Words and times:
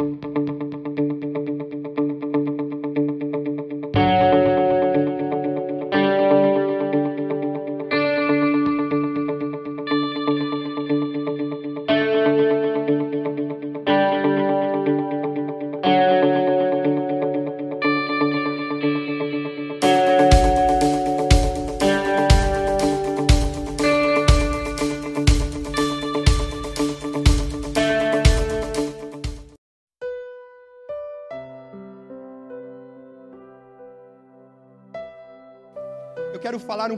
falar 0.00 0.50
um 0.50 0.59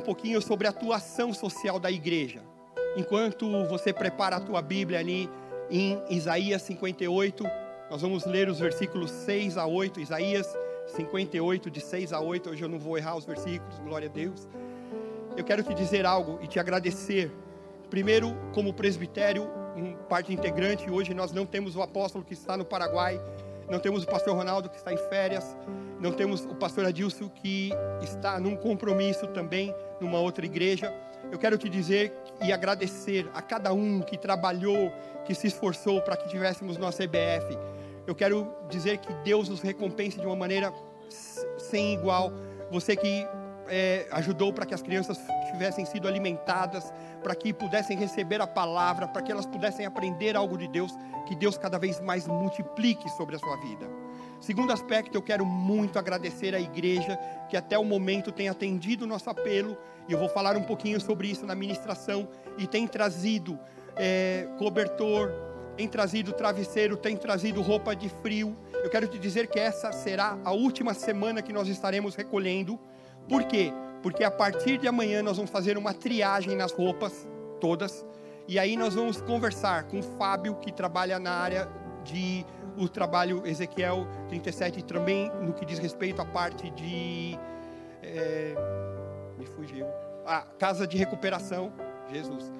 pouquinho 0.03 0.43
sobre 0.43 0.67
a 0.67 0.71
atuação 0.71 1.33
social 1.33 1.79
da 1.79 1.91
igreja. 1.91 2.43
Enquanto 2.97 3.49
você 3.67 3.93
prepara 3.93 4.37
a 4.37 4.41
tua 4.41 4.61
Bíblia 4.61 4.99
ali 4.99 5.31
em 5.71 5.99
Isaías 6.11 6.63
58, 6.63 7.45
nós 7.91 8.03
vamos 8.03 8.27
ler 8.27 8.49
os 8.49 8.59
versículos 8.59 9.11
6 9.11 9.57
a 9.57 9.67
8, 9.67 10.01
Isaías 10.01 10.47
58, 10.89 11.71
de 11.71 11.81
6 11.81 12.13
a 12.13 12.21
8. 12.21 12.51
Hoje 12.51 12.63
eu 12.63 12.69
não 12.69 12.79
vou 12.79 12.99
errar 12.99 13.17
os 13.17 13.25
versículos, 13.25 13.79
glória 13.79 14.09
a 14.09 14.13
Deus. 14.13 14.49
Eu 15.37 15.45
quero 15.45 15.63
te 15.63 15.73
dizer 15.73 16.05
algo 16.05 16.39
e 16.43 16.47
te 16.47 16.59
agradecer. 16.59 17.31
Primeiro, 17.89 18.37
como 18.53 18.75
presbitério, 18.75 19.49
parte 20.09 20.33
integrante, 20.33 20.91
hoje 20.91 21.15
nós 21.15 21.33
não 21.33 21.47
temos 21.47 21.77
o 21.77 21.83
apóstolo 21.83 22.25
que 22.25 22.35
está 22.35 22.57
no 22.57 22.65
Paraguai, 22.65 23.21
não 23.73 23.81
temos 23.81 24.03
o 24.03 24.07
pastor 24.07 24.37
Ronaldo 24.37 24.69
que 24.69 24.77
está 24.77 24.93
em 24.93 24.99
férias, 25.09 25.57
não 25.99 26.13
temos 26.13 26.45
o 26.45 26.55
pastor 26.55 26.85
Adilson 26.85 27.31
que 27.31 27.71
está 28.03 28.39
num 28.39 28.55
compromisso 28.55 29.27
também 29.29 29.75
numa 29.99 30.19
outra 30.19 30.45
igreja. 30.45 30.93
Eu 31.31 31.39
quero 31.39 31.57
te 31.57 31.71
dizer 31.71 32.13
e 32.43 32.53
agradecer 32.53 33.27
a 33.33 33.41
cada 33.41 33.73
um 33.73 34.03
que 34.03 34.19
trabalhou, 34.19 34.93
que 35.25 35.35
se 35.35 35.47
esforçou 35.47 36.03
para 36.03 36.19
que 36.19 36.29
tivéssemos 36.29 36.77
nossa 36.77 37.03
EBF. 37.03 37.57
Eu 38.07 38.15
quero 38.15 38.47
dizer 38.69 38.99
que 38.99 39.11
Deus 39.25 39.49
nos 39.49 39.63
recompense 39.63 40.21
de 40.21 40.27
uma 40.27 40.37
maneira 40.37 40.71
sem 41.57 41.95
igual. 41.95 42.31
Você 42.71 42.95
que 42.95 43.27
é, 43.75 44.07
ajudou 44.11 44.53
para 44.53 44.67
que 44.67 44.75
as 44.75 44.83
crianças 44.83 45.19
tivessem 45.51 45.87
sido 45.87 46.07
alimentadas, 46.07 46.93
para 47.23 47.35
que 47.35 47.55
pudessem 47.55 47.97
receber 47.97 48.39
a 48.43 48.47
palavra, 48.47 49.09
para 49.09 49.23
que 49.23 49.33
elas 49.33 49.47
pudessem 49.47 49.87
aprender 49.87 50.37
algo 50.37 50.59
de 50.59 50.69
Deus, 50.69 50.93
que 51.27 51.35
Deus 51.35 51.57
cada 51.57 51.79
vez 51.79 51.99
mais 51.99 52.29
multiplique 52.29 53.09
sobre 53.13 53.37
a 53.37 53.39
sua 53.39 53.57
vida. 53.57 53.89
Segundo 54.43 54.75
aspecto, 54.75 55.17
eu 55.17 55.23
quero 55.23 55.47
muito 55.47 55.99
agradecer 55.99 56.55
à 56.55 56.61
igreja 56.61 57.19
que 57.49 57.57
até 57.57 57.79
o 57.79 57.85
momento 57.85 58.31
tem 58.31 58.51
atendido 58.51 59.07
o 59.07 59.09
nosso 59.09 59.31
apelo, 59.31 59.79
e 60.07 60.13
eu 60.13 60.19
vou 60.19 60.29
falar 60.29 60.55
um 60.55 60.65
pouquinho 60.65 61.01
sobre 61.01 61.29
isso 61.29 61.47
na 61.47 61.55
ministração, 61.55 62.29
e 62.59 62.67
tem 62.67 62.87
trazido 62.87 63.59
é, 63.97 64.47
cobertor, 64.59 65.33
tem 65.79 65.89
trazido 65.89 66.35
travesseiro, 66.35 66.95
tem 66.95 67.17
trazido 67.17 67.63
roupa 67.63 67.97
de 67.97 68.11
frio. 68.11 68.55
Eu 68.85 68.91
quero 68.91 69.07
te 69.07 69.19
dizer 69.19 69.47
que 69.47 69.59
essa 69.59 69.93
será 69.93 70.39
a 70.45 70.53
última 70.53 70.93
semana 70.93 71.41
que 71.41 71.55
nós 71.55 71.69
estaremos 71.69 72.15
recolhendo. 72.15 72.79
Por 73.29 73.45
quê? 73.45 73.73
Porque 74.03 74.25
a 74.25 74.31
partir 74.31 74.79
de 74.79 74.89
amanhã 74.89 75.23
nós 75.23 75.37
vamos 75.37 75.51
fazer 75.51 75.79
uma 75.79 75.95
triagem 75.95 76.57
nas 76.57 76.73
roupas 76.73 77.27
todas. 77.61 78.05
E 78.49 78.59
aí 78.59 78.77
nós 78.77 78.95
vamos 78.95 79.21
conversar 79.21 79.85
com 79.85 80.01
o 80.01 80.03
Fábio, 80.03 80.57
que 80.57 80.73
trabalha 80.73 81.19
na 81.19 81.33
área 81.33 81.69
de 82.05 82.45
o 82.77 82.89
trabalho 82.89 83.47
Ezequiel 83.47 84.07
37 84.29 84.85
também 84.85 85.31
no 85.41 85.53
que 85.53 85.65
diz 85.65 85.79
respeito 85.79 86.21
à 86.21 86.25
parte 86.25 86.71
de 86.71 87.39
é, 88.03 88.55
me 89.39 89.47
fugiu 89.47 89.87
a 90.25 90.41
casa 90.41 90.87
de 90.87 90.97
recuperação 90.97 91.73
Jesus 92.11 92.51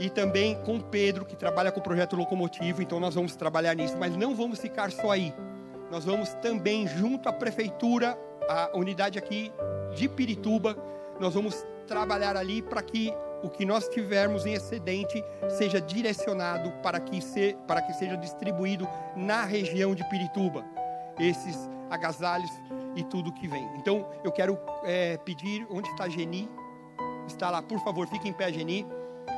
e 0.00 0.08
também 0.08 0.54
com 0.64 0.80
Pedro 0.80 1.24
que 1.24 1.36
trabalha 1.36 1.70
com 1.70 1.80
o 1.80 1.82
projeto 1.82 2.16
locomotivo 2.16 2.82
então 2.82 2.98
nós 2.98 3.14
vamos 3.14 3.36
trabalhar 3.36 3.74
nisso 3.74 3.96
mas 3.98 4.16
não 4.16 4.34
vamos 4.34 4.58
ficar 4.58 4.90
só 4.90 5.10
aí 5.10 5.34
nós 5.90 6.04
vamos 6.04 6.32
também 6.34 6.86
junto 6.86 7.28
à 7.28 7.32
prefeitura 7.32 8.18
a 8.48 8.70
unidade 8.74 9.18
aqui 9.18 9.52
de 9.94 10.08
Pirituba 10.08 10.76
nós 11.20 11.34
vamos 11.34 11.64
trabalhar 11.86 12.36
ali 12.36 12.62
para 12.62 12.82
que 12.82 13.12
o 13.42 13.50
que 13.50 13.64
nós 13.64 13.88
tivermos 13.88 14.46
em 14.46 14.54
excedente 14.54 15.22
seja 15.48 15.80
direcionado 15.80 16.70
para 16.82 17.00
que, 17.00 17.20
se, 17.20 17.56
para 17.66 17.82
que 17.82 17.92
seja 17.92 18.16
distribuído 18.16 18.88
na 19.16 19.44
região 19.44 19.94
de 19.94 20.08
Pirituba. 20.08 20.64
Esses 21.18 21.68
agasalhos 21.90 22.50
e 22.96 23.02
tudo 23.04 23.32
que 23.32 23.48
vem. 23.48 23.68
Então, 23.76 24.08
eu 24.24 24.32
quero 24.32 24.58
é, 24.84 25.16
pedir, 25.18 25.66
onde 25.70 25.88
está 25.90 26.04
a 26.04 26.08
Geni? 26.08 26.48
Está 27.26 27.50
lá, 27.50 27.62
por 27.62 27.78
favor, 27.80 28.06
fique 28.06 28.28
em 28.28 28.32
pé, 28.32 28.52
Geni. 28.52 28.86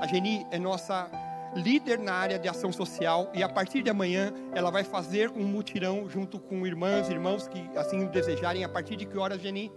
A 0.01 0.07
Geni 0.07 0.47
é 0.51 0.59
nossa 0.59 1.11
líder 1.55 1.99
na 1.99 2.15
área 2.15 2.39
de 2.39 2.49
ação 2.49 2.73
social 2.73 3.31
e 3.33 3.43
a 3.43 3.49
partir 3.49 3.83
de 3.83 3.91
amanhã 3.91 4.33
ela 4.53 4.71
vai 4.71 4.83
fazer 4.85 5.31
um 5.31 5.45
mutirão 5.45 6.09
junto 6.09 6.39
com 6.39 6.67
irmãs 6.67 7.09
e 7.09 7.13
irmãos 7.13 7.47
que 7.49 7.71
assim 7.77 8.07
desejarem. 8.07 8.65
A 8.65 8.69
partir 8.69 8.97
de 8.97 9.07
que 9.07 9.17
horas, 9.17 9.41
Geni? 9.41 9.71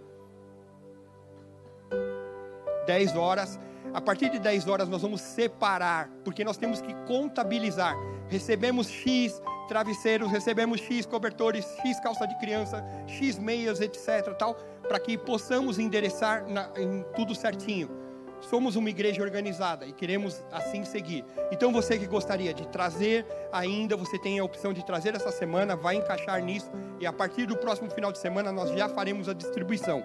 10 2.88 3.16
horas 3.16 3.60
a 3.92 4.00
partir 4.00 4.30
de 4.30 4.38
10 4.38 4.66
horas 4.66 4.88
nós 4.88 5.02
vamos 5.02 5.20
separar, 5.20 6.10
porque 6.24 6.44
nós 6.44 6.56
temos 6.56 6.80
que 6.80 6.94
contabilizar. 7.06 7.94
Recebemos 8.28 8.88
X 8.88 9.40
travesseiros, 9.68 10.30
recebemos 10.30 10.80
X 10.80 11.04
cobertores, 11.04 11.66
X 11.82 12.00
calça 12.00 12.26
de 12.26 12.38
criança, 12.38 12.82
X 13.06 13.38
meias, 13.38 13.80
etc. 13.80 14.34
tal, 14.38 14.54
para 14.86 14.98
que 14.98 15.16
possamos 15.18 15.78
endereçar 15.78 16.48
na, 16.48 16.70
em 16.76 17.04
tudo 17.14 17.34
certinho. 17.34 17.90
Somos 18.40 18.76
uma 18.76 18.88
igreja 18.88 19.20
organizada 19.22 19.84
e 19.84 19.92
queremos 19.92 20.42
assim 20.52 20.84
seguir. 20.84 21.24
Então 21.50 21.72
você 21.72 21.98
que 21.98 22.06
gostaria 22.06 22.54
de 22.54 22.66
trazer 22.68 23.26
ainda, 23.52 23.96
você 23.96 24.18
tem 24.18 24.38
a 24.38 24.44
opção 24.44 24.72
de 24.72 24.84
trazer 24.84 25.14
essa 25.14 25.30
semana, 25.30 25.74
vai 25.74 25.96
encaixar 25.96 26.40
nisso 26.42 26.70
e 27.00 27.06
a 27.06 27.12
partir 27.12 27.46
do 27.46 27.56
próximo 27.56 27.90
final 27.90 28.12
de 28.12 28.18
semana 28.18 28.52
nós 28.52 28.70
já 28.70 28.88
faremos 28.88 29.28
a 29.28 29.32
distribuição. 29.32 30.02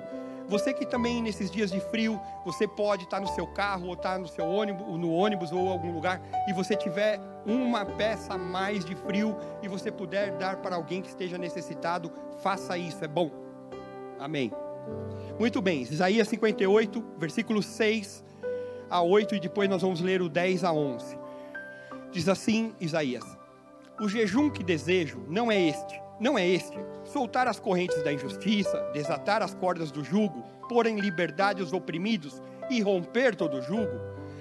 Você 0.47 0.73
que 0.73 0.85
também 0.85 1.21
nesses 1.21 1.49
dias 1.49 1.71
de 1.71 1.79
frio, 1.79 2.19
você 2.45 2.67
pode 2.67 3.03
estar 3.03 3.19
no 3.19 3.27
seu 3.27 3.47
carro 3.47 3.87
ou 3.87 3.93
estar 3.93 4.19
no 4.19 4.27
seu 4.27 4.45
ônibus, 4.45 4.85
no 4.97 5.11
ônibus 5.11 5.51
ou 5.51 5.69
algum 5.69 5.91
lugar 5.93 6.21
e 6.47 6.53
você 6.53 6.75
tiver 6.75 7.19
uma 7.45 7.85
peça 7.85 8.33
a 8.33 8.37
mais 8.37 8.83
de 8.83 8.95
frio 8.95 9.35
e 9.61 9.67
você 9.67 9.91
puder 9.91 10.31
dar 10.37 10.57
para 10.57 10.75
alguém 10.75 11.01
que 11.01 11.09
esteja 11.09 11.37
necessitado, 11.37 12.11
faça 12.41 12.77
isso, 12.77 13.03
é 13.03 13.07
bom. 13.07 13.31
Amém. 14.19 14.51
Muito 15.39 15.61
bem, 15.61 15.81
Isaías 15.81 16.27
58, 16.27 17.03
versículos 17.17 17.65
6 17.65 18.23
a 18.89 19.01
8 19.01 19.35
e 19.35 19.39
depois 19.39 19.69
nós 19.69 19.81
vamos 19.81 20.01
ler 20.01 20.21
o 20.21 20.29
10 20.29 20.63
a 20.63 20.73
11. 20.73 21.17
Diz 22.11 22.29
assim 22.29 22.75
Isaías: 22.79 23.25
O 23.99 24.07
jejum 24.07 24.49
que 24.49 24.63
desejo 24.63 25.23
não 25.27 25.51
é 25.51 25.59
este 25.59 26.02
não 26.23 26.37
é 26.37 26.47
este: 26.47 26.79
soltar 27.03 27.49
as 27.49 27.59
correntes 27.59 28.01
da 28.01 28.13
injustiça, 28.13 28.79
desatar 28.93 29.43
as 29.43 29.53
cordas 29.53 29.91
do 29.91 30.01
jugo, 30.03 30.41
pôr 30.69 30.87
em 30.87 30.97
liberdade 30.97 31.61
os 31.61 31.73
oprimidos 31.73 32.41
e 32.69 32.81
romper 32.81 33.35
todo 33.35 33.57
o 33.57 33.61
jugo? 33.61 33.99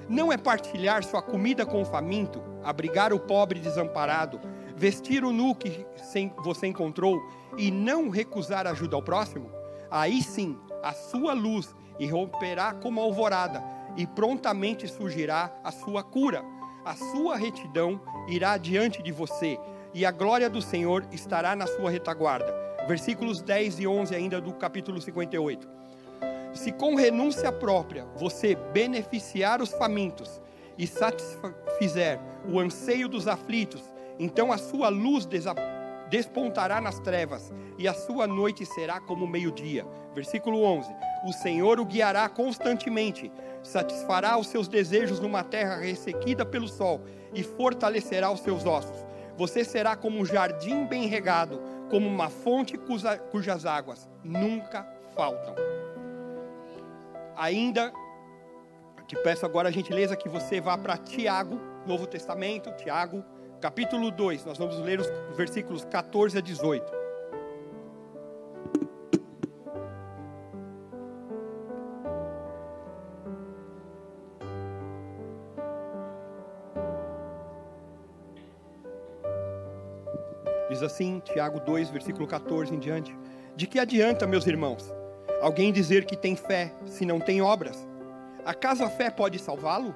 Não 0.09 0.33
é 0.33 0.37
partilhar 0.37 1.03
sua 1.03 1.21
comida 1.21 1.67
com 1.67 1.83
o 1.83 1.85
faminto, 1.85 2.41
abrigar 2.63 3.13
o 3.13 3.19
pobre 3.19 3.59
desamparado, 3.59 4.41
vestir 4.77 5.25
o 5.25 5.33
nu 5.33 5.57
que 5.57 5.85
você 6.45 6.69
encontrou 6.69 7.21
e 7.59 7.69
não 7.73 8.09
recusar 8.09 8.65
ajuda 8.69 8.95
ao 8.95 9.03
próximo? 9.03 9.51
Aí 9.91 10.23
sim, 10.23 10.57
a 10.85 10.93
sua 10.93 11.33
luz 11.33 11.75
irromperá 11.99 12.75
como 12.75 13.01
alvorada 13.01 13.63
e 13.97 14.07
prontamente 14.07 14.87
surgirá 14.87 15.53
a 15.65 15.73
sua 15.73 16.05
cura. 16.05 16.45
A 16.85 16.95
sua 16.95 17.37
retidão 17.37 18.01
irá 18.29 18.57
diante 18.57 19.03
de 19.03 19.13
você 19.13 19.59
e 19.95 20.07
a 20.07 20.11
glória 20.11 20.49
do 20.49 20.63
Senhor 20.63 21.05
estará 21.13 21.55
na 21.55 21.67
sua 21.67 21.91
retaguarda. 21.91 22.53
Versículos 22.87 23.41
10 23.43 23.81
e 23.81 23.87
11 23.87 24.15
ainda 24.15 24.41
do 24.41 24.53
capítulo 24.55 25.01
58. 25.01 25.69
Se 26.55 26.73
com 26.73 26.95
renúncia 26.95 27.51
própria 27.53 28.05
você 28.17 28.55
beneficiar 28.55 29.63
os 29.63 29.71
famintos 29.71 30.41
e 30.77 30.87
satisfizer 30.87 32.19
o 32.51 32.59
anseio 32.59 33.09
dos 33.09 33.29
aflitos, 33.29 33.83
então 34.19 34.53
a 34.53 34.59
sua 34.59 34.89
luz 34.89 35.27
despontará 36.11 36.81
nas 36.81 36.99
trevas 36.99 37.53
e 37.79 37.89
a 37.89 37.95
sua 37.95 38.27
noite 38.27 38.67
será 38.67 39.01
como 39.01 39.27
meio-dia. 39.27 39.87
Versículo 40.15 40.63
11: 40.63 40.91
O 41.27 41.33
Senhor 41.33 41.81
o 41.81 41.85
guiará 41.85 42.29
constantemente, 42.29 43.33
satisfará 43.63 44.37
os 44.37 44.49
seus 44.49 44.69
desejos 44.69 45.21
numa 45.21 45.43
terra 45.43 45.77
ressequida 45.77 46.45
pelo 46.45 46.69
sol 46.69 47.01
e 47.33 47.43
fortalecerá 47.43 48.31
os 48.31 48.41
seus 48.41 48.67
ossos. 48.67 49.12
Você 49.37 49.65
será 49.65 49.97
como 49.97 50.19
um 50.19 50.25
jardim 50.25 50.87
bem 50.87 51.07
regado, 51.07 51.61
como 51.91 52.07
uma 52.09 52.29
fonte 52.29 52.77
cuja, 52.77 53.17
cujas 53.19 53.67
águas 53.67 54.09
nunca 54.23 54.87
faltam. 55.15 55.55
Ainda, 57.37 57.93
te 59.07 59.17
peço 59.17 59.45
agora 59.45 59.69
a 59.69 59.73
gentileza 59.73 60.17
que 60.17 60.29
você 60.29 60.61
vá 60.61 60.77
para 60.77 60.97
Tiago, 60.97 61.59
Novo 61.87 62.07
Testamento, 62.07 62.73
Tiago, 62.77 63.25
capítulo 63.61 64.11
2, 64.11 64.45
nós 64.45 64.59
vamos 64.59 64.79
ler 64.79 65.01
os 65.01 65.37
versículos 65.37 65.85
14 65.85 66.39
a 66.39 66.41
18. 66.41 67.02
Assim, 80.83 81.21
Tiago 81.21 81.61
2, 81.61 81.91
versículo 81.91 82.27
14 82.27 82.75
em 82.75 82.79
diante: 82.79 83.17
De 83.57 83.67
que 83.67 83.79
adianta, 83.79 84.27
meus 84.27 84.47
irmãos, 84.47 84.93
alguém 85.41 85.73
dizer 85.73 86.05
que 86.05 86.17
tem 86.17 86.37
fé 86.37 86.73
se 86.87 87.05
não 87.07 87.21
tem 87.21 87.41
obras? 87.41 87.87
Acaso 88.45 88.85
a 88.85 88.91
fé 88.91 89.11
pode 89.11 89.39
salvá-lo? 89.39 89.95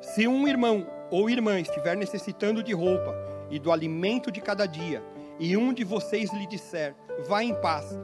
Se 0.00 0.26
um 0.26 0.48
irmão 0.48 0.86
ou 1.10 1.28
irmã 1.28 1.60
estiver 1.60 1.96
necessitando 1.96 2.62
de 2.62 2.72
roupa 2.72 3.14
e 3.50 3.58
do 3.58 3.70
alimento 3.70 4.30
de 4.30 4.40
cada 4.40 4.66
dia, 4.66 5.02
e 5.38 5.56
um 5.56 5.72
de 5.72 5.84
vocês 5.84 6.32
lhe 6.32 6.46
disser: 6.46 6.94
Vá 7.28 7.42
em 7.42 7.54
paz, 7.54 7.98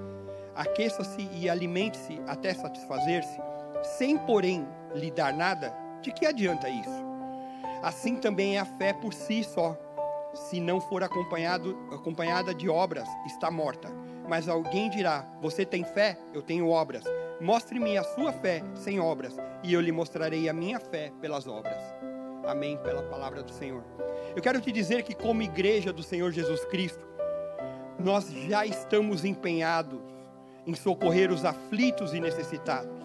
aqueça-se 0.54 1.28
e 1.32 1.48
alimente-se 1.48 2.20
até 2.26 2.52
satisfazer-se, 2.52 3.40
sem 3.82 4.18
porém 4.18 4.66
lhe 4.94 5.10
dar 5.10 5.32
nada, 5.32 5.74
de 6.02 6.12
que 6.12 6.26
adianta 6.26 6.68
isso? 6.68 7.02
Assim 7.82 8.16
também 8.16 8.56
é 8.56 8.60
a 8.60 8.64
fé 8.64 8.92
por 8.92 9.12
si 9.12 9.42
só. 9.42 9.76
Se 10.34 10.60
não 10.60 10.80
for 10.80 11.02
acompanhado, 11.02 11.76
acompanhada 11.92 12.54
de 12.54 12.68
obras, 12.68 13.08
está 13.26 13.50
morta. 13.50 13.90
Mas 14.28 14.48
alguém 14.48 14.88
dirá: 14.88 15.26
Você 15.40 15.64
tem 15.64 15.84
fé? 15.84 16.18
Eu 16.32 16.42
tenho 16.42 16.68
obras. 16.68 17.04
Mostre-me 17.40 17.98
a 17.98 18.04
sua 18.04 18.32
fé 18.32 18.62
sem 18.74 19.00
obras, 19.00 19.36
e 19.62 19.72
eu 19.72 19.80
lhe 19.80 19.92
mostrarei 19.92 20.48
a 20.48 20.52
minha 20.52 20.78
fé 20.78 21.12
pelas 21.20 21.46
obras. 21.46 21.76
Amém. 22.46 22.78
Pela 22.78 23.02
palavra 23.02 23.42
do 23.42 23.52
Senhor. 23.52 23.84
Eu 24.34 24.42
quero 24.42 24.60
te 24.60 24.72
dizer 24.72 25.02
que, 25.02 25.14
como 25.14 25.42
igreja 25.42 25.92
do 25.92 26.02
Senhor 26.02 26.32
Jesus 26.32 26.64
Cristo, 26.64 27.06
nós 27.98 28.30
já 28.30 28.64
estamos 28.64 29.24
empenhados 29.24 30.00
em 30.66 30.74
socorrer 30.74 31.30
os 31.30 31.44
aflitos 31.44 32.14
e 32.14 32.20
necessitados. 32.20 33.02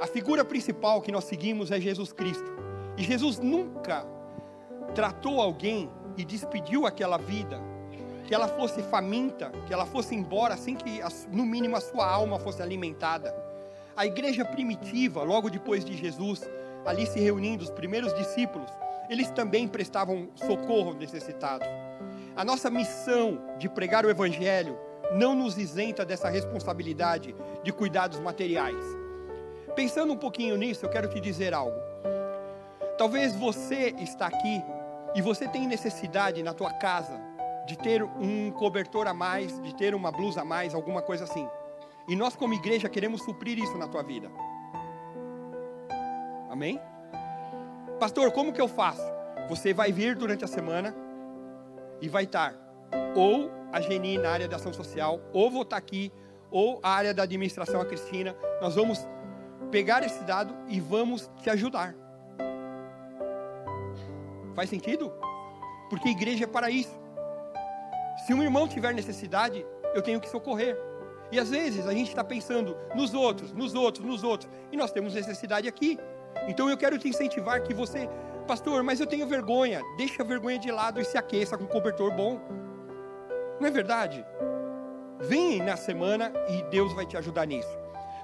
A 0.00 0.06
figura 0.06 0.44
principal 0.44 1.00
que 1.00 1.10
nós 1.10 1.24
seguimos 1.24 1.70
é 1.70 1.80
Jesus 1.80 2.12
Cristo. 2.12 2.54
E 2.96 3.02
Jesus 3.02 3.38
nunca 3.38 4.06
tratou 4.94 5.40
alguém 5.40 5.90
e 6.16 6.24
despediu 6.24 6.86
aquela 6.86 7.16
vida, 7.16 7.60
que 8.26 8.34
ela 8.34 8.48
fosse 8.48 8.82
faminta, 8.82 9.50
que 9.66 9.72
ela 9.72 9.86
fosse 9.86 10.14
embora 10.14 10.56
sem 10.56 10.74
que, 10.74 11.00
no 11.30 11.44
mínimo, 11.44 11.76
a 11.76 11.80
sua 11.80 12.06
alma 12.06 12.38
fosse 12.38 12.62
alimentada. 12.62 13.34
A 13.96 14.04
igreja 14.04 14.44
primitiva, 14.44 15.22
logo 15.22 15.48
depois 15.48 15.84
de 15.84 15.96
Jesus, 15.96 16.42
ali 16.84 17.06
se 17.06 17.20
reunindo, 17.20 17.64
os 17.64 17.70
primeiros 17.70 18.14
discípulos, 18.14 18.70
eles 19.08 19.30
também 19.30 19.68
prestavam 19.68 20.28
socorro 20.34 20.88
aos 20.88 20.96
necessitados. 20.96 21.66
A 22.34 22.44
nossa 22.44 22.68
missão 22.68 23.40
de 23.58 23.68
pregar 23.68 24.04
o 24.04 24.10
Evangelho 24.10 24.78
não 25.12 25.34
nos 25.34 25.56
isenta 25.56 26.04
dessa 26.04 26.28
responsabilidade 26.28 27.34
de 27.62 27.72
cuidados 27.72 28.18
materiais. 28.18 28.84
Pensando 29.74 30.12
um 30.12 30.16
pouquinho 30.16 30.56
nisso, 30.56 30.84
eu 30.84 30.90
quero 30.90 31.08
te 31.08 31.20
dizer 31.20 31.54
algo. 31.54 31.78
Talvez 32.98 33.36
você 33.36 33.94
está 33.98 34.26
aqui 34.26 34.62
e 35.16 35.22
você 35.22 35.48
tem 35.48 35.66
necessidade 35.66 36.42
na 36.42 36.52
tua 36.52 36.70
casa 36.74 37.18
de 37.66 37.76
ter 37.76 38.02
um 38.02 38.50
cobertor 38.50 39.08
a 39.08 39.14
mais, 39.14 39.58
de 39.62 39.74
ter 39.74 39.94
uma 39.94 40.12
blusa 40.12 40.42
a 40.42 40.44
mais, 40.44 40.74
alguma 40.74 41.00
coisa 41.00 41.24
assim. 41.24 41.48
E 42.06 42.14
nós 42.14 42.36
como 42.36 42.52
igreja 42.52 42.86
queremos 42.86 43.22
suprir 43.22 43.58
isso 43.58 43.78
na 43.78 43.88
tua 43.88 44.02
vida. 44.02 44.30
Amém? 46.50 46.78
Pastor, 47.98 48.30
como 48.30 48.52
que 48.52 48.60
eu 48.60 48.68
faço? 48.68 49.02
Você 49.48 49.72
vai 49.72 49.90
vir 49.90 50.14
durante 50.14 50.44
a 50.44 50.48
semana 50.48 50.94
e 52.00 52.08
vai 52.10 52.24
estar 52.24 52.54
ou 53.14 53.50
a 53.72 53.80
Geni 53.80 54.18
na 54.18 54.30
área 54.30 54.46
da 54.46 54.56
ação 54.56 54.72
social, 54.72 55.18
ou 55.32 55.50
vou 55.50 55.62
estar 55.62 55.78
aqui, 55.78 56.12
ou 56.50 56.78
a 56.82 56.90
área 56.90 57.14
da 57.14 57.22
administração, 57.22 57.80
a 57.80 57.86
Cristina. 57.86 58.36
Nós 58.60 58.74
vamos 58.74 59.08
pegar 59.70 60.04
esse 60.04 60.22
dado 60.24 60.54
e 60.68 60.78
vamos 60.78 61.30
te 61.42 61.48
ajudar. 61.48 61.94
Faz 64.56 64.70
sentido? 64.70 65.12
Porque 65.90 66.08
igreja 66.08 66.44
é 66.44 66.46
para 66.46 66.70
isso. 66.70 66.98
Se 68.26 68.32
um 68.32 68.42
irmão 68.42 68.66
tiver 68.66 68.94
necessidade, 68.94 69.64
eu 69.94 70.00
tenho 70.00 70.18
que 70.18 70.30
socorrer. 70.30 70.76
E 71.30 71.38
às 71.38 71.50
vezes 71.50 71.86
a 71.86 71.92
gente 71.92 72.08
está 72.08 72.24
pensando 72.24 72.74
nos 72.94 73.12
outros, 73.12 73.52
nos 73.52 73.74
outros, 73.74 74.04
nos 74.04 74.24
outros, 74.24 74.50
e 74.72 74.76
nós 74.76 74.90
temos 74.90 75.12
necessidade 75.12 75.68
aqui. 75.68 75.98
Então 76.48 76.70
eu 76.70 76.76
quero 76.76 76.98
te 76.98 77.06
incentivar 77.06 77.62
que 77.62 77.74
você, 77.74 78.08
pastor, 78.46 78.82
mas 78.82 78.98
eu 78.98 79.06
tenho 79.06 79.26
vergonha. 79.26 79.82
Deixa 79.98 80.22
a 80.22 80.26
vergonha 80.26 80.58
de 80.58 80.70
lado 80.70 81.00
e 81.00 81.04
se 81.04 81.18
aqueça 81.18 81.58
com 81.58 81.64
um 81.64 81.68
cobertor 81.68 82.10
bom. 82.14 82.40
Não 83.60 83.68
é 83.68 83.70
verdade? 83.70 84.24
Vem 85.20 85.62
na 85.62 85.76
semana 85.76 86.32
e 86.48 86.62
Deus 86.70 86.94
vai 86.94 87.04
te 87.04 87.16
ajudar 87.16 87.46
nisso. 87.46 87.76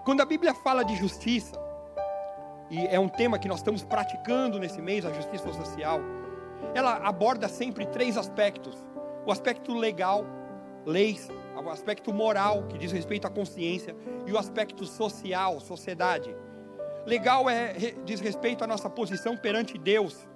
Quando 0.05 0.23
a 0.23 0.25
Bíblia 0.25 0.55
fala 0.55 0.83
de 0.83 0.97
justiça, 0.97 1.61
e 2.71 2.87
é 2.87 2.99
um 2.99 3.09
tema 3.09 3.39
que 3.39 3.49
nós 3.49 3.59
estamos 3.59 3.85
praticando 3.85 4.59
nesse 4.59 4.81
mês, 4.81 5.05
a 5.05 5.13
justiça 5.13 5.53
social, 5.53 6.01
ela 6.75 6.97
aborda 6.97 7.49
sempre 7.49 7.87
três 7.87 8.17
aspectos: 8.17 8.77
o 9.27 9.33
aspecto 9.33 9.75
legal, 9.75 10.25
leis, 10.85 11.29
o 11.57 11.71
aspecto 11.71 12.13
moral, 12.13 12.65
que 12.65 12.79
diz 12.79 12.93
respeito 12.93 13.27
à 13.27 13.31
consciência, 13.31 13.95
e 14.27 14.33
o 14.33 14.39
aspecto 14.39 14.85
social, 14.85 15.61
sociedade. 15.61 16.35
Legal 17.07 17.49
é, 17.51 17.75
diz 18.05 18.21
respeito 18.21 18.63
à 18.63 18.67
nossa 18.67 18.89
posição 18.89 19.37
perante 19.37 19.77
Deus. 19.77 20.27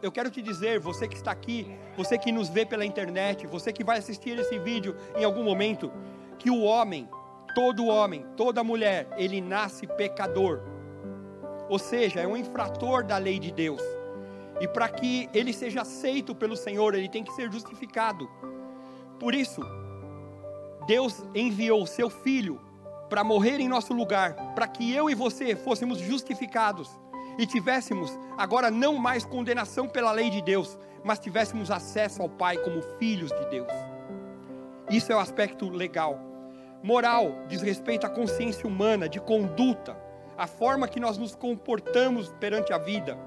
Eu 0.00 0.12
quero 0.12 0.30
te 0.30 0.40
dizer, 0.40 0.78
você 0.78 1.08
que 1.08 1.16
está 1.16 1.32
aqui, 1.32 1.76
você 1.96 2.16
que 2.16 2.30
nos 2.30 2.48
vê 2.48 2.64
pela 2.64 2.84
internet, 2.84 3.46
você 3.46 3.72
que 3.72 3.82
vai 3.82 3.98
assistir 3.98 4.38
esse 4.38 4.58
vídeo 4.58 4.96
em 5.16 5.24
algum 5.24 5.42
momento, 5.42 5.92
que 6.38 6.50
o 6.50 6.62
homem, 6.62 7.08
todo 7.54 7.86
homem, 7.86 8.24
toda 8.36 8.62
mulher, 8.62 9.08
ele 9.16 9.40
nasce 9.40 9.86
pecador. 9.86 10.60
Ou 11.68 11.78
seja, 11.78 12.20
é 12.20 12.26
um 12.26 12.36
infrator 12.36 13.04
da 13.04 13.18
lei 13.18 13.38
de 13.38 13.50
Deus. 13.50 13.82
E 14.60 14.68
para 14.68 14.88
que 14.88 15.28
ele 15.34 15.52
seja 15.52 15.82
aceito 15.82 16.34
pelo 16.34 16.56
Senhor, 16.56 16.94
ele 16.94 17.08
tem 17.08 17.24
que 17.24 17.32
ser 17.32 17.50
justificado. 17.50 18.28
Por 19.18 19.34
isso, 19.34 19.60
Deus 20.86 21.22
enviou 21.34 21.82
o 21.82 21.86
seu 21.86 22.08
filho 22.08 22.60
para 23.08 23.24
morrer 23.24 23.60
em 23.60 23.68
nosso 23.68 23.92
lugar, 23.92 24.34
para 24.54 24.66
que 24.66 24.92
eu 24.92 25.08
e 25.08 25.14
você 25.14 25.54
fôssemos 25.54 25.98
justificados 25.98 26.90
e 27.38 27.46
tivéssemos 27.46 28.16
agora 28.36 28.70
não 28.70 28.96
mais 28.96 29.24
condenação 29.24 29.88
pela 29.88 30.12
lei 30.12 30.30
de 30.30 30.42
Deus, 30.42 30.78
mas 31.02 31.18
tivéssemos 31.18 31.70
acesso 31.70 32.22
ao 32.22 32.28
Pai 32.28 32.56
como 32.58 32.82
filhos 32.98 33.30
de 33.30 33.44
Deus. 33.50 33.72
Isso 34.90 35.12
é 35.12 35.16
o 35.16 35.20
aspecto 35.20 35.68
legal. 35.68 36.18
Moral 36.82 37.32
diz 37.48 37.62
respeito 37.62 38.06
à 38.06 38.10
consciência 38.10 38.66
humana, 38.66 39.08
de 39.08 39.20
conduta, 39.20 39.96
a 40.36 40.46
forma 40.46 40.88
que 40.88 41.00
nós 41.00 41.16
nos 41.16 41.34
comportamos 41.34 42.28
perante 42.40 42.72
a 42.72 42.78
vida, 42.78 43.18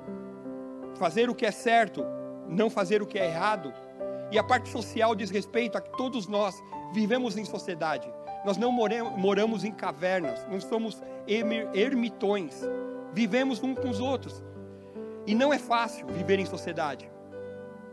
fazer 0.98 1.30
o 1.30 1.36
que 1.36 1.46
é 1.46 1.52
certo, 1.52 2.04
não 2.48 2.70
fazer 2.70 3.02
o 3.02 3.08
que 3.08 3.18
é 3.18 3.26
errado. 3.28 3.74
E 4.32 4.38
a 4.38 4.44
parte 4.44 4.70
social 4.70 5.16
diz 5.16 5.30
respeito 5.30 5.78
a 5.78 5.82
que 5.82 5.96
todos 5.98 6.28
nós 6.28 6.62
vivemos 6.94 7.38
em 7.38 7.46
sociedade. 7.46 8.12
Nós 8.46 8.58
não 8.58 8.72
moramos 8.72 9.64
em 9.64 9.72
cavernas, 9.72 10.46
não 10.50 10.60
somos 10.60 11.02
ermitões. 11.74 12.62
Vivemos 13.14 13.62
uns 13.64 13.78
com 13.78 13.90
os 13.90 14.00
outros. 14.00 14.44
E 15.26 15.36
não 15.36 15.54
é 15.54 15.58
fácil 15.58 16.08
viver 16.08 16.40
em 16.40 16.46
sociedade. 16.46 17.10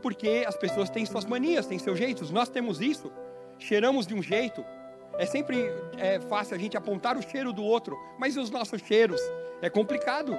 Porque 0.02 0.44
as 0.46 0.56
pessoas 0.56 0.90
têm 0.90 1.06
suas 1.06 1.24
manias, 1.24 1.66
têm 1.66 1.78
seus 1.78 1.98
jeitos. 1.98 2.30
Nós 2.30 2.48
temos 2.48 2.80
isso. 2.80 3.10
Cheiramos 3.58 4.06
de 4.06 4.14
um 4.14 4.22
jeito. 4.22 4.64
É 5.18 5.26
sempre 5.26 5.72
é, 5.96 6.20
fácil 6.20 6.56
a 6.56 6.58
gente 6.58 6.76
apontar 6.76 7.16
o 7.16 7.22
cheiro 7.22 7.52
do 7.52 7.64
outro. 7.64 7.98
Mas 8.18 8.36
e 8.36 8.38
os 8.38 8.50
nossos 8.50 8.82
cheiros? 8.82 9.20
É 9.62 9.70
complicado. 9.70 10.36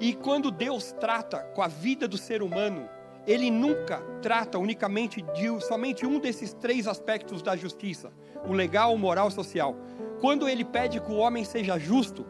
E 0.00 0.14
quando 0.14 0.50
Deus 0.50 0.92
trata 0.92 1.38
com 1.54 1.62
a 1.62 1.68
vida 1.68 2.06
do 2.06 2.18
ser 2.18 2.42
humano, 2.42 2.88
ele 3.26 3.50
nunca 3.50 4.00
trata 4.22 4.58
unicamente 4.58 5.22
de 5.22 5.60
somente 5.60 6.06
um 6.06 6.18
desses 6.18 6.52
três 6.52 6.86
aspectos 6.86 7.42
da 7.42 7.56
justiça: 7.56 8.12
o 8.46 8.52
legal, 8.52 8.94
o 8.94 8.98
moral 8.98 9.26
e 9.26 9.28
o 9.28 9.34
social. 9.34 9.76
Quando 10.20 10.48
ele 10.48 10.64
pede 10.64 11.00
que 11.00 11.10
o 11.10 11.16
homem 11.16 11.44
seja 11.44 11.78
justo, 11.78 12.26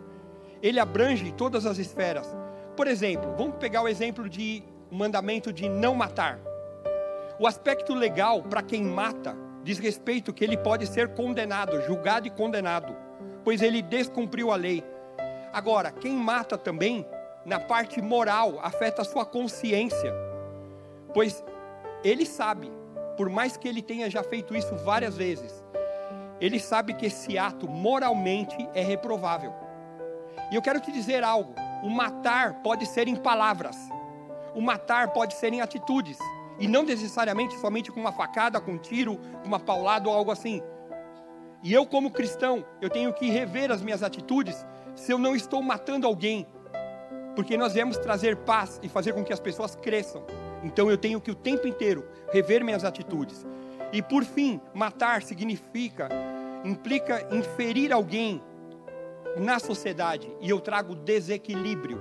ele 0.62 0.80
abrange 0.80 1.32
todas 1.32 1.66
as 1.66 1.78
esferas. 1.78 2.35
Por 2.76 2.87
exemplo, 2.87 3.35
vamos 3.37 3.56
pegar 3.56 3.82
o 3.82 3.88
exemplo 3.88 4.28
de 4.28 4.62
mandamento 4.90 5.52
de 5.52 5.68
não 5.68 5.94
matar. 5.94 6.40
O 7.38 7.46
aspecto 7.46 7.94
legal 7.94 8.42
para 8.42 8.62
quem 8.62 8.82
mata 8.82 9.37
diz 9.62 9.78
respeito 9.78 10.32
que 10.32 10.44
ele 10.44 10.56
pode 10.56 10.87
ser 10.87 11.08
condenado, 11.08 11.80
julgado 11.82 12.26
e 12.26 12.30
condenado, 12.30 12.96
pois 13.44 13.61
ele 13.61 13.82
descumpriu 13.82 14.50
a 14.50 14.56
lei. 14.56 14.85
Agora, 15.52 15.90
quem 15.90 16.12
mata 16.12 16.56
também, 16.56 17.06
na 17.46 17.58
parte 17.58 18.02
moral, 18.02 18.58
afeta 18.60 19.00
a 19.00 19.04
sua 19.04 19.24
consciência 19.24 20.12
Pois 21.16 21.42
ele 22.04 22.26
sabe, 22.26 22.70
por 23.16 23.30
mais 23.30 23.56
que 23.56 23.66
ele 23.66 23.80
tenha 23.80 24.10
já 24.10 24.22
feito 24.22 24.54
isso 24.54 24.76
várias 24.76 25.16
vezes, 25.16 25.64
ele 26.38 26.60
sabe 26.60 26.92
que 26.92 27.06
esse 27.06 27.38
ato 27.38 27.66
moralmente 27.66 28.54
é 28.74 28.82
reprovável. 28.82 29.50
E 30.52 30.54
eu 30.54 30.60
quero 30.60 30.78
te 30.78 30.92
dizer 30.92 31.24
algo: 31.24 31.54
o 31.82 31.88
matar 31.88 32.60
pode 32.62 32.84
ser 32.84 33.08
em 33.08 33.16
palavras, 33.16 33.78
o 34.54 34.60
matar 34.60 35.14
pode 35.14 35.32
ser 35.32 35.54
em 35.54 35.62
atitudes, 35.62 36.18
E 36.58 36.68
não 36.68 36.82
necessariamente 36.82 37.58
somente 37.58 37.90
com 37.90 37.98
uma 37.98 38.12
facada, 38.12 38.60
com 38.60 38.72
um 38.72 38.78
tiro, 38.78 39.18
uma 39.42 39.58
paulada 39.58 40.10
ou 40.10 40.14
algo 40.14 40.30
assim. 40.30 40.62
E 41.62 41.72
eu, 41.72 41.86
como 41.86 42.10
cristão, 42.10 42.62
eu 42.82 42.90
tenho 42.90 43.10
que 43.14 43.30
rever 43.30 43.70
as 43.70 43.80
minhas 43.80 44.02
atitudes 44.02 44.66
se 44.94 45.10
eu 45.10 45.18
não 45.18 45.34
estou 45.34 45.62
matando 45.62 46.06
alguém. 46.06 46.46
Porque 47.37 47.57
nós 47.57 47.75
viemos 47.75 47.99
trazer 47.99 48.35
paz 48.35 48.81
e 48.83 48.88
fazer 48.88 49.12
com 49.12 49.23
que 49.23 49.33
as 49.33 49.38
pessoas 49.38 49.76
cresçam. 49.76 50.25
Então 50.64 50.90
eu 50.90 50.97
tenho 50.97 51.21
que 51.21 51.31
o 51.31 51.35
tempo 51.35 51.69
inteiro 51.69 52.09
rever 52.33 52.64
minhas 52.64 52.83
atitudes. 52.83 53.47
E 53.93 54.02
por 54.02 54.25
fim, 54.25 54.61
matar 54.75 55.23
significa, 55.23 56.09
implica 56.64 57.28
inferir 57.31 57.93
alguém 57.93 58.43
na 59.37 59.59
sociedade. 59.59 60.35
E 60.40 60.49
eu 60.49 60.61
trago 60.61 60.95
desequilíbrio. 60.95 62.00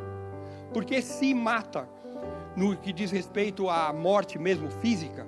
Porque 0.73 1.01
se 1.01 1.33
mata, 1.33 1.87
no 2.55 2.75
que 2.77 2.93
diz 2.93 3.11
respeito 3.11 3.69
à 3.69 3.91
morte 3.91 4.39
mesmo 4.39 4.71
física, 4.71 5.27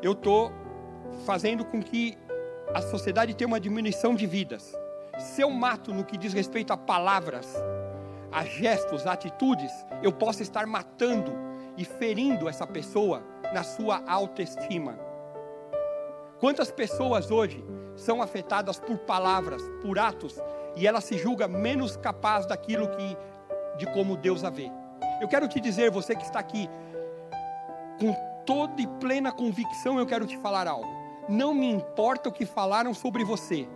eu 0.00 0.12
estou 0.12 0.52
fazendo 1.26 1.64
com 1.64 1.82
que 1.82 2.16
a 2.72 2.80
sociedade 2.80 3.34
tenha 3.34 3.48
uma 3.48 3.60
diminuição 3.60 4.14
de 4.14 4.26
vidas. 4.26 4.72
Se 5.18 5.42
eu 5.42 5.50
mato 5.50 5.92
no 5.92 6.04
que 6.04 6.16
diz 6.16 6.32
respeito 6.32 6.72
a 6.72 6.76
palavras, 6.76 7.52
a 8.32 8.44
gestos, 8.44 9.06
a 9.06 9.12
atitudes, 9.12 9.72
eu 10.02 10.12
posso 10.12 10.42
estar 10.42 10.66
matando 10.66 11.32
e 11.76 11.84
ferindo 11.84 12.48
essa 12.48 12.66
pessoa 12.66 13.22
na 13.52 13.62
sua 13.62 14.02
autoestima. 14.06 14.98
Quantas 16.38 16.70
pessoas 16.70 17.30
hoje 17.30 17.64
são 17.96 18.22
afetadas 18.22 18.78
por 18.78 18.98
palavras, 18.98 19.62
por 19.82 19.98
atos, 19.98 20.40
e 20.76 20.86
ela 20.86 21.00
se 21.00 21.18
julga 21.18 21.48
menos 21.48 21.96
capaz 21.96 22.46
daquilo 22.46 22.88
que 22.88 23.16
de 23.76 23.86
como 23.92 24.16
Deus 24.16 24.44
a 24.44 24.50
vê. 24.50 24.70
Eu 25.20 25.28
quero 25.28 25.48
te 25.48 25.60
dizer, 25.60 25.90
você 25.90 26.14
que 26.14 26.22
está 26.22 26.38
aqui, 26.38 26.68
com 27.98 28.14
toda 28.46 28.80
e 28.80 28.86
plena 28.86 29.32
convicção, 29.32 29.98
eu 29.98 30.06
quero 30.06 30.26
te 30.26 30.38
falar 30.38 30.66
algo. 30.66 30.88
Não 31.28 31.52
me 31.52 31.70
importa 31.70 32.28
o 32.28 32.32
que 32.32 32.46
falaram 32.46 32.94
sobre 32.94 33.24
você. 33.24 33.68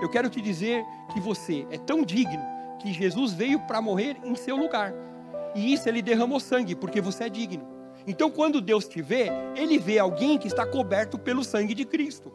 Eu 0.00 0.08
quero 0.08 0.28
te 0.28 0.40
dizer 0.40 0.84
que 1.12 1.20
você 1.20 1.66
é 1.70 1.78
tão 1.78 2.02
digno 2.02 2.55
que 2.78 2.92
Jesus 2.92 3.32
veio 3.32 3.60
para 3.60 3.80
morrer 3.80 4.16
em 4.24 4.34
seu 4.34 4.56
lugar. 4.56 4.92
E 5.54 5.72
isso 5.72 5.88
ele 5.88 6.02
derramou 6.02 6.38
sangue, 6.38 6.74
porque 6.74 7.00
você 7.00 7.24
é 7.24 7.28
digno. 7.28 7.76
Então, 8.06 8.30
quando 8.30 8.60
Deus 8.60 8.86
te 8.86 9.02
vê, 9.02 9.28
Ele 9.56 9.78
vê 9.78 9.98
alguém 9.98 10.38
que 10.38 10.46
está 10.46 10.64
coberto 10.64 11.18
pelo 11.18 11.42
sangue 11.42 11.74
de 11.74 11.84
Cristo. 11.84 12.32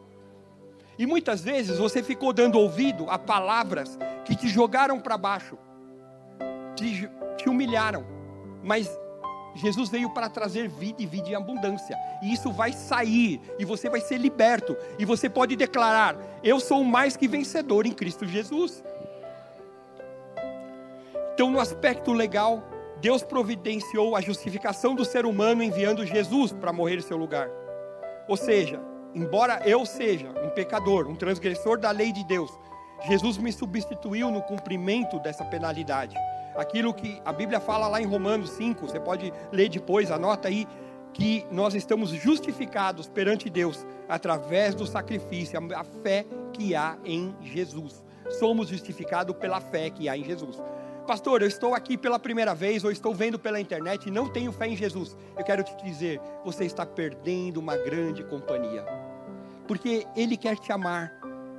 E 0.98 1.06
muitas 1.06 1.42
vezes 1.42 1.78
você 1.78 2.02
ficou 2.02 2.32
dando 2.32 2.58
ouvido 2.58 3.08
a 3.08 3.18
palavras 3.18 3.98
que 4.24 4.36
te 4.36 4.48
jogaram 4.48 5.00
para 5.00 5.16
baixo, 5.16 5.56
te, 6.76 7.08
te 7.38 7.48
humilharam, 7.48 8.04
mas 8.62 8.90
Jesus 9.54 9.88
veio 9.88 10.10
para 10.10 10.28
trazer 10.28 10.68
vida 10.68 11.02
e 11.02 11.06
vida 11.06 11.30
em 11.30 11.34
abundância. 11.34 11.96
E 12.22 12.32
isso 12.32 12.52
vai 12.52 12.72
sair, 12.72 13.40
e 13.58 13.64
você 13.64 13.88
vai 13.88 14.00
ser 14.00 14.18
liberto. 14.18 14.76
E 14.98 15.04
você 15.04 15.28
pode 15.28 15.56
declarar: 15.56 16.16
Eu 16.42 16.60
sou 16.60 16.84
mais 16.84 17.16
que 17.16 17.26
vencedor 17.26 17.86
em 17.86 17.92
Cristo 17.92 18.26
Jesus. 18.26 18.82
Então, 21.34 21.50
no 21.50 21.58
aspecto 21.58 22.12
legal, 22.12 22.62
Deus 23.00 23.22
providenciou 23.22 24.14
a 24.14 24.20
justificação 24.20 24.94
do 24.94 25.04
ser 25.04 25.24
humano 25.24 25.62
enviando 25.62 26.06
Jesus 26.06 26.52
para 26.52 26.72
morrer 26.72 26.98
em 26.98 27.00
seu 27.00 27.16
lugar. 27.16 27.48
Ou 28.28 28.36
seja, 28.36 28.80
embora 29.14 29.60
eu 29.64 29.84
seja 29.84 30.28
um 30.44 30.50
pecador, 30.50 31.08
um 31.08 31.16
transgressor 31.16 31.78
da 31.78 31.90
lei 31.90 32.12
de 32.12 32.22
Deus, 32.24 32.50
Jesus 33.08 33.38
me 33.38 33.50
substituiu 33.50 34.30
no 34.30 34.42
cumprimento 34.42 35.18
dessa 35.18 35.44
penalidade. 35.44 36.14
Aquilo 36.54 36.92
que 36.92 37.20
a 37.24 37.32
Bíblia 37.32 37.58
fala 37.58 37.88
lá 37.88 38.00
em 38.00 38.06
Romanos 38.06 38.50
5, 38.50 38.86
você 38.86 39.00
pode 39.00 39.32
ler 39.50 39.68
depois, 39.68 40.10
anota 40.10 40.48
aí, 40.48 40.66
que 41.12 41.46
nós 41.50 41.74
estamos 41.74 42.10
justificados 42.10 43.08
perante 43.08 43.50
Deus 43.50 43.86
através 44.08 44.74
do 44.74 44.86
sacrifício, 44.86 45.58
a 45.74 45.84
fé 45.84 46.26
que 46.52 46.74
há 46.74 46.96
em 47.04 47.34
Jesus. 47.40 48.04
Somos 48.38 48.68
justificados 48.68 49.34
pela 49.36 49.60
fé 49.60 49.90
que 49.90 50.08
há 50.08 50.16
em 50.16 50.24
Jesus. 50.24 50.62
Pastor, 51.06 51.42
eu 51.42 51.48
estou 51.48 51.74
aqui 51.74 51.98
pela 51.98 52.18
primeira 52.18 52.54
vez 52.54 52.84
ou 52.84 52.90
estou 52.90 53.12
vendo 53.12 53.36
pela 53.36 53.60
internet 53.60 54.06
e 54.06 54.10
não 54.10 54.28
tenho 54.28 54.52
fé 54.52 54.68
em 54.68 54.76
Jesus. 54.76 55.16
Eu 55.36 55.44
quero 55.44 55.64
te 55.64 55.76
dizer, 55.82 56.20
você 56.44 56.64
está 56.64 56.86
perdendo 56.86 57.58
uma 57.58 57.76
grande 57.76 58.22
companhia. 58.22 58.84
Porque 59.66 60.06
Ele 60.14 60.36
quer 60.36 60.56
te 60.56 60.70
amar, 60.70 61.12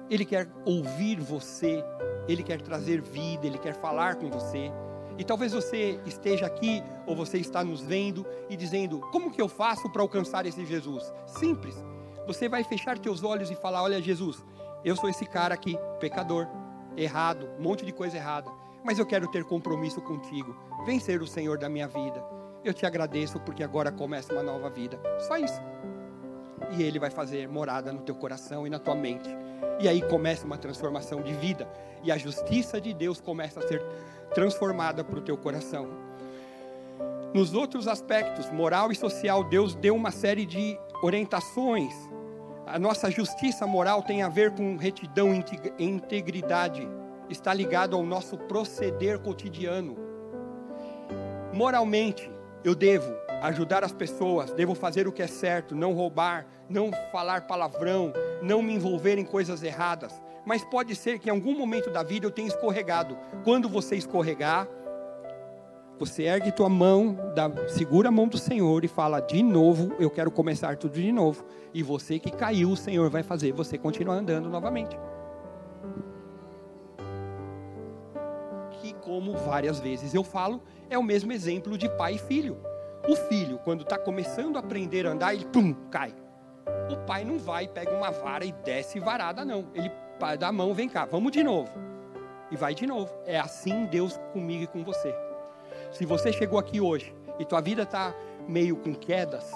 Ele 0.10 0.24
quer 0.24 0.48
ouvir 0.64 1.20
você, 1.20 1.84
Ele 2.26 2.42
quer 2.42 2.62
trazer 2.62 3.02
vida, 3.02 3.46
Ele 3.46 3.58
quer 3.58 3.76
falar 3.76 4.16
com 4.16 4.30
você. 4.30 4.72
E 5.18 5.26
talvez 5.26 5.52
você 5.52 6.00
esteja 6.06 6.46
aqui 6.46 6.82
ou 7.06 7.14
você 7.14 7.38
está 7.38 7.64
nos 7.66 7.82
vendo 7.82 8.26
e 8.50 8.56
dizendo: 8.56 9.02
como 9.12 9.30
que 9.30 9.42
eu 9.42 9.50
faço 9.50 9.92
para 9.92 10.02
alcançar 10.02 10.46
esse 10.46 10.66
Jesus? 10.66 11.14
Simples. 11.28 11.76
Você 12.26 12.48
vai 12.48 12.64
fechar 12.64 12.98
teus 12.98 13.24
olhos 13.24 13.52
e 13.52 13.56
falar: 13.56 13.84
olha, 13.84 14.02
Jesus, 14.02 14.44
eu 14.86 14.96
sou 14.96 15.10
esse 15.10 15.26
cara 15.26 15.54
aqui, 15.54 15.78
pecador, 16.00 16.48
errado, 16.96 17.50
um 17.60 17.64
monte 17.64 17.86
de 17.86 17.92
coisa 17.92 18.16
errada 18.16 18.63
mas 18.84 19.00
eu 19.00 19.06
quero 19.06 19.28
ter 19.28 19.44
compromisso 19.44 20.02
contigo. 20.02 20.56
Vencer 20.86 21.22
o 21.22 21.28
Senhor 21.28 21.58
da 21.58 21.70
minha 21.70 21.88
vida. 21.88 22.24
Eu 22.64 22.74
te 22.74 22.86
agradeço 22.86 23.40
porque 23.40 23.64
agora 23.64 23.92
começa 23.92 24.34
uma 24.34 24.44
nova 24.44 24.70
vida. 24.70 25.00
Só 25.20 25.38
isso. 25.38 25.62
E 26.78 26.84
Ele 26.84 27.00
vai 27.00 27.10
fazer 27.10 27.48
morada 27.48 27.92
no 27.92 28.02
teu 28.02 28.16
coração 28.16 28.68
e 28.68 28.70
na 28.70 28.80
tua 28.80 28.96
mente. 28.96 29.30
E 29.80 29.88
aí 29.88 30.02
começa 30.02 30.46
uma 30.46 30.58
transformação 30.58 31.22
de 31.22 31.34
vida. 31.34 31.68
E 32.04 32.12
a 32.12 32.18
justiça 32.18 32.80
de 32.80 32.94
Deus 32.94 33.20
começa 33.22 33.60
a 33.60 33.68
ser 33.68 33.82
transformada 34.34 35.04
para 35.04 35.20
o 35.20 35.22
teu 35.22 35.38
coração. 35.38 35.88
Nos 37.34 37.54
outros 37.54 37.88
aspectos, 37.88 38.50
moral 38.52 38.92
e 38.92 38.96
social, 38.96 39.44
Deus 39.44 39.74
deu 39.74 39.96
uma 39.96 40.12
série 40.12 40.46
de 40.46 40.78
orientações. 41.02 41.94
A 42.66 42.78
nossa 42.78 43.10
justiça 43.10 43.66
moral 43.66 44.04
tem 44.04 44.22
a 44.22 44.30
ver 44.30 44.52
com 44.52 44.78
retidão 44.78 45.34
e 45.34 45.84
integridade 45.84 46.88
está 47.30 47.54
ligado 47.54 47.96
ao 47.96 48.04
nosso 48.04 48.38
proceder 48.38 49.20
cotidiano. 49.20 49.98
Moralmente, 51.54 52.32
eu 52.64 52.74
devo 52.74 53.14
ajudar 53.42 53.84
as 53.84 53.92
pessoas, 53.92 54.52
devo 54.54 54.74
fazer 54.74 55.08
o 55.08 55.12
que 55.12 55.22
é 55.22 55.28
certo, 55.28 55.76
não 55.76 55.94
roubar, 55.94 56.46
não 56.70 56.92
falar 57.12 57.42
palavrão, 57.42 58.14
não 58.42 58.62
me 58.62 58.74
envolver 58.74 59.18
em 59.18 59.26
coisas 59.26 59.62
erradas. 59.64 60.22
Mas 60.46 60.64
pode 60.64 60.96
ser 60.96 61.20
que 61.20 61.30
em 61.30 61.32
algum 61.32 61.58
momento 61.58 61.90
da 61.90 62.04
vida 62.04 62.26
eu 62.26 62.32
tenha 62.32 62.48
escorregado. 62.48 63.18
Quando 63.44 63.68
você 63.68 63.96
escorregar, 63.96 64.68
você 66.00 66.24
ergue 66.24 66.52
tua 66.52 66.70
mão, 66.70 67.18
dá, 67.36 67.50
segura 67.68 68.10
a 68.10 68.12
mão 68.12 68.28
do 68.28 68.38
Senhor 68.38 68.84
e 68.84 68.88
fala: 68.88 69.20
De 69.20 69.44
novo, 69.44 69.94
eu 70.00 70.10
quero 70.10 70.32
começar 70.32 70.76
tudo 70.78 70.94
de 70.94 71.12
novo. 71.12 71.46
E 71.74 71.84
você 71.84 72.20
que 72.20 72.32
caiu, 72.32 72.72
o 72.72 72.78
Senhor 72.78 73.10
vai 73.10 73.24
fazer 73.24 73.52
você 73.54 73.78
continuar 73.78 74.16
andando 74.16 74.50
novamente. 74.50 74.98
Como 79.04 79.34
várias 79.38 79.80
vezes 79.80 80.14
eu 80.14 80.24
falo, 80.24 80.62
é 80.90 80.98
o 80.98 81.04
mesmo 81.04 81.32
exemplo 81.32 81.78
de 81.78 81.90
pai 81.90 82.16
e 82.16 82.20
filho. 82.20 82.58
O 83.08 83.16
filho, 83.16 83.60
quando 83.60 83.82
está 83.82 83.98
começando 83.98 84.56
a 84.56 84.60
aprender 84.60 85.06
a 85.06 85.12
andar, 85.12 85.34
ele 85.34 85.46
pum, 85.46 85.74
cai. 85.90 86.14
O 86.90 86.98
pai 87.06 87.26
não 87.26 87.38
vai, 87.38 87.68
pega 87.68 87.92
uma 87.92 88.12
vara 88.12 88.46
e 88.46 88.52
desce 88.52 89.00
varada, 89.00 89.44
não. 89.44 89.68
Ele 89.74 89.92
dá 90.40 90.48
a 90.48 90.52
mão, 90.52 90.74
vem 90.74 90.88
cá, 90.88 91.06
vamos 91.06 91.32
de 91.32 91.44
novo. 91.44 91.72
E 92.50 92.56
vai 92.56 92.74
de 92.74 92.88
novo. 92.88 93.14
É 93.26 93.40
assim 93.40 93.86
Deus 93.86 94.18
comigo 94.32 94.64
e 94.64 94.68
com 94.68 94.84
você. 94.84 95.14
Se 95.92 96.06
você 96.06 96.32
chegou 96.32 96.58
aqui 96.58 96.80
hoje 96.80 97.14
e 97.40 97.46
tua 97.46 97.62
vida 97.62 97.84
está 97.84 98.16
meio 98.48 98.78
com 98.78 98.94
quedas, 98.94 99.52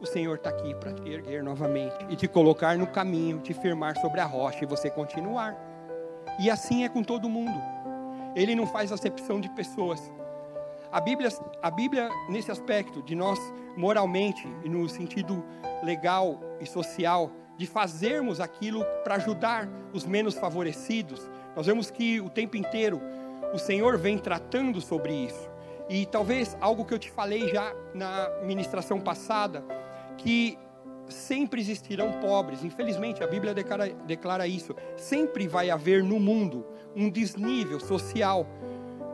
o 0.00 0.06
Senhor 0.06 0.36
está 0.36 0.50
aqui 0.50 0.74
para 0.74 0.92
te 0.92 1.08
erguer 1.08 1.42
novamente 1.42 1.94
e 2.08 2.16
te 2.16 2.26
colocar 2.26 2.76
no 2.76 2.86
caminho, 2.86 3.38
te 3.38 3.54
firmar 3.54 3.96
sobre 3.98 4.20
a 4.20 4.24
rocha 4.24 4.64
e 4.64 4.66
você 4.66 4.90
continuar. 4.90 5.56
E 6.40 6.50
assim 6.50 6.84
é 6.84 6.88
com 6.88 7.02
todo 7.02 7.28
mundo. 7.28 7.73
Ele 8.34 8.54
não 8.54 8.66
faz 8.66 8.92
acepção 8.92 9.40
de 9.40 9.48
pessoas. 9.50 10.12
A 10.90 11.00
Bíblia, 11.00 11.28
a 11.62 11.70
Bíblia, 11.70 12.08
nesse 12.28 12.50
aspecto 12.50 13.02
de 13.02 13.14
nós 13.14 13.38
moralmente 13.76 14.46
e 14.64 14.68
no 14.68 14.88
sentido 14.88 15.44
legal 15.82 16.40
e 16.60 16.66
social, 16.66 17.30
de 17.56 17.66
fazermos 17.66 18.40
aquilo 18.40 18.84
para 19.02 19.16
ajudar 19.16 19.68
os 19.92 20.04
menos 20.04 20.34
favorecidos, 20.34 21.28
nós 21.56 21.66
vemos 21.66 21.90
que 21.90 22.20
o 22.20 22.28
tempo 22.28 22.56
inteiro 22.56 23.00
o 23.52 23.58
Senhor 23.58 23.96
vem 23.96 24.18
tratando 24.18 24.80
sobre 24.80 25.12
isso. 25.12 25.50
E 25.88 26.06
talvez 26.06 26.56
algo 26.60 26.84
que 26.84 26.94
eu 26.94 26.98
te 26.98 27.10
falei 27.10 27.48
já 27.48 27.72
na 27.94 28.28
ministração 28.42 29.00
passada, 29.00 29.64
que 30.16 30.58
sempre 31.08 31.60
existirão 31.60 32.12
pobres. 32.20 32.64
Infelizmente, 32.64 33.22
a 33.22 33.26
Bíblia 33.26 33.54
declara, 33.54 33.88
declara 34.06 34.46
isso. 34.46 34.74
Sempre 34.96 35.46
vai 35.46 35.70
haver 35.70 36.02
no 36.02 36.18
mundo 36.18 36.66
um 36.94 37.10
desnível 37.10 37.80
social, 37.80 38.46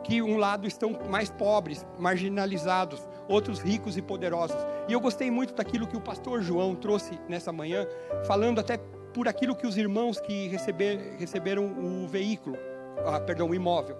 que 0.03 0.21
um 0.21 0.37
lado 0.37 0.67
estão 0.67 0.97
mais 1.09 1.29
pobres, 1.29 1.85
marginalizados, 1.99 3.07
outros 3.27 3.59
ricos 3.59 3.97
e 3.97 4.01
poderosos. 4.01 4.57
E 4.87 4.93
eu 4.93 4.99
gostei 4.99 5.29
muito 5.29 5.53
daquilo 5.53 5.87
que 5.87 5.97
o 5.97 6.01
pastor 6.01 6.41
João 6.41 6.75
trouxe 6.75 7.19
nessa 7.29 7.51
manhã, 7.51 7.87
falando 8.25 8.59
até 8.59 8.77
por 9.13 9.27
aquilo 9.27 9.55
que 9.55 9.67
os 9.67 9.77
irmãos 9.77 10.19
que 10.19 10.47
receber, 10.47 11.15
receberam 11.19 11.65
o 11.65 12.07
veículo, 12.07 12.57
ah, 13.05 13.19
perdão, 13.19 13.49
o 13.49 13.55
imóvel. 13.55 13.97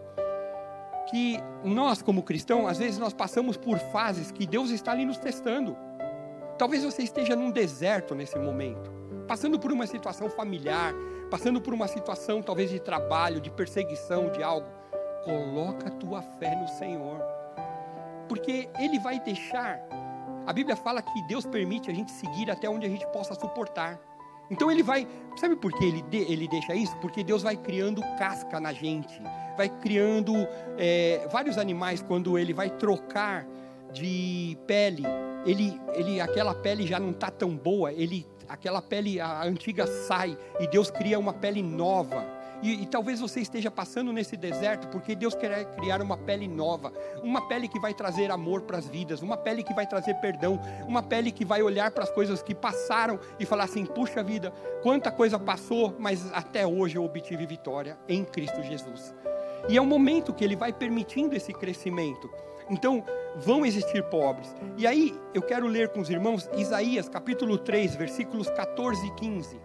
Que 1.10 1.38
nós, 1.63 2.01
como 2.01 2.24
cristãos, 2.24 2.69
às 2.69 2.77
vezes 2.77 2.98
nós 2.98 3.13
passamos 3.13 3.57
por 3.57 3.77
fases 3.77 4.31
que 4.31 4.45
Deus 4.45 4.69
está 4.69 4.91
ali 4.91 5.05
nos 5.05 5.17
testando. 5.17 5.75
Talvez 6.61 6.83
você 6.83 7.01
esteja 7.01 7.35
num 7.35 7.49
deserto 7.49 8.13
nesse 8.13 8.37
momento, 8.37 8.91
passando 9.27 9.59
por 9.59 9.71
uma 9.71 9.87
situação 9.87 10.29
familiar, 10.29 10.93
passando 11.27 11.59
por 11.59 11.73
uma 11.73 11.87
situação 11.87 12.39
talvez 12.39 12.69
de 12.69 12.79
trabalho, 12.79 13.41
de 13.41 13.49
perseguição, 13.49 14.29
de 14.29 14.43
algo. 14.43 14.67
Coloca 15.23 15.87
a 15.87 15.89
tua 15.89 16.21
fé 16.21 16.55
no 16.55 16.67
Senhor, 16.67 17.19
porque 18.29 18.69
Ele 18.79 18.99
vai 18.99 19.19
deixar. 19.19 19.79
A 20.45 20.53
Bíblia 20.53 20.75
fala 20.75 21.01
que 21.01 21.23
Deus 21.23 21.47
permite 21.47 21.89
a 21.89 21.93
gente 21.95 22.11
seguir 22.11 22.51
até 22.51 22.69
onde 22.69 22.85
a 22.85 22.89
gente 22.89 23.07
possa 23.07 23.33
suportar. 23.33 23.99
Então 24.51 24.69
ele 24.69 24.83
vai, 24.83 25.07
sabe 25.37 25.55
por 25.55 25.71
que 25.71 25.83
ele, 25.83 26.05
ele 26.11 26.47
deixa 26.47 26.75
isso? 26.75 26.95
Porque 26.97 27.23
Deus 27.23 27.41
vai 27.41 27.57
criando 27.57 28.03
casca 28.19 28.59
na 28.59 28.71
gente, 28.71 29.19
vai 29.57 29.67
criando 29.67 30.35
é, 30.77 31.27
vários 31.31 31.57
animais 31.57 32.03
quando 32.03 32.37
ele 32.37 32.53
vai 32.53 32.69
trocar 32.69 33.47
de 33.91 34.55
pele, 34.67 35.03
ele, 35.45 35.79
ele, 35.93 36.21
aquela 36.21 36.53
pele 36.53 36.86
já 36.86 37.00
não 37.00 37.12
está 37.12 37.31
tão 37.31 37.55
boa, 37.55 37.91
ele, 37.91 38.25
aquela 38.48 38.81
pele 38.81 39.19
a 39.19 39.43
antiga 39.43 39.88
sai 39.88 40.38
e 40.60 40.67
Deus 40.67 40.91
cria 40.91 41.17
uma 41.17 41.33
pele 41.33 41.62
nova. 41.63 42.41
E, 42.62 42.83
e, 42.83 42.86
talvez 42.86 43.19
você 43.19 43.39
esteja 43.39 43.71
passando 43.71 44.13
nesse 44.13 44.38
deserto 44.38 44.88
porque 44.89 45.15
Deus 45.15 45.33
quer 45.33 45.65
criar 45.75 46.00
uma 46.00 46.15
pele 46.15 46.48
nova, 46.48 46.93
uma 47.24 47.48
pele 47.48 47.67
que 47.67 47.79
vai 47.79 47.91
trazer 47.91 48.29
amor 48.29 48.62
para 48.62 48.77
as 48.77 48.88
vidas, 48.88 49.24
uma 49.24 49.36
pele 49.36 49.63
que 49.63 49.74
vai 49.74 49.88
trazer 49.88 50.13
perdão, 50.15 50.60
uma 50.88 51.01
pele 51.01 51.31
que 51.31 51.43
vai 51.43 51.63
olhar 51.63 51.89
para 51.89 52.03
as 52.03 52.12
coisas 52.12 52.43
que 52.43 52.53
passaram 52.53 53.19
e 53.39 53.45
falar 53.45 53.63
assim: 53.63 53.83
puxa 53.83 54.21
vida, 54.21 54.51
quanta 54.83 55.12
coisa 55.12 55.39
passou, 55.39 55.95
mas 55.98 56.31
até 56.33 56.65
hoje 56.67 56.98
eu 56.98 57.03
obtive 57.03 57.48
vitória 57.48 57.98
em 58.07 58.24
Cristo 58.24 58.62
Jesus. 58.62 59.12
E 59.67 59.75
é 59.75 59.81
um 59.81 59.86
momento 59.86 60.33
que 60.33 60.43
Ele 60.43 60.55
vai 60.55 60.71
permitindo 60.71 61.36
esse 61.36 61.53
crescimento. 61.53 62.29
Então, 62.71 63.03
vão 63.35 63.65
existir 63.65 64.01
pobres. 64.03 64.55
E 64.77 64.87
aí, 64.87 65.13
eu 65.33 65.41
quero 65.41 65.67
ler 65.67 65.89
com 65.89 65.99
os 65.99 66.09
irmãos 66.09 66.49
Isaías 66.55 67.09
capítulo 67.09 67.57
3, 67.57 67.95
versículos 67.97 68.49
14 68.49 69.05
e 69.07 69.11
15. 69.15 69.59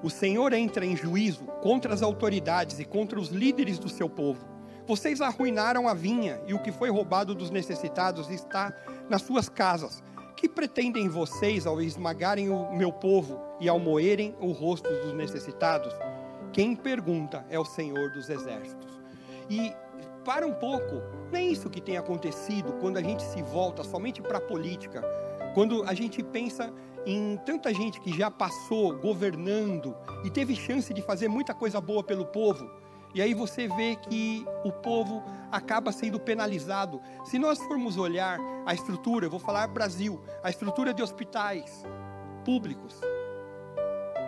O 0.00 0.08
Senhor 0.08 0.52
entra 0.52 0.86
em 0.86 0.96
juízo 0.96 1.44
contra 1.60 1.92
as 1.92 2.02
autoridades 2.02 2.78
e 2.78 2.84
contra 2.84 3.18
os 3.18 3.30
líderes 3.30 3.80
do 3.80 3.88
seu 3.88 4.08
povo. 4.08 4.46
Vocês 4.86 5.20
arruinaram 5.20 5.88
a 5.88 5.94
vinha 5.94 6.40
e 6.46 6.54
o 6.54 6.62
que 6.62 6.70
foi 6.70 6.90
roubado 6.90 7.34
dos 7.34 7.50
necessitados 7.50 8.30
está 8.30 8.72
nas 9.08 9.22
suas 9.22 9.48
casas. 9.48 10.02
Que 10.44 10.48
pretendem 10.50 11.08
vocês 11.08 11.66
ao 11.66 11.80
esmagarem 11.80 12.50
o 12.50 12.70
meu 12.76 12.92
povo 12.92 13.40
e 13.58 13.66
ao 13.66 13.78
moerem 13.78 14.36
o 14.38 14.52
rosto 14.52 14.90
dos 14.90 15.14
necessitados? 15.14 15.90
Quem 16.52 16.76
pergunta 16.76 17.46
é 17.48 17.58
o 17.58 17.64
Senhor 17.64 18.10
dos 18.10 18.28
exércitos. 18.28 19.00
E 19.48 19.72
para 20.22 20.46
um 20.46 20.52
pouco, 20.52 20.96
não 21.32 21.38
é 21.38 21.42
isso 21.42 21.70
que 21.70 21.80
tem 21.80 21.96
acontecido 21.96 22.74
quando 22.74 22.98
a 22.98 23.02
gente 23.02 23.22
se 23.22 23.42
volta 23.42 23.82
somente 23.82 24.20
para 24.20 24.36
a 24.36 24.40
política, 24.42 25.02
quando 25.54 25.82
a 25.84 25.94
gente 25.94 26.22
pensa 26.22 26.70
em 27.06 27.40
tanta 27.46 27.72
gente 27.72 27.98
que 28.02 28.14
já 28.14 28.30
passou 28.30 28.94
governando 28.98 29.96
e 30.26 30.30
teve 30.30 30.54
chance 30.54 30.92
de 30.92 31.00
fazer 31.00 31.26
muita 31.26 31.54
coisa 31.54 31.80
boa 31.80 32.04
pelo 32.04 32.26
povo. 32.26 32.70
E 33.14 33.22
aí 33.22 33.32
você 33.32 33.68
vê 33.68 33.94
que 33.94 34.44
o 34.64 34.72
povo 34.72 35.22
acaba 35.50 35.92
sendo 35.92 36.18
penalizado. 36.18 37.00
Se 37.24 37.38
nós 37.38 37.58
formos 37.60 37.96
olhar 37.96 38.38
a 38.66 38.74
estrutura, 38.74 39.26
eu 39.26 39.30
vou 39.30 39.38
falar 39.38 39.68
Brasil, 39.68 40.20
a 40.42 40.50
estrutura 40.50 40.92
de 40.92 41.02
hospitais 41.02 41.84
públicos, 42.44 43.00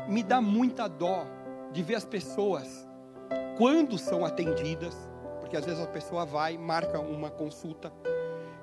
me 0.09 0.23
dá 0.23 0.41
muita 0.41 0.89
dó 0.89 1.27
de 1.73 1.83
ver 1.83 1.97
as 1.97 2.05
pessoas 2.05 2.87
quando 3.59 3.99
são 3.99 4.25
atendidas, 4.25 4.95
porque 5.41 5.57
às 5.57 5.65
vezes 5.65 5.83
a 5.83 5.87
pessoa 5.87 6.25
vai, 6.25 6.57
marca 6.57 7.01
uma 7.01 7.31
consulta 7.31 7.93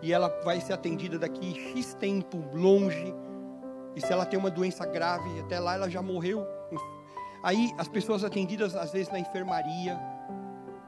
e 0.01 0.13
ela 0.13 0.29
vai 0.43 0.62
ser 0.62 0.73
atendida 0.73 1.19
daqui 1.19 1.53
X 1.75 1.93
tempo 1.95 2.43
longe 2.53 3.13
e 3.95 4.01
se 4.01 4.12
ela 4.12 4.25
tem 4.25 4.39
uma 4.39 4.49
doença 4.49 4.86
grave, 4.86 5.39
até 5.41 5.59
lá 5.59 5.75
ela 5.75 5.89
já 5.89 6.01
morreu. 6.01 6.45
Aí 7.43 7.73
as 7.77 7.88
pessoas 7.88 8.23
atendidas 8.23 8.75
às 8.75 8.91
vezes 8.91 9.12
na 9.12 9.19
enfermaria, 9.19 9.99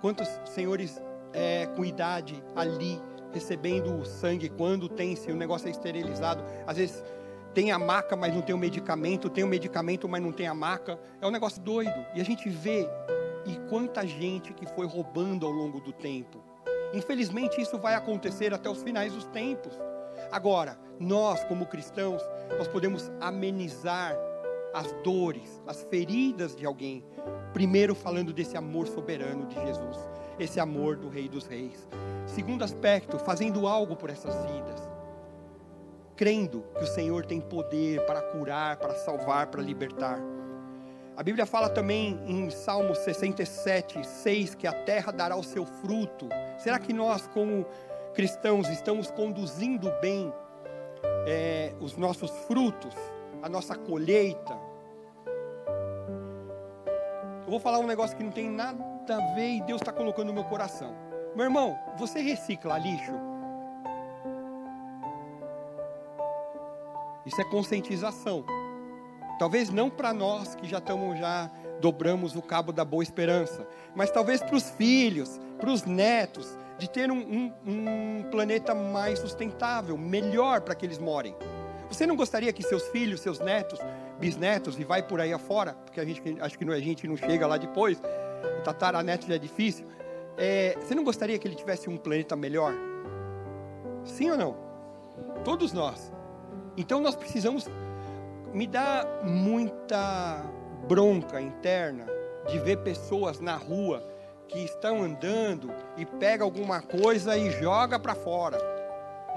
quantos 0.05 0.29
senhores 0.45 1.01
é, 1.33 1.65
com 1.65 1.83
idade 1.83 2.39
ali 2.55 3.01
recebendo 3.33 3.91
o 3.91 4.05
sangue 4.05 4.49
quando 4.49 4.87
tem, 4.87 5.15
se 5.15 5.31
o 5.31 5.35
negócio 5.35 5.67
é 5.67 5.71
esterilizado, 5.71 6.43
às 6.67 6.77
vezes 6.77 7.03
tem 7.55 7.71
a 7.71 7.79
maca, 7.79 8.15
mas 8.15 8.31
não 8.31 8.43
tem 8.43 8.53
o 8.53 8.57
medicamento, 8.57 9.31
tem 9.31 9.43
o 9.43 9.47
medicamento, 9.47 10.07
mas 10.07 10.21
não 10.21 10.31
tem 10.31 10.45
a 10.45 10.53
maca. 10.53 10.99
É 11.19 11.25
um 11.25 11.31
negócio 11.31 11.59
doido. 11.59 12.05
E 12.13 12.21
a 12.21 12.23
gente 12.23 12.47
vê 12.47 12.87
e 13.47 13.55
quanta 13.67 14.05
gente 14.05 14.53
que 14.53 14.67
foi 14.67 14.85
roubando 14.85 15.43
ao 15.43 15.51
longo 15.51 15.79
do 15.79 15.91
tempo. 15.91 16.37
Infelizmente 16.93 17.59
isso 17.59 17.79
vai 17.79 17.95
acontecer 17.95 18.53
até 18.53 18.69
os 18.69 18.83
finais 18.83 19.11
dos 19.11 19.25
tempos. 19.25 19.73
Agora, 20.31 20.77
nós 20.99 21.43
como 21.45 21.65
cristãos, 21.65 22.21
nós 22.59 22.67
podemos 22.67 23.11
amenizar 23.19 24.15
as 24.75 24.91
dores, 25.03 25.63
as 25.65 25.83
feridas 25.83 26.53
de 26.53 26.65
alguém, 26.65 27.01
primeiro 27.53 27.95
falando 27.95 28.33
desse 28.33 28.57
amor 28.57 28.87
soberano 28.87 29.45
de 29.45 29.55
Jesus, 29.55 29.97
esse 30.37 30.59
amor 30.59 30.97
do 30.97 31.07
Rei 31.07 31.29
dos 31.29 31.47
Reis. 31.47 31.87
Segundo 32.27 32.61
aspecto, 32.61 33.17
fazendo 33.17 33.67
algo 33.67 33.95
por 33.95 34.09
essas 34.09 34.35
vidas, 34.51 34.85
crendo 36.17 36.65
que 36.77 36.83
o 36.83 36.87
Senhor 36.87 37.25
tem 37.25 37.39
poder 37.39 38.05
para 38.05 38.21
curar, 38.21 38.75
para 38.75 38.95
salvar, 38.95 39.47
para 39.47 39.61
libertar. 39.61 40.19
A 41.15 41.23
Bíblia 41.23 41.45
fala 41.45 41.69
também 41.69 42.19
em 42.27 42.49
Salmo 42.49 42.93
67, 42.93 44.05
6 44.05 44.55
que 44.55 44.67
a 44.67 44.73
terra 44.73 45.13
dará 45.13 45.37
o 45.37 45.43
seu 45.43 45.65
fruto. 45.65 46.27
Será 46.57 46.79
que 46.79 46.91
nós, 46.91 47.27
como 47.27 47.65
cristãos, 48.13 48.67
estamos 48.67 49.09
conduzindo 49.09 49.89
bem 50.01 50.33
é, 51.25 51.73
os 51.79 51.95
nossos 51.95 52.29
frutos, 52.45 52.93
a 53.41 53.47
nossa 53.47 53.75
colheita. 53.75 54.64
Eu 57.45 57.51
vou 57.51 57.59
falar 57.59 57.77
um 57.77 57.85
negócio 57.85 58.17
que 58.17 58.23
não 58.23 58.31
tem 58.31 58.49
nada 58.49 58.83
a 59.07 59.35
ver 59.35 59.57
e 59.57 59.61
Deus 59.61 59.79
está 59.79 59.93
colocando 59.93 60.27
no 60.27 60.33
meu 60.33 60.43
coração. 60.45 60.95
Meu 61.35 61.45
irmão, 61.45 61.77
você 61.95 62.19
recicla 62.19 62.75
lixo? 62.79 63.13
Isso 67.23 67.39
é 67.39 67.43
conscientização. 67.43 68.43
Talvez 69.37 69.69
não 69.69 69.91
para 69.91 70.11
nós 70.11 70.55
que 70.55 70.67
já 70.67 70.79
estamos 70.79 71.19
já 71.19 71.51
dobramos 71.79 72.35
o 72.35 72.41
cabo 72.41 72.71
da 72.71 72.83
boa 72.83 73.03
esperança, 73.03 73.67
mas 73.95 74.09
talvez 74.09 74.41
para 74.41 74.55
os 74.55 74.71
filhos, 74.71 75.39
para 75.59 75.69
os 75.69 75.83
netos, 75.83 76.57
de 76.79 76.89
ter 76.89 77.11
um, 77.11 77.19
um, 77.19 77.53
um 77.67 78.23
planeta 78.31 78.73
mais 78.73 79.19
sustentável, 79.19 79.95
melhor 79.97 80.61
para 80.61 80.73
que 80.73 80.83
eles 80.83 80.97
morem. 80.97 81.35
Você 81.89 82.07
não 82.07 82.15
gostaria 82.15 82.51
que 82.51 82.63
seus 82.63 82.87
filhos, 82.87 83.21
seus 83.21 83.39
netos, 83.39 83.79
bisnetos, 84.19 84.79
e 84.79 84.83
vai 84.83 85.03
por 85.03 85.19
aí 85.19 85.33
afora, 85.33 85.73
porque 85.73 85.99
a 85.99 86.05
gente, 86.05 86.21
acho 86.39 86.57
que 86.57 86.69
a 86.69 86.79
gente 86.79 87.07
não 87.07 87.17
chega 87.17 87.45
lá 87.45 87.57
depois, 87.57 88.01
tataraneto 88.63 89.27
já 89.27 89.35
é 89.35 89.37
difícil, 89.37 89.85
é, 90.37 90.75
você 90.79 90.93
não 90.93 91.03
gostaria 91.03 91.37
que 91.39 91.47
ele 91.47 91.55
tivesse 91.55 91.89
um 91.89 91.97
planeta 91.97 92.35
melhor? 92.35 92.73
Sim 94.03 94.31
ou 94.31 94.37
não? 94.37 94.55
Todos 95.43 95.71
nós. 95.71 96.11
Então 96.77 96.99
nós 96.99 97.15
precisamos. 97.15 97.67
Me 98.53 98.67
dá 98.67 99.05
muita 99.23 100.43
bronca 100.87 101.41
interna 101.41 102.05
de 102.47 102.59
ver 102.59 102.77
pessoas 102.77 103.39
na 103.39 103.55
rua 103.55 104.03
que 104.47 104.59
estão 104.59 105.03
andando 105.03 105.71
e 105.97 106.05
pega 106.05 106.43
alguma 106.43 106.81
coisa 106.81 107.35
e 107.37 107.49
joga 107.51 107.99
para 107.99 108.13
fora. 108.13 108.57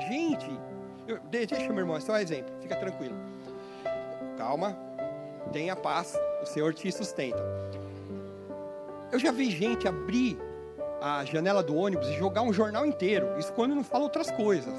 Gente, 0.08 0.48
eu, 1.06 1.18
deixa 1.20 1.56
meu 1.70 1.78
irmão, 1.78 1.96
é 1.96 2.00
só 2.00 2.12
um 2.12 2.16
exemplo, 2.16 2.52
fica 2.60 2.76
tranquilo. 2.76 3.16
Calma, 4.38 4.74
tenha 5.53 5.77
paz, 5.77 6.18
o 6.40 6.46
Senhor 6.46 6.72
te 6.72 6.90
sustenta. 6.90 7.42
Eu 9.12 9.18
já 9.18 9.31
vi 9.31 9.51
gente 9.51 9.87
abrir 9.87 10.38
a 11.03 11.24
janela 11.27 11.62
do 11.62 11.77
ônibus 11.77 12.09
e 12.09 12.16
jogar 12.16 12.40
um 12.40 12.53
jornal 12.53 12.87
inteiro, 12.87 13.38
isso 13.38 13.53
quando 13.53 13.74
não 13.74 13.85
fala 13.85 14.05
outras 14.05 14.31
coisas. 14.31 14.74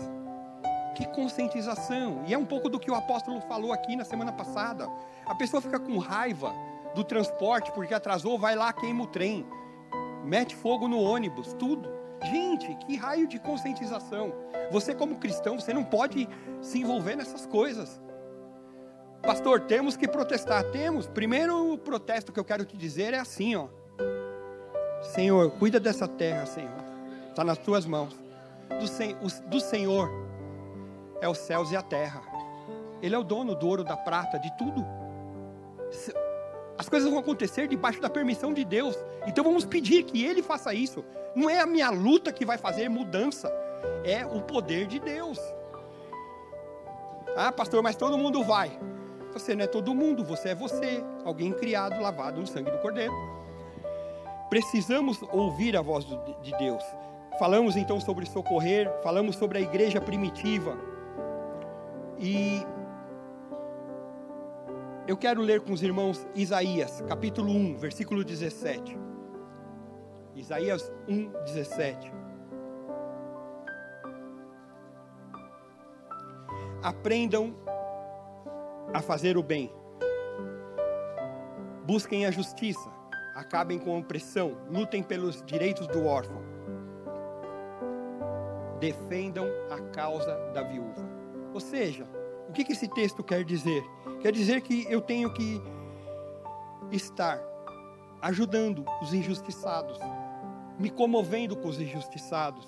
Que 0.95 1.05
conscientização, 1.09 2.23
e 2.25 2.33
é 2.33 2.37
um 2.37 2.45
pouco 2.45 2.69
do 2.69 2.79
que 2.79 2.89
o 2.89 2.95
apóstolo 2.95 3.39
falou 3.41 3.71
aqui 3.71 3.95
na 3.95 4.03
semana 4.03 4.31
passada. 4.31 4.89
A 5.25 5.35
pessoa 5.35 5.61
fica 5.61 5.79
com 5.79 5.99
raiva 5.99 6.51
do 6.95 7.03
transporte 7.03 7.71
porque 7.73 7.93
atrasou, 7.93 8.39
vai 8.39 8.55
lá, 8.55 8.73
queima 8.73 9.03
o 9.03 9.07
trem 9.07 9.45
mete 10.29 10.55
fogo 10.55 10.87
no 10.87 10.99
ônibus, 10.99 11.53
tudo. 11.53 11.89
Gente, 12.23 12.73
que 12.85 12.95
raio 12.95 13.27
de 13.27 13.39
conscientização. 13.39 14.33
Você, 14.71 14.93
como 14.93 15.17
cristão, 15.17 15.59
você 15.59 15.73
não 15.73 15.83
pode 15.83 16.27
se 16.61 16.79
envolver 16.79 17.15
nessas 17.15 17.45
coisas. 17.45 17.99
Pastor, 19.21 19.61
temos 19.61 19.95
que 19.95 20.07
protestar. 20.07 20.63
Temos. 20.65 21.07
Primeiro 21.07 21.77
protesto 21.79 22.31
que 22.31 22.39
eu 22.39 22.45
quero 22.45 22.65
te 22.65 22.77
dizer 22.77 23.13
é 23.13 23.19
assim, 23.19 23.55
ó. 23.55 23.67
Senhor, 25.01 25.51
cuida 25.51 25.79
dessa 25.79 26.07
terra, 26.07 26.45
Senhor. 26.45 26.83
Está 27.29 27.43
nas 27.43 27.57
tuas 27.57 27.85
mãos. 27.85 28.15
Do, 28.79 28.87
sen 28.87 29.15
do 29.47 29.59
Senhor 29.59 30.09
é 31.21 31.27
os 31.27 31.37
céus 31.37 31.71
e 31.71 31.75
a 31.75 31.81
terra. 31.81 32.21
Ele 33.01 33.15
é 33.15 33.17
o 33.17 33.23
dono 33.23 33.55
do 33.55 33.67
ouro, 33.67 33.83
da 33.83 33.95
prata, 33.95 34.37
de 34.37 34.55
tudo. 34.57 34.85
As 36.77 36.87
coisas 36.87 37.09
vão 37.09 37.19
acontecer 37.19 37.67
debaixo 37.67 38.01
da 38.01 38.09
permissão 38.09 38.53
de 38.53 38.63
Deus. 38.63 38.97
Então 39.25 39.43
vamos 39.43 39.65
pedir 39.65 40.03
que 40.03 40.23
Ele 40.23 40.41
faça 40.41 40.73
isso. 40.73 41.03
Não 41.35 41.49
é 41.49 41.59
a 41.59 41.65
minha 41.65 41.89
luta 41.89 42.31
que 42.31 42.45
vai 42.45 42.57
fazer 42.57 42.89
mudança, 42.89 43.51
é 44.03 44.25
o 44.25 44.41
poder 44.41 44.87
de 44.87 44.99
Deus. 44.99 45.39
Ah, 47.35 47.51
pastor, 47.51 47.81
mas 47.81 47.95
todo 47.95 48.17
mundo 48.17 48.43
vai. 48.43 48.77
Você 49.39 49.55
não 49.55 49.63
é 49.63 49.67
todo 49.67 49.95
mundo, 49.95 50.21
você 50.21 50.49
é 50.49 50.55
você, 50.55 51.01
alguém 51.23 51.53
criado, 51.53 52.01
lavado 52.01 52.41
no 52.41 52.45
sangue 52.45 52.69
do 52.69 52.77
Cordeiro. 52.79 53.13
Precisamos 54.49 55.21
ouvir 55.31 55.77
a 55.77 55.81
voz 55.81 56.05
de 56.05 56.51
Deus. 56.57 56.83
Falamos 57.39 57.77
então 57.77 58.01
sobre 58.01 58.25
socorrer, 58.25 58.91
falamos 59.01 59.37
sobre 59.37 59.57
a 59.57 59.61
igreja 59.61 60.01
primitiva. 60.01 60.77
E 62.19 62.61
eu 65.07 65.15
quero 65.15 65.41
ler 65.41 65.61
com 65.61 65.71
os 65.71 65.81
irmãos 65.81 66.27
Isaías, 66.35 67.01
capítulo 67.07 67.49
1, 67.49 67.77
versículo 67.77 68.25
17. 68.25 68.97
Isaías 70.35 70.91
1, 71.07 71.29
17. 71.45 72.11
Aprendam 76.83 77.55
a 78.93 79.01
fazer 79.01 79.37
o 79.37 79.43
bem, 79.43 79.71
busquem 81.85 82.25
a 82.25 82.31
justiça, 82.31 82.89
acabem 83.35 83.77
com 83.77 83.95
a 83.95 83.99
opressão, 83.99 84.57
lutem 84.69 85.03
pelos 85.03 85.43
direitos 85.43 85.87
do 85.87 86.05
órfão, 86.05 86.41
defendam 88.79 89.47
a 89.69 89.79
causa 89.91 90.35
da 90.53 90.63
viúva. 90.63 91.07
Ou 91.53 91.59
seja, 91.59 92.07
o 92.47 92.51
que 92.51 92.71
esse 92.71 92.87
texto 92.87 93.23
quer 93.23 93.43
dizer? 93.43 93.83
Quer 94.21 94.31
dizer 94.31 94.61
que 94.61 94.85
eu 94.89 95.01
tenho 95.01 95.31
que 95.33 95.61
estar 96.91 97.39
ajudando 98.21 98.83
os 99.01 99.13
injustiçados, 99.13 99.99
me 100.77 100.89
comovendo 100.89 101.55
com 101.55 101.67
os 101.67 101.79
injustiçados 101.79 102.67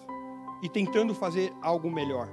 e 0.62 0.70
tentando 0.70 1.16
fazer 1.16 1.54
algo 1.62 1.90
melhor. 1.90 2.30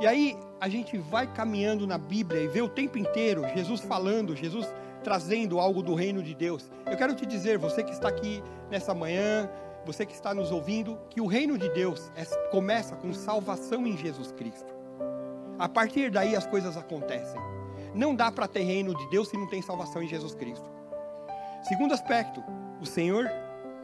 E 0.00 0.06
aí 0.06 0.36
a 0.58 0.68
gente 0.68 0.96
vai 0.96 1.26
caminhando 1.26 1.86
na 1.86 1.98
Bíblia 1.98 2.42
e 2.42 2.48
vê 2.48 2.62
o 2.62 2.68
tempo 2.68 2.96
inteiro 2.96 3.44
Jesus 3.54 3.80
falando, 3.82 4.34
Jesus 4.34 4.66
trazendo 5.04 5.58
algo 5.58 5.82
do 5.82 5.94
reino 5.94 6.22
de 6.22 6.34
Deus. 6.34 6.70
Eu 6.86 6.96
quero 6.96 7.14
te 7.14 7.26
dizer, 7.26 7.58
você 7.58 7.82
que 7.82 7.92
está 7.92 8.08
aqui 8.08 8.42
nessa 8.70 8.94
manhã, 8.94 9.48
você 9.84 10.04
que 10.04 10.14
está 10.14 10.34
nos 10.34 10.50
ouvindo, 10.50 10.98
que 11.08 11.20
o 11.20 11.26
reino 11.26 11.56
de 11.56 11.68
Deus 11.70 12.10
é, 12.16 12.24
começa 12.50 12.96
com 12.96 13.12
salvação 13.12 13.86
em 13.86 13.96
Jesus 13.96 14.32
Cristo. 14.32 14.72
A 15.58 15.68
partir 15.68 16.10
daí 16.10 16.34
as 16.34 16.46
coisas 16.46 16.76
acontecem. 16.76 17.40
Não 17.94 18.14
dá 18.14 18.30
para 18.30 18.48
ter 18.48 18.62
reino 18.62 18.94
de 18.94 19.08
Deus 19.10 19.28
se 19.28 19.36
não 19.36 19.48
tem 19.48 19.60
salvação 19.60 20.02
em 20.02 20.08
Jesus 20.08 20.34
Cristo. 20.34 20.70
Segundo 21.62 21.92
aspecto, 21.92 22.42
o 22.80 22.86
Senhor 22.86 23.30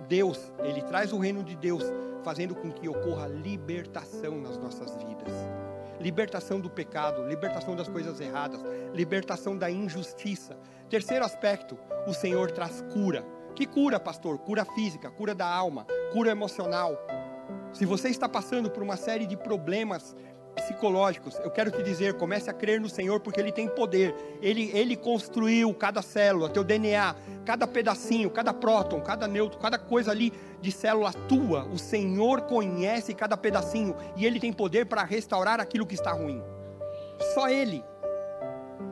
Deus, 0.09 0.53
ele 0.63 0.83
traz 0.83 1.13
o 1.13 1.19
reino 1.19 1.43
de 1.43 1.57
Deus, 1.57 1.83
fazendo 2.23 2.55
com 2.55 2.71
que 2.71 2.89
ocorra 2.89 3.27
libertação 3.27 4.41
nas 4.41 4.57
nossas 4.59 4.97
vidas. 4.97 5.35
Libertação 6.01 6.61
do 6.61 6.69
pecado, 6.69 7.27
libertação 7.27 7.75
das 7.75 7.89
coisas 7.89 8.21
erradas, 8.21 8.61
libertação 8.93 9.57
da 9.57 9.71
injustiça. 9.71 10.57
Terceiro 10.89 11.25
aspecto, 11.25 11.79
o 12.07 12.13
Senhor 12.13 12.51
traz 12.51 12.83
cura. 12.93 13.25
Que 13.55 13.67
cura, 13.67 13.99
pastor? 13.99 14.39
Cura 14.39 14.65
física, 14.65 15.11
cura 15.11 15.35
da 15.35 15.47
alma, 15.47 15.87
cura 16.13 16.31
emocional. 16.31 16.97
Se 17.73 17.87
você 17.87 18.09
está 18.09 18.29
passando 18.29 18.71
por 18.71 18.83
uma 18.83 18.97
série 18.97 19.27
de 19.27 19.37
problemas 19.37 20.15
psicológicos, 20.57 21.39
eu 21.45 21.51
quero 21.51 21.71
te 21.71 21.83
dizer, 21.83 22.15
comece 22.15 22.51
a 22.51 22.53
crer 22.53 22.81
no 22.81 22.89
Senhor 22.89 23.21
porque 23.21 23.39
Ele 23.39 23.53
tem 23.53 23.69
poder. 23.69 24.15
Ele, 24.43 24.71
ele 24.75 24.97
construiu 24.97 25.73
cada 25.75 26.03
célula, 26.03 26.49
teu 26.49 26.65
DNA, 26.65 27.15
cada 27.45 27.67
pedacinho, 27.67 28.31
cada 28.31 28.53
próton, 28.53 29.01
cada 29.01 29.29
neutro, 29.29 29.59
cada 29.59 29.79
coisa 29.79 30.11
ali 30.11 30.33
de 30.61 30.73
célula 30.73 31.13
tua. 31.13 31.65
O 31.67 31.79
Senhor 31.79 32.43
conhece 32.43 33.15
cada 33.15 33.37
pedacinho 33.37 33.95
e 34.17 34.27
Ele 34.27 34.41
tem 34.41 34.53
poder 34.53 34.87
para 34.87 35.05
restaurar 35.05 35.61
aquilo 35.61 35.87
que 35.87 35.95
está 35.95 36.13
ruim. 36.13 36.43
Só 37.35 37.49
Ele. 37.49 37.85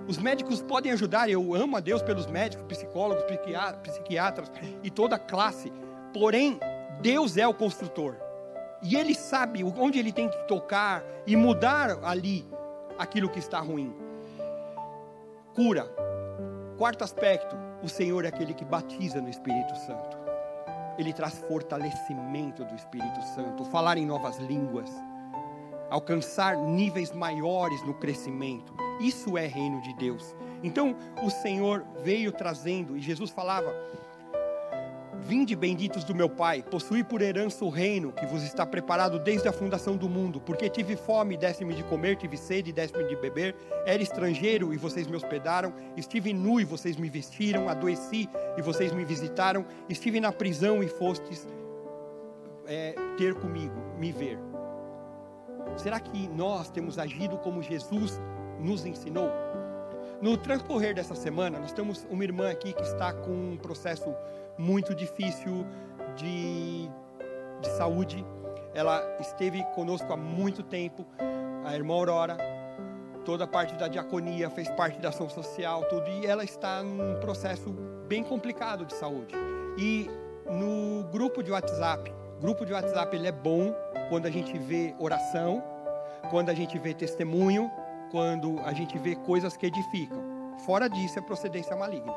Os 0.06 0.18
médicos 0.18 0.60
podem 0.60 0.92
ajudar, 0.92 1.30
eu 1.30 1.54
amo 1.54 1.78
a 1.78 1.80
Deus 1.80 2.02
pelos 2.02 2.26
médicos, 2.26 2.66
psicólogos, 2.66 3.24
psiquiatras 3.82 4.52
e 4.82 4.90
toda 4.90 5.16
a 5.16 5.18
classe. 5.18 5.72
Porém, 6.12 6.60
Deus 7.00 7.38
é 7.38 7.48
o 7.48 7.54
construtor. 7.54 8.23
E 8.82 8.96
ele 8.96 9.14
sabe 9.14 9.64
onde 9.64 9.98
ele 9.98 10.12
tem 10.12 10.28
que 10.28 10.38
tocar 10.46 11.02
e 11.26 11.34
mudar 11.36 11.98
ali 12.02 12.46
aquilo 12.98 13.28
que 13.28 13.38
está 13.38 13.60
ruim. 13.60 13.94
Cura. 15.54 15.84
Quarto 16.76 17.04
aspecto, 17.04 17.56
o 17.82 17.88
Senhor 17.88 18.24
é 18.24 18.28
aquele 18.28 18.52
que 18.52 18.64
batiza 18.64 19.20
no 19.20 19.28
Espírito 19.28 19.76
Santo. 19.76 20.18
Ele 20.98 21.12
traz 21.12 21.38
fortalecimento 21.48 22.64
do 22.64 22.74
Espírito 22.74 23.22
Santo, 23.34 23.64
falar 23.64 23.96
em 23.96 24.06
novas 24.06 24.38
línguas, 24.38 24.90
alcançar 25.90 26.56
níveis 26.56 27.12
maiores 27.12 27.82
no 27.84 27.94
crescimento. 27.94 28.74
Isso 29.00 29.36
é 29.36 29.46
reino 29.46 29.80
de 29.82 29.94
Deus. 29.94 30.34
Então, 30.62 30.96
o 31.22 31.30
Senhor 31.30 31.84
veio 32.02 32.32
trazendo, 32.32 32.96
e 32.96 33.00
Jesus 33.00 33.30
falava: 33.30 33.72
Vinde 35.26 35.56
benditos 35.56 36.04
do 36.04 36.14
meu 36.14 36.28
Pai, 36.28 36.62
possuí 36.62 37.02
por 37.02 37.22
herança 37.22 37.64
o 37.64 37.70
reino 37.70 38.12
que 38.12 38.26
vos 38.26 38.42
está 38.42 38.66
preparado 38.66 39.18
desde 39.18 39.48
a 39.48 39.52
fundação 39.54 39.96
do 39.96 40.06
mundo, 40.06 40.38
porque 40.38 40.68
tive 40.68 40.96
fome, 40.96 41.34
deste-me 41.34 41.72
de 41.72 41.82
comer, 41.82 42.16
tive 42.16 42.36
sede, 42.36 42.70
deste-me 42.74 43.08
de 43.08 43.16
beber, 43.16 43.56
era 43.86 44.02
estrangeiro 44.02 44.74
e 44.74 44.76
vocês 44.76 45.06
me 45.06 45.16
hospedaram, 45.16 45.72
estive 45.96 46.34
nu 46.34 46.60
e 46.60 46.64
vocês 46.64 46.98
me 46.98 47.08
vestiram, 47.08 47.70
adoeci 47.70 48.28
e 48.58 48.60
vocês 48.60 48.92
me 48.92 49.02
visitaram, 49.02 49.64
estive 49.88 50.20
na 50.20 50.30
prisão 50.30 50.82
e 50.82 50.88
fostes 50.88 51.48
é, 52.66 52.94
ter 53.16 53.34
comigo, 53.34 53.74
me 53.98 54.12
ver. 54.12 54.38
Será 55.78 55.98
que 56.00 56.28
nós 56.28 56.68
temos 56.68 56.98
agido 56.98 57.38
como 57.38 57.62
Jesus 57.62 58.20
nos 58.60 58.84
ensinou? 58.84 59.30
No 60.20 60.36
transcorrer 60.36 60.94
dessa 60.94 61.14
semana, 61.14 61.58
nós 61.58 61.72
temos 61.72 62.06
uma 62.08 62.24
irmã 62.24 62.50
aqui 62.50 62.72
que 62.72 62.82
está 62.82 63.12
com 63.12 63.30
um 63.30 63.56
processo 63.56 64.14
muito 64.58 64.94
difícil 64.94 65.66
de, 66.16 66.88
de 67.60 67.68
saúde. 67.76 68.24
Ela 68.74 69.02
esteve 69.20 69.62
conosco 69.74 70.12
há 70.12 70.16
muito 70.16 70.62
tempo, 70.62 71.06
a 71.64 71.74
irmã 71.74 71.94
Aurora, 71.94 72.36
toda 73.24 73.44
a 73.44 73.46
parte 73.46 73.74
da 73.74 73.88
diaconia, 73.88 74.50
fez 74.50 74.68
parte 74.70 75.00
da 75.00 75.08
ação 75.08 75.28
social, 75.28 75.84
tudo, 75.84 76.08
e 76.08 76.26
ela 76.26 76.44
está 76.44 76.82
num 76.82 77.18
processo 77.20 77.70
bem 78.06 78.22
complicado 78.22 78.84
de 78.84 78.94
saúde. 78.94 79.34
E 79.78 80.10
no 80.46 81.04
grupo 81.10 81.42
de 81.42 81.50
WhatsApp, 81.50 82.12
grupo 82.40 82.66
de 82.66 82.72
WhatsApp 82.72 83.16
ele 83.16 83.26
é 83.26 83.32
bom 83.32 83.74
quando 84.08 84.26
a 84.26 84.30
gente 84.30 84.56
vê 84.58 84.94
oração, 84.98 85.62
quando 86.30 86.50
a 86.50 86.54
gente 86.54 86.78
vê 86.78 86.92
testemunho, 86.92 87.70
quando 88.10 88.60
a 88.64 88.72
gente 88.72 88.98
vê 88.98 89.16
coisas 89.16 89.56
que 89.56 89.66
edificam. 89.66 90.22
Fora 90.64 90.88
disso 90.88 91.18
é 91.18 91.22
procedência 91.22 91.74
maligna. 91.76 92.14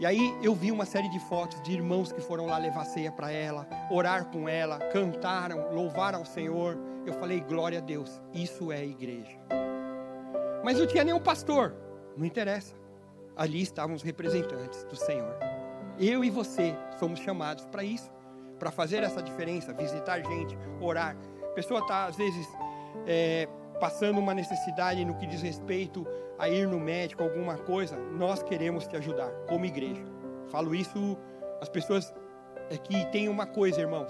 E 0.00 0.04
aí 0.04 0.36
eu 0.42 0.54
vi 0.54 0.72
uma 0.72 0.84
série 0.84 1.08
de 1.08 1.20
fotos 1.20 1.62
de 1.62 1.72
irmãos 1.72 2.10
que 2.10 2.20
foram 2.20 2.46
lá 2.46 2.58
levar 2.58 2.84
ceia 2.84 3.12
para 3.12 3.30
ela, 3.30 3.66
orar 3.90 4.26
com 4.26 4.48
ela, 4.48 4.78
cantaram, 4.92 5.72
louvaram 5.72 6.18
ao 6.18 6.24
Senhor. 6.24 6.76
Eu 7.06 7.12
falei, 7.14 7.40
glória 7.40 7.78
a 7.78 7.80
Deus, 7.80 8.20
isso 8.32 8.72
é 8.72 8.84
igreja. 8.84 9.38
Mas 10.64 10.78
não 10.78 10.86
tinha 10.86 11.04
nenhum 11.04 11.20
pastor, 11.20 11.74
não 12.16 12.26
interessa. 12.26 12.74
Ali 13.36 13.62
estavam 13.62 13.94
os 13.94 14.02
representantes 14.02 14.82
do 14.84 14.96
Senhor. 14.96 15.36
Eu 15.98 16.24
e 16.24 16.30
você 16.30 16.74
somos 16.98 17.20
chamados 17.20 17.64
para 17.66 17.84
isso, 17.84 18.10
para 18.58 18.72
fazer 18.72 19.02
essa 19.02 19.22
diferença, 19.22 19.72
visitar 19.72 20.20
gente, 20.20 20.58
orar. 20.80 21.16
A 21.42 21.54
pessoa 21.54 21.80
está, 21.80 22.06
às 22.06 22.16
vezes, 22.16 22.48
é, 23.06 23.48
passando 23.80 24.18
uma 24.18 24.34
necessidade 24.34 25.04
no 25.04 25.14
que 25.14 25.26
diz 25.26 25.42
respeito 25.42 26.06
a 26.38 26.48
ir 26.48 26.66
no 26.66 26.80
médico, 26.80 27.22
alguma 27.22 27.56
coisa, 27.56 27.96
nós 27.96 28.42
queremos 28.42 28.86
te 28.86 28.96
ajudar 28.96 29.30
como 29.48 29.64
igreja. 29.64 30.02
Falo 30.48 30.74
isso, 30.74 31.16
as 31.60 31.68
pessoas 31.68 32.12
é 32.70 32.76
que 32.76 33.04
tem 33.06 33.28
uma 33.28 33.46
coisa, 33.46 33.80
irmãos. 33.80 34.08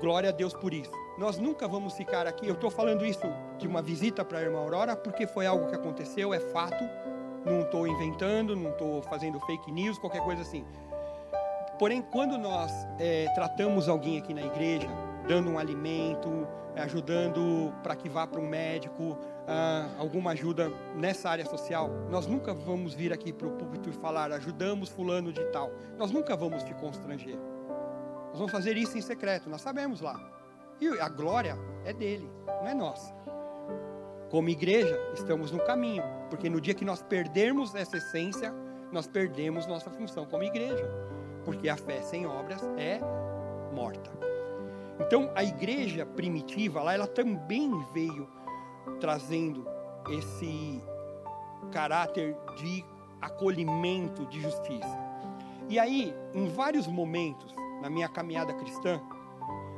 Glória 0.00 0.30
a 0.30 0.32
Deus 0.32 0.54
por 0.54 0.72
isso. 0.72 0.92
Nós 1.18 1.38
nunca 1.38 1.66
vamos 1.66 1.94
ficar 1.94 2.26
aqui. 2.26 2.46
Eu 2.46 2.54
estou 2.54 2.70
falando 2.70 3.04
isso 3.04 3.26
de 3.58 3.66
uma 3.66 3.82
visita 3.82 4.24
para 4.24 4.38
a 4.38 4.42
irmã 4.42 4.58
Aurora, 4.58 4.94
porque 4.94 5.26
foi 5.26 5.46
algo 5.46 5.66
que 5.66 5.74
aconteceu, 5.74 6.32
é 6.32 6.38
fato. 6.38 6.84
Não 7.44 7.62
estou 7.62 7.86
inventando, 7.86 8.54
não 8.54 8.70
estou 8.70 9.02
fazendo 9.02 9.40
fake 9.40 9.72
news, 9.72 9.98
qualquer 9.98 10.22
coisa 10.22 10.42
assim. 10.42 10.64
Porém, 11.78 12.02
quando 12.02 12.38
nós 12.38 12.72
é, 12.98 13.26
tratamos 13.34 13.88
alguém 13.88 14.18
aqui 14.18 14.32
na 14.32 14.42
igreja, 14.42 14.88
dando 15.28 15.50
um 15.50 15.58
alimento, 15.58 16.48
ajudando 16.74 17.72
para 17.82 17.94
que 17.94 18.08
vá 18.08 18.26
para 18.26 18.40
um 18.40 18.48
médico, 18.48 19.16
ah, 19.46 19.88
alguma 19.98 20.30
ajuda 20.30 20.72
nessa 20.96 21.28
área 21.28 21.44
social, 21.44 21.90
nós 22.10 22.26
nunca 22.26 22.54
vamos 22.54 22.94
vir 22.94 23.12
aqui 23.12 23.32
para 23.32 23.46
o 23.46 23.50
púlpito 23.52 23.90
e 23.90 23.92
falar, 23.92 24.32
ajudamos 24.32 24.88
fulano 24.88 25.32
de 25.32 25.44
tal. 25.46 25.70
Nós 25.98 26.10
nunca 26.10 26.34
vamos 26.34 26.62
te 26.62 26.74
constranger. 26.74 27.36
Nós 28.30 28.38
vamos 28.38 28.50
fazer 28.50 28.76
isso 28.76 28.96
em 28.96 29.02
secreto, 29.02 29.50
nós 29.50 29.60
sabemos 29.60 30.00
lá. 30.00 30.18
E 30.80 30.88
a 30.88 31.08
glória 31.08 31.56
é 31.84 31.92
dele, 31.92 32.30
não 32.46 32.66
é 32.66 32.74
nossa. 32.74 33.12
Como 34.30 34.48
igreja, 34.48 34.98
estamos 35.14 35.50
no 35.50 35.58
caminho. 35.58 36.02
Porque 36.30 36.48
no 36.48 36.60
dia 36.60 36.74
que 36.74 36.84
nós 36.84 37.02
perdermos 37.02 37.74
essa 37.74 37.96
essência, 37.96 38.54
nós 38.92 39.06
perdemos 39.06 39.66
nossa 39.66 39.90
função 39.90 40.26
como 40.26 40.44
igreja. 40.44 40.88
Porque 41.44 41.68
a 41.68 41.76
fé 41.76 42.02
sem 42.02 42.26
obras 42.26 42.62
é 42.76 43.00
morta. 43.74 44.27
Então, 45.00 45.30
a 45.34 45.44
igreja 45.44 46.04
primitiva 46.04 46.82
lá, 46.82 46.94
ela 46.94 47.06
também 47.06 47.70
veio 47.92 48.28
trazendo 49.00 49.66
esse 50.10 50.82
caráter 51.70 52.36
de 52.56 52.84
acolhimento, 53.20 54.26
de 54.26 54.40
justiça. 54.40 54.98
E 55.68 55.78
aí, 55.78 56.14
em 56.34 56.48
vários 56.48 56.86
momentos 56.86 57.54
na 57.80 57.90
minha 57.90 58.08
caminhada 58.08 58.52
cristã, 58.54 59.00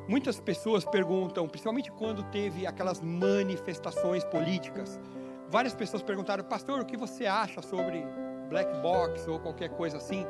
muitas 0.09 0.41
pessoas 0.41 0.85
perguntam, 0.85 1.49
principalmente 1.49 1.91
quando 1.93 2.23
teve 2.25 2.67
aquelas 2.67 3.01
manifestações 3.01 4.25
políticas, 4.25 5.01
várias 5.49 5.75
pessoas 5.75 6.03
perguntaram, 6.03 6.45
pastor, 6.45 6.81
o 6.81 6.87
que 6.87 6.97
você 6.97 7.27
acha 7.27 7.61
sobre 7.61 8.05
black 8.49 8.73
box 8.81 9.27
ou 9.29 9.39
qualquer 9.39 9.71
coisa 9.71 9.97
assim? 9.97 10.25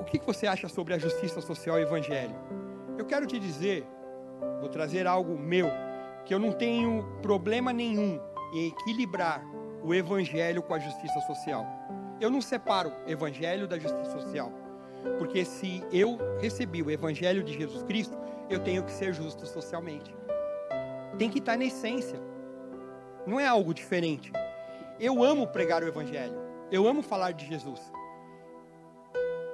O 0.00 0.04
que 0.04 0.18
você 0.18 0.46
acha 0.46 0.68
sobre 0.68 0.94
a 0.94 0.98
justiça 0.98 1.40
social 1.40 1.78
e 1.78 1.82
evangelho? 1.82 2.34
Eu 3.00 3.06
quero 3.06 3.26
te 3.26 3.38
dizer, 3.38 3.86
vou 4.60 4.68
trazer 4.68 5.06
algo 5.06 5.38
meu, 5.38 5.68
que 6.26 6.34
eu 6.34 6.38
não 6.38 6.52
tenho 6.52 7.02
problema 7.22 7.72
nenhum 7.72 8.20
em 8.52 8.68
equilibrar 8.68 9.42
o 9.82 9.94
evangelho 9.94 10.62
com 10.62 10.74
a 10.74 10.78
justiça 10.78 11.18
social. 11.22 11.66
Eu 12.20 12.30
não 12.30 12.42
separo 12.42 12.92
evangelho 13.06 13.66
da 13.66 13.78
justiça 13.78 14.20
social. 14.20 14.52
Porque 15.16 15.46
se 15.46 15.82
eu 15.90 16.18
recebi 16.42 16.82
o 16.82 16.90
evangelho 16.90 17.42
de 17.42 17.54
Jesus 17.54 17.82
Cristo, 17.84 18.18
eu 18.50 18.60
tenho 18.60 18.84
que 18.84 18.92
ser 18.92 19.14
justo 19.14 19.46
socialmente. 19.46 20.14
Tem 21.16 21.30
que 21.30 21.38
estar 21.38 21.56
na 21.56 21.64
essência. 21.64 22.20
Não 23.26 23.40
é 23.40 23.46
algo 23.46 23.72
diferente. 23.72 24.30
Eu 25.00 25.24
amo 25.24 25.46
pregar 25.46 25.82
o 25.82 25.88
evangelho. 25.88 26.38
Eu 26.70 26.86
amo 26.86 27.00
falar 27.00 27.32
de 27.32 27.46
Jesus. 27.46 27.80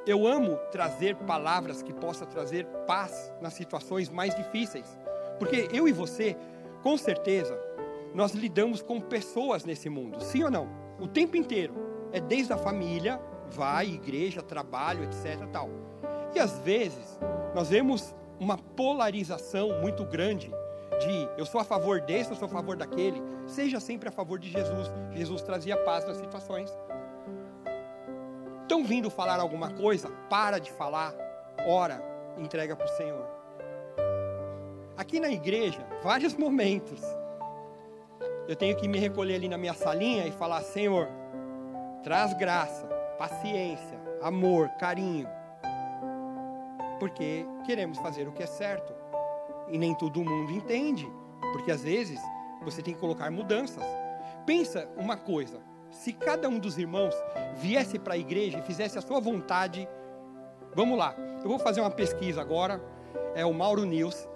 Eu 0.06 0.24
amo 0.24 0.56
trazer 0.70 1.16
palavras 1.16 1.82
que 1.82 1.92
possam 1.92 2.28
trazer 2.28 2.64
paz 2.86 3.32
nas 3.40 3.54
situações 3.54 4.08
mais 4.08 4.34
difíceis. 4.36 4.86
Porque 5.36 5.68
eu 5.72 5.88
e 5.88 5.92
você, 5.92 6.36
com 6.82 6.96
certeza, 6.96 7.58
nós 8.14 8.32
lidamos 8.32 8.80
com 8.80 9.00
pessoas 9.00 9.64
nesse 9.64 9.88
mundo, 9.88 10.22
sim 10.22 10.44
ou 10.44 10.50
não? 10.50 10.68
O 11.00 11.08
tempo 11.08 11.36
inteiro. 11.36 11.74
É 12.12 12.20
desde 12.20 12.52
a 12.52 12.56
família, 12.56 13.20
vai, 13.50 13.88
igreja, 13.88 14.40
trabalho, 14.40 15.02
etc. 15.02 15.44
Tal. 15.52 15.68
E 16.34 16.38
às 16.38 16.56
vezes, 16.60 17.18
nós 17.52 17.68
vemos 17.68 18.14
uma 18.38 18.56
polarização 18.56 19.80
muito 19.80 20.04
grande 20.04 20.50
de 21.00 21.28
eu 21.36 21.44
sou 21.44 21.60
a 21.60 21.64
favor 21.64 22.00
desse, 22.00 22.30
eu 22.30 22.36
sou 22.36 22.46
a 22.46 22.50
favor 22.50 22.76
daquele. 22.76 23.20
Seja 23.46 23.80
sempre 23.80 24.08
a 24.08 24.12
favor 24.12 24.38
de 24.38 24.50
Jesus. 24.50 24.90
Jesus 25.12 25.42
trazia 25.42 25.76
paz 25.76 26.06
nas 26.06 26.16
situações. 26.16 26.70
Estão 28.66 28.82
vindo 28.82 29.08
falar 29.08 29.38
alguma 29.38 29.70
coisa? 29.70 30.10
Para 30.28 30.58
de 30.58 30.72
falar, 30.72 31.14
ora, 31.68 32.02
entrega 32.36 32.74
para 32.74 32.84
o 32.84 32.96
Senhor. 32.96 33.24
Aqui 34.96 35.20
na 35.20 35.30
igreja, 35.30 35.86
vários 36.02 36.34
momentos, 36.34 37.00
eu 38.48 38.56
tenho 38.56 38.76
que 38.76 38.88
me 38.88 38.98
recolher 38.98 39.36
ali 39.36 39.48
na 39.48 39.56
minha 39.56 39.72
salinha 39.72 40.26
e 40.26 40.32
falar: 40.32 40.62
Senhor, 40.62 41.06
traz 42.02 42.34
graça, 42.34 42.88
paciência, 43.16 44.00
amor, 44.20 44.68
carinho, 44.80 45.28
porque 46.98 47.46
queremos 47.64 47.98
fazer 47.98 48.26
o 48.26 48.32
que 48.32 48.42
é 48.42 48.46
certo 48.46 48.92
e 49.68 49.78
nem 49.78 49.94
todo 49.94 50.24
mundo 50.24 50.50
entende, 50.50 51.08
porque 51.52 51.70
às 51.70 51.84
vezes 51.84 52.20
você 52.62 52.82
tem 52.82 52.94
que 52.94 53.00
colocar 53.00 53.30
mudanças. 53.30 53.84
Pensa 54.44 54.88
uma 54.96 55.16
coisa: 55.16 55.60
se 55.96 56.12
cada 56.12 56.48
um 56.48 56.58
dos 56.58 56.78
irmãos 56.78 57.14
viesse 57.56 57.98
para 57.98 58.14
a 58.14 58.18
igreja 58.18 58.58
e 58.58 58.62
fizesse 58.62 58.98
a 58.98 59.00
sua 59.00 59.18
vontade, 59.18 59.88
vamos 60.74 60.98
lá, 60.98 61.14
eu 61.42 61.48
vou 61.48 61.58
fazer 61.58 61.80
uma 61.80 61.90
pesquisa 61.90 62.40
agora, 62.40 62.80
é 63.34 63.44
o 63.44 63.52
Mauro 63.52 63.84
News. 63.84 64.28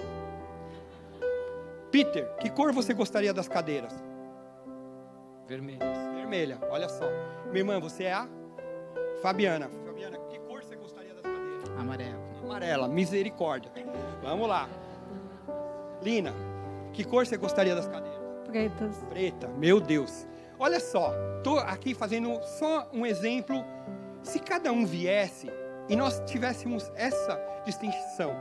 Peter, 1.91 2.29
que 2.37 2.49
cor 2.51 2.73
você 2.73 2.95
gostaria 2.95 3.35
das 3.35 3.49
cadeiras? 3.49 3.93
Vermelha. 5.47 5.79
Vermelha, 6.15 6.59
olha 6.71 6.89
só. 6.89 7.05
Minha 7.47 7.59
irmã, 7.59 7.81
você 7.81 8.05
é 8.05 8.13
a 8.13 8.29
Fabiana. 9.21 9.69
Fabiana, 9.85 10.19
que 10.29 10.39
cor 10.41 10.63
você 10.63 10.77
gostaria 10.77 11.13
das 11.15 11.23
cadeiras? 11.23 11.71
Amarela. 11.79 12.21
Amarela, 12.43 12.89
misericórdia. 12.89 13.73
Vamos 14.23 14.49
lá. 14.49 14.69
Lina, 16.03 16.33
que 16.93 17.05
cor 17.05 17.27
você 17.27 17.37
gostaria 17.37 17.75
das 17.75 17.89
cadeiras? 17.89 18.21
Pretas. 18.47 19.05
Preta, 19.11 19.49
meu 19.49 19.81
Deus. 19.81 20.27
Olha 20.63 20.79
só, 20.79 21.15
estou 21.39 21.59
aqui 21.59 21.95
fazendo 21.95 22.39
só 22.43 22.87
um 22.93 23.07
exemplo. 23.07 23.65
Se 24.23 24.39
cada 24.39 24.71
um 24.71 24.85
viesse 24.85 25.51
e 25.89 25.97
nós 25.97 26.23
tivéssemos 26.27 26.93
essa 26.95 27.41
distinção, 27.65 28.33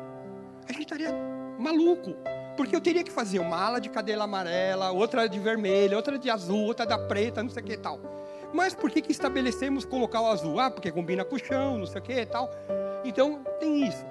a 0.67 0.73
gente 0.73 0.81
estaria 0.81 1.13
maluco. 1.57 2.17
Porque 2.57 2.75
eu 2.75 2.81
teria 2.81 3.05
que 3.05 3.11
fazer 3.11 3.39
uma 3.39 3.55
ala 3.55 3.79
de 3.79 3.87
cadeira 3.87 4.21
amarela, 4.21 4.91
outra 4.91 5.29
de 5.29 5.39
vermelha, 5.39 5.95
outra 5.95 6.19
de 6.19 6.29
azul, 6.29 6.65
outra 6.65 6.85
da 6.85 6.97
preta, 6.97 7.41
não 7.41 7.49
sei 7.49 7.63
o 7.63 7.65
que 7.65 7.71
e 7.71 7.77
tal. 7.77 7.97
Mas 8.53 8.75
por 8.75 8.91
que, 8.91 9.01
que 9.01 9.13
estabelecemos 9.13 9.85
colocar 9.85 10.19
o 10.19 10.27
azul? 10.27 10.59
Ah, 10.59 10.69
porque 10.69 10.91
combina 10.91 11.23
com 11.23 11.37
o 11.37 11.39
chão, 11.39 11.77
não 11.77 11.85
sei 11.85 12.01
o 12.01 12.03
que 12.03 12.11
e 12.11 12.25
tal. 12.25 12.49
Então, 13.05 13.45
tem 13.61 13.87
isso. 13.87 14.05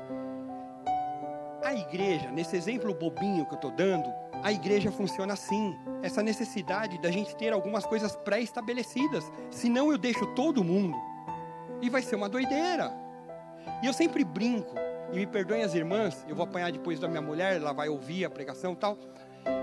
A 1.63 1.75
igreja, 1.75 2.31
nesse 2.31 2.57
exemplo 2.57 2.95
bobinho 2.95 3.45
que 3.45 3.53
eu 3.53 3.57
estou 3.57 3.71
dando, 3.71 4.11
a 4.43 4.53
igreja 4.53 4.91
funciona 4.91 5.35
assim. 5.35 5.77
Essa 6.03 6.23
necessidade 6.23 6.99
da 6.99 7.11
gente 7.11 7.35
ter 7.37 7.53
algumas 7.53 7.85
coisas 7.85 8.17
pré-estabelecidas. 8.17 9.31
Senão 9.51 9.91
eu 9.91 9.99
deixo 9.99 10.27
todo 10.35 10.65
mundo. 10.65 10.97
E 11.81 11.89
vai 11.89 12.03
ser 12.03 12.17
uma 12.17 12.29
doideira. 12.29 12.93
E 13.83 13.87
eu 13.87 13.93
sempre 13.93 14.25
brinco, 14.25 14.75
e 15.13 15.17
me 15.17 15.27
perdoem 15.27 15.63
as 15.63 15.75
irmãs, 15.75 16.25
eu 16.29 16.35
vou 16.35 16.45
apanhar 16.45 16.73
depois 16.73 16.99
da 16.99 17.09
minha 17.09 17.23
mulher, 17.23 17.57
ela 17.57 17.73
vai 17.73 17.89
ouvir 17.89 18.25
a 18.25 18.31
pregação 18.31 18.73
e 18.73 18.77
tal. 18.77 18.99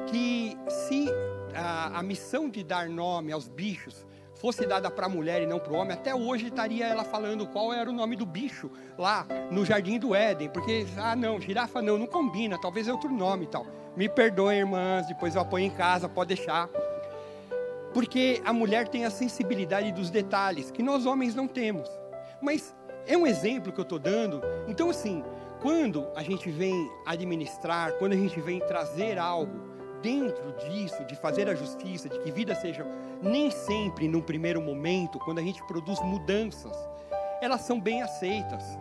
Que 0.08 0.58
se 0.70 1.10
a, 1.54 2.00
a 2.00 2.04
missão 2.04 2.50
de 2.50 2.64
dar 2.64 2.88
nome 2.88 3.32
aos 3.32 3.48
bichos 3.48 4.06
fosse 4.36 4.66
dada 4.66 4.92
para 4.92 5.06
a 5.06 5.10
mulher 5.10 5.42
e 5.42 5.46
não 5.46 5.60
para 5.60 5.74
o 5.74 5.76
homem, 5.76 5.94
até 5.94 6.14
hoje 6.14 6.48
estaria 6.48 6.86
ela 6.86 7.04
falando 7.04 7.48
qual 7.48 7.74
era 7.74 7.90
o 7.90 7.94
nome 7.94 8.16
do 8.16 8.26
bicho 8.26 8.70
lá 8.98 9.26
no 9.50 9.66
jardim 9.66 9.98
do 9.98 10.14
Éden, 10.14 10.50
porque 10.50 10.86
ah 10.98 11.16
não, 11.16 11.40
girafa 11.40 11.82
não, 11.82 11.98
não 11.98 12.08
combina, 12.08 12.60
talvez 12.60 12.88
é 12.88 12.92
outro 12.92 13.10
nome 13.10 13.46
e 13.46 13.48
tal. 13.48 13.66
Me 13.96 14.10
perdoem, 14.10 14.60
irmãs, 14.60 15.08
depois 15.08 15.36
eu 15.36 15.42
apoio 15.42 15.66
em 15.66 15.70
casa, 15.70 16.10
pode 16.10 16.36
deixar. 16.36 16.70
Porque 17.94 18.42
a 18.44 18.52
mulher 18.52 18.90
tem 18.90 19.06
a 19.06 19.10
sensibilidade 19.10 19.92
dos 19.94 20.10
detalhes 20.10 20.70
que 20.70 20.84
nós 20.84 21.06
homens 21.06 21.34
não 21.34 21.48
temos. 21.48 21.90
Mas 22.42 22.76
é 23.08 23.18
um 23.18 23.26
exemplo 23.26 23.72
que 23.72 23.80
eu 23.80 23.84
estou 23.84 23.98
dando. 23.98 24.42
Então, 24.68 24.90
assim, 24.90 25.24
quando 25.62 26.06
a 26.14 26.22
gente 26.22 26.50
vem 26.52 26.92
administrar, 27.06 27.94
quando 27.94 28.12
a 28.12 28.18
gente 28.18 28.40
vem 28.42 28.60
trazer 28.60 29.18
algo 29.18 29.76
dentro 30.02 30.52
disso, 30.68 31.04
de 31.06 31.16
fazer 31.16 31.50
a 31.50 31.56
justiça, 31.56 32.10
de 32.10 32.20
que 32.20 32.32
vida 32.32 32.54
seja, 32.54 32.86
nem 33.22 33.50
sempre 33.50 34.08
no 34.10 34.22
primeiro 34.22 34.62
momento, 34.62 35.18
quando 35.20 35.40
a 35.40 35.42
gente 35.42 35.66
produz 35.66 36.00
mudanças, 36.02 36.76
elas 37.42 37.62
são 37.62 37.80
bem 37.80 38.02
aceitas. 38.02 38.78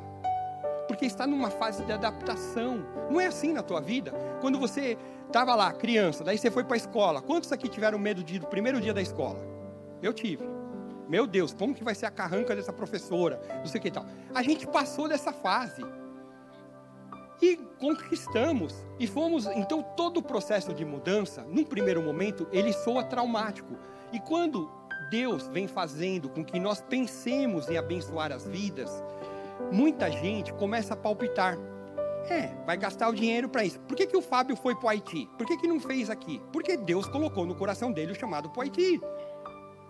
Porque 0.94 1.07
está 1.07 1.26
numa 1.26 1.50
fase 1.50 1.85
de 1.85 1.92
adaptação. 1.92 2.87
Não 3.11 3.20
é 3.20 3.26
assim 3.26 3.52
na 3.52 3.64
tua 3.64 3.80
vida? 3.80 4.12
Quando 4.40 4.61
você 4.61 4.96
estava 5.26 5.52
lá, 5.57 5.72
criança, 5.72 6.22
daí 6.22 6.38
você 6.38 6.52
foi 6.52 6.62
para 6.62 6.74
a 6.74 6.76
escola. 6.76 7.20
Quantos 7.20 7.50
aqui 7.50 7.68
tiveram 7.68 7.98
medo 7.98 8.22
de 8.22 8.37
ir 8.37 8.40
no 8.40 8.46
primeiro 8.46 8.80
dia 8.80 8.94
da 8.94 9.02
escola? 9.02 9.40
Eu 10.00 10.12
tive. 10.12 10.44
Meu 11.09 11.26
Deus, 11.26 11.52
como 11.52 11.74
que 11.74 11.83
vai 11.83 11.96
ser 11.96 12.07
a 12.07 12.12
carranca 12.12 12.54
dessa 12.54 12.72
professora? 12.72 13.40
Não 13.59 13.66
sei 13.66 13.80
o 13.80 13.83
que 13.83 13.88
e 13.88 13.90
tal. 13.90 14.07
A 14.33 14.40
gente 14.40 14.68
passou 14.68 15.09
dessa 15.09 15.33
fase 15.33 15.83
e 17.42 17.57
conquistamos 17.80 18.87
e 18.96 19.09
fomos. 19.09 19.46
Então, 19.46 19.83
todo 19.96 20.18
o 20.18 20.22
processo 20.22 20.72
de 20.72 20.85
mudança, 20.85 21.42
num 21.48 21.64
primeiro 21.64 22.04
momento, 22.04 22.46
ele 22.52 22.72
soa 22.72 23.02
traumático. 23.02 23.76
E 24.12 24.20
quando 24.20 24.70
Deus 25.11 25.48
vem 25.48 25.66
fazendo 25.66 26.28
com 26.28 26.44
que 26.44 26.61
nós 26.61 26.80
pensemos 26.80 27.68
em 27.68 27.76
abençoar 27.76 28.30
as 28.30 28.46
vidas, 28.46 29.02
muita 29.70 30.10
gente 30.10 30.52
começa 30.54 30.94
a 30.94 30.96
palpitar. 30.96 31.58
É, 32.28 32.54
vai 32.64 32.76
gastar 32.76 33.08
o 33.08 33.14
dinheiro 33.14 33.48
para 33.48 33.64
isso. 33.64 33.78
Por 33.80 33.96
que, 33.96 34.06
que 34.06 34.16
o 34.16 34.22
Fábio 34.22 34.56
foi 34.56 34.74
para 34.74 34.86
o 34.86 34.88
Haiti? 34.88 35.28
Por 35.36 35.46
que, 35.46 35.56
que 35.58 35.66
não 35.66 35.78
fez 35.78 36.08
aqui? 36.08 36.40
Porque 36.52 36.76
Deus 36.76 37.06
colocou 37.06 37.44
no 37.44 37.54
coração 37.54 37.92
dele 37.92 38.12
o 38.12 38.14
chamado 38.14 38.48
para 38.48 38.60
o 38.60 38.62
Haiti. 38.62 39.00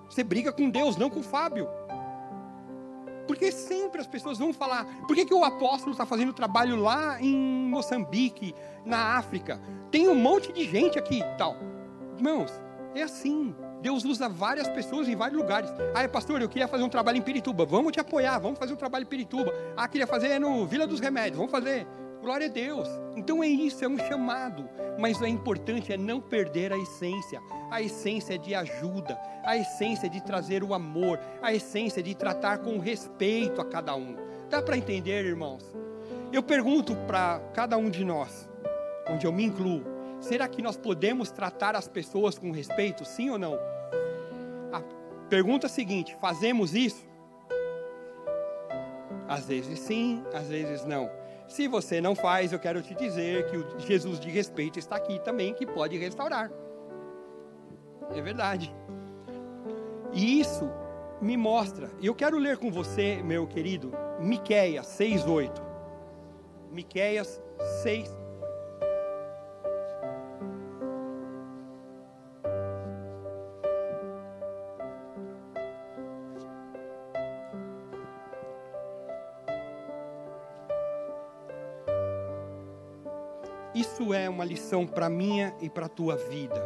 Você 0.09 0.24
briga 0.24 0.53
com 0.53 0.68
Deus, 0.68 0.96
não 0.96 1.09
com 1.09 1.20
o 1.20 1.22
Fábio. 1.22 1.68
Porque 3.27 3.50
sempre 3.53 4.00
as 4.00 4.07
pessoas 4.07 4.38
vão 4.38 4.53
falar: 4.53 4.85
por 5.07 5.14
que, 5.14 5.24
que 5.24 5.35
o 5.35 5.44
apóstolo 5.44 5.92
está 5.92 6.05
fazendo 6.05 6.33
trabalho 6.33 6.77
lá 6.77 7.20
em 7.20 7.35
Moçambique, 7.35 8.55
na 8.85 9.16
África? 9.16 9.61
Tem 9.90 10.09
um 10.09 10.14
monte 10.14 10.53
de 10.53 10.64
gente 10.64 10.98
aqui 10.98 11.20
e 11.20 11.37
tal. 11.37 11.57
Irmãos, 12.16 12.53
é 12.94 13.03
assim. 13.03 13.55
Deus 13.85 14.03
usa 14.03 14.31
várias 14.31 14.66
pessoas 14.66 15.07
em 15.11 15.14
vários 15.14 15.38
lugares. 15.38 15.70
Ah, 15.94 16.09
pastor, 16.09 16.40
eu 16.40 16.49
queria 16.49 16.66
fazer 16.66 16.83
um 16.83 16.88
trabalho 16.88 17.18
em 17.18 17.20
Pirituba. 17.20 17.66
Vamos 17.66 17.92
te 17.92 18.01
apoiar, 18.01 18.38
vamos 18.38 18.59
fazer 18.59 18.73
um 18.73 18.77
trabalho 18.77 19.03
em 19.03 19.07
Pirituba. 19.07 19.53
Ah, 19.77 19.87
queria 19.87 20.07
fazer 20.07 20.38
no 20.38 20.66
Vila 20.66 20.87
dos 20.87 21.01
Remédios. 21.01 21.37
Vamos 21.37 21.53
fazer. 21.53 21.87
Glória 22.23 22.47
a 22.47 22.51
Deus. 22.51 22.88
Então 23.14 23.44
é 23.44 23.47
isso, 23.47 23.85
é 23.85 23.88
um 23.88 23.99
chamado. 23.99 24.66
Mas 24.99 25.20
o 25.20 25.27
importante 25.27 25.92
é 25.92 25.99
não 25.99 26.18
perder 26.18 26.73
a 26.73 26.79
essência. 26.79 27.42
A 27.70 27.83
essência 27.83 28.37
é 28.37 28.38
de 28.38 28.55
ajuda, 28.55 29.20
a 29.44 29.55
essência 29.55 30.07
é 30.07 30.09
de 30.09 30.23
trazer 30.23 30.64
o 30.64 30.73
amor, 30.73 31.20
a 31.42 31.53
essência 31.53 32.01
é 32.01 32.03
de 32.03 32.14
tratar 32.14 32.61
com 32.61 32.79
respeito 32.79 33.61
a 33.61 33.66
cada 33.66 33.94
um. 33.94 34.16
Dá 34.49 34.62
para 34.62 34.79
entender, 34.79 35.27
irmãos? 35.27 35.77
Eu 36.33 36.42
pergunto 36.42 36.97
para 37.07 37.38
cada 37.53 37.77
um 37.77 37.90
de 37.90 38.03
nós, 38.03 38.49
onde 39.11 39.27
eu 39.27 39.33
me 39.33 39.44
incluo, 39.44 39.85
será 40.20 40.49
que 40.49 40.62
nós 40.62 40.75
podemos 40.75 41.31
tratar 41.31 41.77
as 41.77 41.87
pessoas 41.87 42.38
com 42.38 42.51
respeito, 42.51 43.05
sim 43.05 43.29
ou 43.29 43.38
não? 43.38 43.74
Pergunta 45.29 45.69
seguinte: 45.69 46.17
fazemos 46.21 46.75
isso? 46.75 47.05
Às 49.29 49.47
vezes 49.47 49.79
sim, 49.79 50.23
às 50.33 50.49
vezes 50.49 50.85
não. 50.85 51.11
Se 51.49 51.69
você 51.69 52.01
não 52.01 52.15
faz, 52.15 52.53
eu 52.53 52.59
quero 52.59 52.83
te 52.83 52.95
dizer 52.95 53.47
que 53.47 53.57
o 53.57 53.79
Jesus 53.81 54.19
de 54.19 54.31
respeito 54.31 54.79
está 54.79 54.97
aqui 54.97 55.19
também, 55.19 55.55
que 55.55 55.67
pode 55.67 55.97
restaurar. 55.97 56.51
É 58.15 58.21
verdade. 58.21 58.75
E 60.13 60.41
isso 60.41 60.71
me 61.21 61.37
mostra. 61.37 61.91
Eu 62.03 62.15
quero 62.15 62.39
ler 62.39 62.59
com 62.59 62.71
você, 62.71 63.23
meu 63.23 63.47
querido, 63.47 63.93
Miqueias 64.21 64.87
6:8. 64.87 65.63
Miqueias 66.71 67.41
6 67.83 68.24
lição 84.75 84.87
para 84.87 85.09
minha 85.09 85.55
e 85.61 85.71
para 85.71 85.87
a 85.87 85.89
tua 85.89 86.17
vida, 86.17 86.61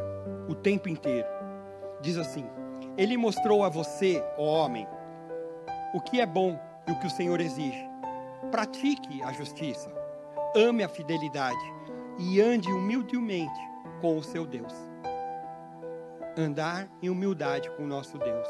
o 0.48 0.54
tempo 0.54 0.88
inteiro. 0.88 1.28
Diz 2.00 2.16
assim: 2.16 2.46
Ele 2.96 3.16
mostrou 3.18 3.62
a 3.62 3.68
você, 3.68 4.24
ó 4.38 4.64
homem, 4.64 4.88
o 5.92 6.00
que 6.00 6.20
é 6.20 6.26
bom 6.26 6.58
e 6.86 6.92
o 6.92 6.98
que 6.98 7.06
o 7.06 7.10
Senhor 7.10 7.38
exige. 7.38 7.86
Pratique 8.50 9.22
a 9.22 9.32
justiça, 9.32 9.92
ame 10.56 10.82
a 10.82 10.88
fidelidade 10.88 11.74
e 12.18 12.40
ande 12.40 12.72
humildemente 12.72 13.60
com 14.00 14.16
o 14.16 14.22
seu 14.22 14.46
Deus. 14.46 14.72
Andar 16.36 16.88
em 17.02 17.10
humildade 17.10 17.70
com 17.72 17.82
o 17.82 17.86
nosso 17.86 18.16
Deus. 18.16 18.48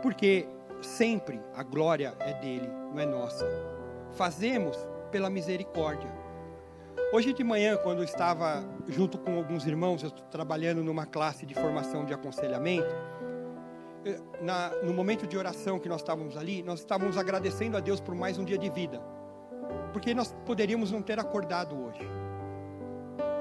Porque 0.00 0.48
sempre 0.80 1.40
a 1.54 1.62
glória 1.62 2.14
é 2.20 2.32
dele, 2.34 2.68
não 2.90 3.00
é 3.00 3.04
nossa. 3.04 3.44
Fazemos 4.12 4.76
pela 5.10 5.28
misericórdia 5.28 6.23
Hoje 7.14 7.32
de 7.32 7.44
manhã, 7.44 7.76
quando 7.76 7.98
eu 7.98 8.04
estava 8.04 8.64
junto 8.88 9.18
com 9.18 9.36
alguns 9.36 9.64
irmãos, 9.64 10.02
eu 10.02 10.08
estou 10.08 10.26
trabalhando 10.26 10.82
numa 10.82 11.06
classe 11.06 11.46
de 11.46 11.54
formação 11.54 12.04
de 12.04 12.12
aconselhamento. 12.12 12.92
Na, 14.42 14.70
no 14.82 14.92
momento 14.92 15.24
de 15.24 15.38
oração 15.38 15.78
que 15.78 15.88
nós 15.88 16.00
estávamos 16.00 16.36
ali, 16.36 16.60
nós 16.64 16.80
estávamos 16.80 17.16
agradecendo 17.16 17.76
a 17.76 17.80
Deus 17.80 18.00
por 18.00 18.16
mais 18.16 18.36
um 18.36 18.44
dia 18.44 18.58
de 18.58 18.68
vida, 18.68 19.00
porque 19.92 20.12
nós 20.12 20.34
poderíamos 20.44 20.90
não 20.90 21.00
ter 21.00 21.20
acordado 21.20 21.80
hoje. 21.84 22.00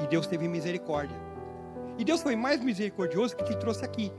E 0.03 0.05
Deus 0.05 0.27
teve 0.27 0.47
misericórdia. 0.47 1.17
E 1.97 2.05
Deus 2.05 2.21
foi 2.21 2.35
mais 2.35 2.63
misericordioso 2.63 3.35
que 3.35 3.43
te 3.43 3.57
trouxe 3.57 3.83
aqui. 3.83 4.13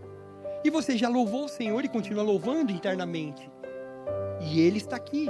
E 0.64 0.68
você 0.68 0.98
já 0.98 1.08
louvou 1.08 1.44
o 1.44 1.48
Senhor 1.48 1.84
e 1.84 1.88
continua 1.88 2.24
louvando 2.24 2.72
internamente. 2.72 3.48
E 4.40 4.60
Ele 4.60 4.78
está 4.78 4.96
aqui. 4.96 5.28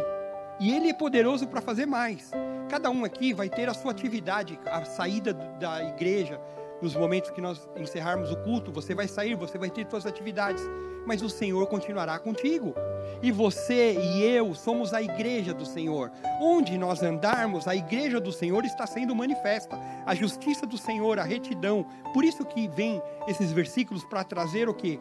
E 0.58 0.74
Ele 0.74 0.88
é 0.88 0.94
poderoso 0.94 1.46
para 1.46 1.60
fazer 1.60 1.84
mais. 1.84 2.30
Cada 2.68 2.90
um 2.90 3.04
aqui 3.04 3.32
vai 3.32 3.48
ter 3.48 3.68
a 3.68 3.74
sua 3.74 3.90
atividade, 3.90 4.58
a 4.66 4.84
saída 4.84 5.34
da 5.34 5.82
igreja, 5.84 6.40
nos 6.80 6.94
momentos 6.94 7.30
que 7.30 7.40
nós 7.40 7.68
encerrarmos 7.76 8.30
o 8.30 8.36
culto, 8.38 8.72
você 8.72 8.94
vai 8.94 9.06
sair, 9.06 9.34
você 9.34 9.56
vai 9.56 9.70
ter 9.70 9.86
suas 9.88 10.06
atividades, 10.06 10.62
mas 11.06 11.22
o 11.22 11.30
Senhor 11.30 11.66
continuará 11.66 12.18
contigo. 12.18 12.74
E 13.22 13.30
você 13.30 13.94
e 13.98 14.22
eu 14.22 14.54
somos 14.54 14.92
a 14.92 15.00
igreja 15.00 15.54
do 15.54 15.64
Senhor. 15.64 16.10
Onde 16.40 16.76
nós 16.76 17.02
andarmos, 17.02 17.68
a 17.68 17.76
igreja 17.76 18.18
do 18.20 18.32
Senhor 18.32 18.64
está 18.64 18.86
sendo 18.86 19.14
manifesta. 19.14 19.78
A 20.04 20.14
justiça 20.14 20.66
do 20.66 20.76
Senhor, 20.76 21.18
a 21.18 21.22
retidão. 21.22 21.86
Por 22.12 22.24
isso 22.24 22.44
que 22.44 22.66
vem 22.68 23.00
esses 23.28 23.52
versículos 23.52 24.04
para 24.04 24.24
trazer 24.24 24.68
o 24.68 24.74
que? 24.74 24.98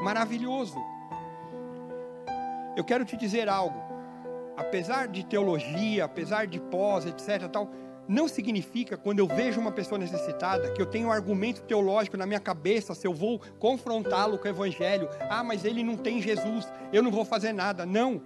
Maravilhoso. 0.00 0.78
Eu 2.76 2.84
quero 2.84 3.04
te 3.04 3.16
dizer 3.16 3.48
algo 3.48 3.89
apesar 4.60 5.08
de 5.08 5.24
teologia, 5.24 6.04
apesar 6.04 6.46
de 6.46 6.60
pós, 6.60 7.06
etc, 7.06 7.48
tal, 7.50 7.70
não 8.06 8.28
significa 8.28 8.96
quando 8.96 9.20
eu 9.20 9.26
vejo 9.26 9.60
uma 9.60 9.72
pessoa 9.72 9.98
necessitada 9.98 10.70
que 10.72 10.82
eu 10.82 10.86
tenho 10.86 11.08
um 11.08 11.12
argumento 11.12 11.62
teológico 11.62 12.16
na 12.16 12.26
minha 12.26 12.40
cabeça 12.40 12.94
se 12.94 13.06
eu 13.06 13.14
vou 13.14 13.40
confrontá-lo 13.58 14.38
com 14.38 14.44
o 14.44 14.50
evangelho. 14.50 15.08
Ah, 15.30 15.42
mas 15.42 15.64
ele 15.64 15.82
não 15.82 15.96
tem 15.96 16.20
Jesus, 16.20 16.70
eu 16.92 17.02
não 17.02 17.10
vou 17.10 17.24
fazer 17.24 17.52
nada. 17.52 17.86
Não. 17.86 18.20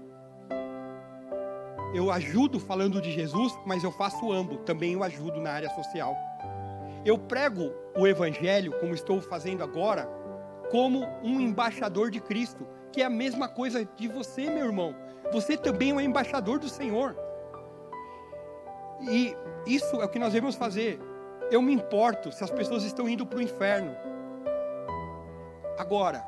Eu 1.94 2.11
ajudo 2.11 2.59
falando 2.59 3.01
de 3.01 3.12
Jesus, 3.12 3.57
mas 3.64 3.85
eu 3.85 3.92
faço 3.92 4.33
ambos, 4.33 4.59
também 4.64 4.94
eu 4.94 5.05
ajudo 5.05 5.40
na 5.40 5.53
área 5.53 5.70
social. 5.70 6.16
Eu 7.05 7.16
prego 7.16 7.73
o 7.97 8.07
evangelho, 8.07 8.73
como 8.81 8.94
estou 8.94 9.20
fazendo 9.20 9.62
agora, 9.62 10.09
como 10.70 11.07
um 11.23 11.38
embaixador 11.40 12.11
de 12.11 12.20
Cristo, 12.20 12.66
que 12.90 13.03
é 13.03 13.05
a 13.05 13.11
mesma 13.11 13.49
coisa 13.49 13.85
de 13.97 14.09
você, 14.09 14.51
meu 14.51 14.64
irmão 14.64 15.05
você 15.35 15.57
também 15.57 15.90
é 15.90 15.94
um 15.94 16.01
embaixador 16.01 16.61
do 16.61 16.68
Senhor. 16.68 17.16
E 19.01 19.37
isso 19.66 20.01
é 20.01 20.05
o 20.05 20.09
que 20.09 20.18
nós 20.18 20.33
devemos 20.33 20.55
fazer. 20.55 21.01
Eu 21.51 21.61
me 21.61 21.73
importo 21.73 22.31
se 22.31 22.44
as 22.44 22.51
pessoas 22.51 22.85
estão 22.85 23.09
indo 23.09 23.27
para 23.27 23.40
o 23.40 23.42
inferno. 23.42 23.94
Agora, 25.77 26.25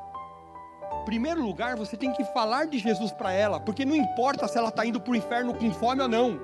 em 1.01 1.05
primeiro 1.05 1.41
lugar, 1.41 1.77
você 1.77 1.95
tem 1.95 2.11
que 2.11 2.23
falar 2.25 2.67
de 2.67 2.77
Jesus 2.79 3.13
para 3.13 3.31
ela, 3.31 3.61
porque 3.61 3.85
não 3.85 3.95
importa 3.95 4.45
se 4.45 4.57
ela 4.57 4.67
está 4.67 4.85
indo 4.85 4.99
para 4.99 5.13
o 5.13 5.15
inferno 5.15 5.53
com 5.53 5.71
fome 5.71 6.01
ou 6.01 6.09
não. 6.09 6.39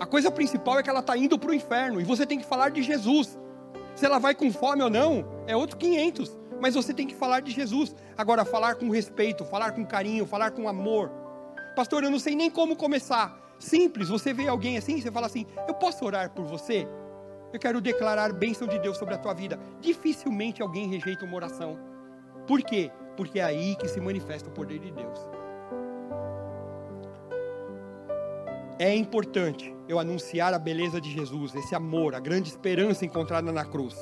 A 0.00 0.06
coisa 0.06 0.30
principal 0.30 0.78
é 0.78 0.82
que 0.82 0.88
ela 0.88 1.00
está 1.00 1.14
indo 1.14 1.38
para 1.38 1.50
o 1.50 1.54
inferno 1.54 2.00
e 2.00 2.04
você 2.04 2.24
tem 2.24 2.38
que 2.38 2.46
falar 2.46 2.70
de 2.70 2.82
Jesus. 2.82 3.38
Se 3.94 4.06
ela 4.06 4.18
vai 4.18 4.34
com 4.34 4.50
fome 4.50 4.82
ou 4.82 4.88
não, 4.88 5.24
é 5.46 5.54
outro 5.54 5.76
500. 5.76 6.38
Mas 6.58 6.74
você 6.74 6.94
tem 6.94 7.06
que 7.06 7.14
falar 7.14 7.40
de 7.40 7.52
Jesus. 7.52 7.94
Agora, 8.16 8.46
falar 8.46 8.76
com 8.76 8.88
respeito, 8.88 9.44
falar 9.44 9.72
com 9.72 9.84
carinho, 9.84 10.24
falar 10.24 10.50
com 10.50 10.66
amor 10.66 11.23
Pastor, 11.74 12.04
eu 12.04 12.10
não 12.10 12.18
sei 12.18 12.34
nem 12.34 12.50
como 12.50 12.76
começar. 12.76 13.40
Simples, 13.58 14.08
você 14.08 14.32
vê 14.32 14.48
alguém 14.48 14.76
assim, 14.76 15.00
você 15.00 15.10
fala 15.10 15.26
assim: 15.26 15.46
Eu 15.66 15.74
posso 15.74 16.04
orar 16.04 16.30
por 16.30 16.44
você? 16.44 16.86
Eu 17.52 17.58
quero 17.58 17.80
declarar 17.80 18.32
bênção 18.32 18.66
de 18.66 18.78
Deus 18.78 18.96
sobre 18.98 19.14
a 19.14 19.18
tua 19.18 19.32
vida. 19.32 19.58
Dificilmente 19.80 20.60
alguém 20.60 20.88
rejeita 20.88 21.24
uma 21.24 21.36
oração. 21.36 21.78
Por 22.46 22.60
quê? 22.62 22.90
Porque 23.16 23.38
é 23.38 23.44
aí 23.44 23.76
que 23.76 23.88
se 23.88 24.00
manifesta 24.00 24.48
o 24.48 24.52
poder 24.52 24.78
de 24.80 24.90
Deus. 24.90 25.18
É 28.76 28.92
importante 28.92 29.72
eu 29.88 30.00
anunciar 30.00 30.52
a 30.52 30.58
beleza 30.58 31.00
de 31.00 31.12
Jesus, 31.12 31.54
esse 31.54 31.76
amor, 31.76 32.14
a 32.14 32.18
grande 32.18 32.48
esperança 32.48 33.04
encontrada 33.04 33.52
na 33.52 33.64
cruz. 33.64 33.94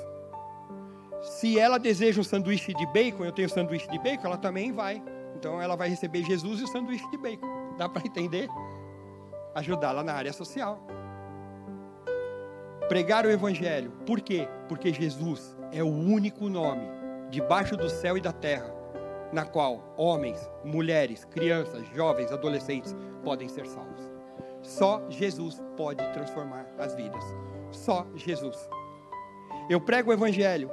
Se 1.20 1.58
ela 1.58 1.78
deseja 1.78 2.20
um 2.20 2.24
sanduíche 2.24 2.72
de 2.72 2.86
bacon, 2.86 3.24
eu 3.24 3.32
tenho 3.32 3.50
sanduíche 3.50 3.88
de 3.90 3.98
bacon, 3.98 4.28
ela 4.28 4.38
também 4.38 4.72
vai. 4.72 5.02
Então 5.36 5.60
ela 5.60 5.76
vai 5.76 5.90
receber 5.90 6.24
Jesus 6.24 6.60
e 6.60 6.64
o 6.64 6.68
sanduíche 6.68 7.08
de 7.10 7.18
bacon. 7.18 7.46
Dá 7.76 7.88
para 7.88 8.06
entender? 8.06 8.48
Ajudá-la 9.54 10.02
na 10.02 10.14
área 10.14 10.32
social. 10.32 10.80
Pregar 12.88 13.24
o 13.24 13.30
Evangelho. 13.30 13.90
Por 14.06 14.20
quê? 14.20 14.48
Porque 14.68 14.92
Jesus 14.92 15.56
é 15.70 15.82
o 15.82 15.88
único 15.88 16.48
nome 16.48 16.86
debaixo 17.30 17.76
do 17.76 17.88
céu 17.88 18.16
e 18.16 18.20
da 18.20 18.32
terra 18.32 18.82
na 19.32 19.46
qual 19.46 19.94
homens, 19.96 20.50
mulheres, 20.62 21.24
crianças, 21.24 21.86
jovens, 21.94 22.30
adolescentes 22.30 22.94
podem 23.24 23.48
ser 23.48 23.66
salvos. 23.66 24.12
Só 24.60 25.02
Jesus 25.08 25.62
pode 25.76 26.06
transformar 26.12 26.66
as 26.78 26.94
vidas. 26.94 27.24
Só 27.70 28.06
Jesus. 28.14 28.68
Eu 29.70 29.80
prego 29.80 30.10
o 30.10 30.12
Evangelho 30.12 30.70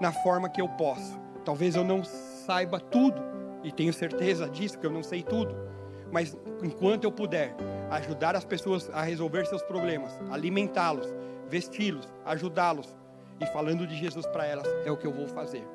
na 0.00 0.12
forma 0.12 0.50
que 0.50 0.60
eu 0.60 0.68
posso. 0.68 1.18
Talvez 1.44 1.74
eu 1.74 1.84
não 1.84 2.04
saiba 2.04 2.78
tudo, 2.78 3.22
e 3.62 3.72
tenho 3.72 3.92
certeza 3.92 4.48
disso, 4.48 4.78
que 4.78 4.86
eu 4.86 4.90
não 4.90 5.02
sei 5.02 5.22
tudo 5.22 5.73
mas 6.14 6.38
enquanto 6.62 7.02
eu 7.02 7.10
puder 7.10 7.56
ajudar 7.90 8.36
as 8.36 8.44
pessoas 8.44 8.88
a 8.90 9.02
resolver 9.02 9.44
seus 9.46 9.64
problemas, 9.64 10.16
alimentá-los, 10.30 11.12
vesti-los, 11.48 12.08
ajudá-los 12.24 12.96
e 13.40 13.46
falando 13.46 13.84
de 13.84 13.96
Jesus 13.96 14.24
para 14.28 14.46
elas, 14.46 14.64
é 14.84 14.92
o 14.92 14.96
que 14.96 15.08
eu 15.08 15.12
vou 15.12 15.26
fazer. 15.26 15.66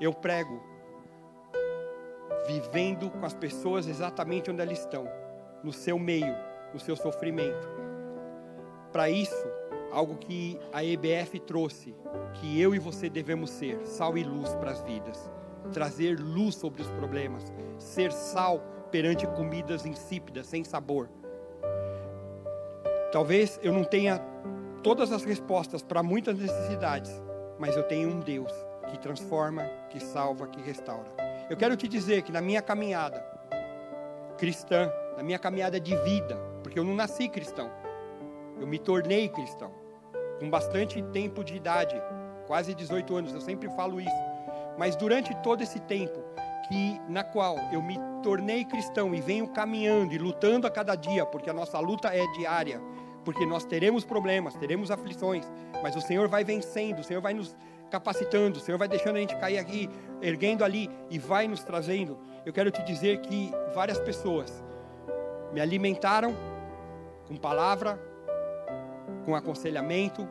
Eu 0.00 0.12
prego 0.12 0.60
vivendo 2.48 3.08
com 3.08 3.24
as 3.24 3.34
pessoas 3.34 3.86
exatamente 3.86 4.50
onde 4.50 4.62
elas 4.62 4.80
estão, 4.80 5.08
no 5.62 5.72
seu 5.72 5.96
meio, 5.96 6.34
no 6.74 6.80
seu 6.80 6.96
sofrimento. 6.96 7.68
Para 8.90 9.08
isso, 9.08 9.46
algo 9.92 10.16
que 10.16 10.58
a 10.72 10.82
EBF 10.82 11.38
trouxe, 11.38 11.94
que 12.34 12.60
eu 12.60 12.74
e 12.74 12.80
você 12.80 13.08
devemos 13.08 13.50
ser, 13.50 13.86
sal 13.86 14.18
e 14.18 14.24
luz 14.24 14.56
para 14.56 14.72
as 14.72 14.82
vidas, 14.82 15.30
trazer 15.72 16.18
luz 16.18 16.56
sobre 16.56 16.82
os 16.82 16.90
problemas, 16.90 17.52
ser 17.78 18.10
sal 18.10 18.60
perante 18.90 19.26
comidas 19.26 19.84
insípidas, 19.84 20.46
sem 20.46 20.64
sabor. 20.64 21.08
Talvez 23.12 23.58
eu 23.62 23.72
não 23.72 23.84
tenha 23.84 24.20
todas 24.82 25.12
as 25.12 25.24
respostas 25.24 25.82
para 25.82 26.02
muitas 26.02 26.38
necessidades, 26.38 27.10
mas 27.58 27.76
eu 27.76 27.82
tenho 27.82 28.08
um 28.08 28.20
Deus 28.20 28.52
que 28.90 28.98
transforma, 28.98 29.64
que 29.90 29.98
salva, 30.00 30.46
que 30.46 30.60
restaura. 30.60 31.08
Eu 31.48 31.56
quero 31.56 31.76
te 31.76 31.88
dizer 31.88 32.22
que 32.22 32.32
na 32.32 32.40
minha 32.40 32.62
caminhada 32.62 33.24
cristã, 34.36 34.90
na 35.16 35.22
minha 35.22 35.38
caminhada 35.38 35.80
de 35.80 35.96
vida, 35.96 36.36
porque 36.62 36.78
eu 36.78 36.84
não 36.84 36.94
nasci 36.94 37.28
cristão, 37.28 37.70
eu 38.60 38.66
me 38.66 38.78
tornei 38.78 39.28
cristão 39.28 39.72
com 40.38 40.50
bastante 40.50 41.02
tempo 41.04 41.42
de 41.42 41.56
idade, 41.56 42.00
quase 42.46 42.74
18 42.74 43.16
anos, 43.16 43.32
eu 43.32 43.40
sempre 43.40 43.68
falo 43.70 44.00
isso. 44.00 44.10
Mas 44.78 44.94
durante 44.94 45.34
todo 45.42 45.62
esse 45.62 45.80
tempo 45.80 46.22
que 46.68 47.00
na 47.08 47.24
qual 47.24 47.56
eu 47.72 47.82
me 47.82 47.98
tornei 48.26 48.64
cristão 48.64 49.14
e 49.14 49.20
venho 49.20 49.46
caminhando 49.46 50.12
e 50.12 50.18
lutando 50.18 50.66
a 50.66 50.70
cada 50.70 50.96
dia, 50.96 51.24
porque 51.24 51.48
a 51.48 51.52
nossa 51.52 51.78
luta 51.78 52.08
é 52.08 52.26
diária, 52.32 52.80
porque 53.24 53.46
nós 53.46 53.64
teremos 53.64 54.04
problemas, 54.04 54.56
teremos 54.56 54.90
aflições, 54.90 55.48
mas 55.80 55.94
o 55.94 56.00
Senhor 56.00 56.26
vai 56.26 56.42
vencendo, 56.42 56.98
o 56.98 57.04
Senhor 57.04 57.22
vai 57.22 57.32
nos 57.32 57.54
capacitando, 57.88 58.58
o 58.58 58.60
Senhor 58.60 58.78
vai 58.78 58.88
deixando 58.88 59.14
a 59.14 59.20
gente 59.20 59.36
cair 59.36 59.58
aqui, 59.58 59.88
erguendo 60.20 60.64
ali 60.64 60.90
e 61.08 61.20
vai 61.20 61.46
nos 61.46 61.62
trazendo. 61.62 62.18
Eu 62.44 62.52
quero 62.52 62.68
te 62.68 62.82
dizer 62.82 63.20
que 63.20 63.52
várias 63.72 64.00
pessoas 64.00 64.60
me 65.52 65.60
alimentaram 65.60 66.34
com 67.28 67.36
palavra, 67.36 67.96
com 69.24 69.36
aconselhamento, 69.36 70.28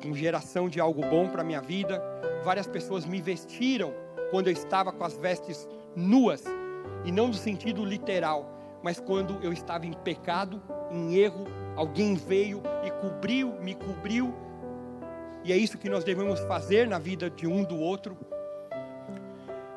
com 0.00 0.14
geração 0.14 0.68
de 0.68 0.78
algo 0.78 1.02
bom 1.08 1.28
para 1.28 1.42
minha 1.42 1.60
vida. 1.60 2.00
Várias 2.44 2.68
pessoas 2.68 3.04
me 3.04 3.20
vestiram 3.20 3.92
quando 4.30 4.46
eu 4.46 4.52
estava 4.52 4.92
com 4.92 5.02
as 5.02 5.16
vestes 5.16 5.68
nuas, 5.96 6.44
e 7.04 7.12
não 7.12 7.28
no 7.28 7.34
sentido 7.34 7.84
literal, 7.84 8.50
mas 8.82 9.00
quando 9.00 9.38
eu 9.42 9.52
estava 9.52 9.86
em 9.86 9.92
pecado, 9.92 10.62
em 10.90 11.16
erro, 11.16 11.46
alguém 11.76 12.14
veio 12.14 12.62
e 12.84 12.90
cobriu, 12.90 13.54
me 13.60 13.74
cobriu. 13.74 14.34
E 15.44 15.52
é 15.52 15.56
isso 15.56 15.78
que 15.78 15.88
nós 15.88 16.04
devemos 16.04 16.40
fazer 16.40 16.86
na 16.86 16.98
vida 16.98 17.30
de 17.30 17.46
um 17.46 17.64
do 17.64 17.78
outro. 17.78 18.16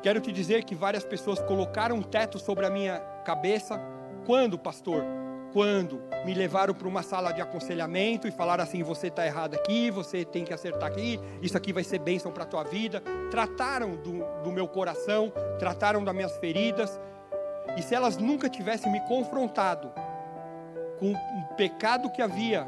Quero 0.02 0.20
te 0.20 0.32
dizer 0.32 0.64
que 0.64 0.74
várias 0.74 1.04
pessoas 1.04 1.40
colocaram 1.40 1.96
um 1.96 2.02
teto 2.02 2.38
sobre 2.38 2.66
a 2.66 2.70
minha 2.70 2.98
cabeça. 3.24 3.80
Quando, 4.26 4.58
pastor? 4.58 5.04
Quando 5.52 6.02
me 6.24 6.34
levaram 6.34 6.74
para 6.74 6.88
uma 6.88 7.02
sala 7.02 7.32
de 7.32 7.40
aconselhamento 7.40 8.26
e 8.26 8.30
falaram 8.30 8.64
assim: 8.64 8.82
você 8.82 9.08
está 9.08 9.26
errado 9.26 9.54
aqui, 9.54 9.90
você 9.90 10.24
tem 10.24 10.44
que 10.44 10.52
acertar 10.52 10.88
aqui, 10.88 11.20
isso 11.40 11.56
aqui 11.56 11.72
vai 11.72 11.84
ser 11.84 11.98
bênção 11.98 12.32
para 12.32 12.44
a 12.44 12.46
tua 12.46 12.64
vida. 12.64 13.00
Trataram 13.30 13.96
do, 13.96 14.24
do 14.42 14.50
meu 14.50 14.66
coração, 14.66 15.32
trataram 15.58 16.02
das 16.02 16.14
minhas 16.14 16.36
feridas. 16.38 17.00
E 17.76 17.82
se 17.82 17.94
elas 17.94 18.16
nunca 18.16 18.48
tivessem 18.48 18.90
me 18.90 19.00
confrontado 19.02 19.92
com 20.98 21.12
o 21.12 21.54
pecado 21.56 22.10
que 22.10 22.20
havia 22.20 22.66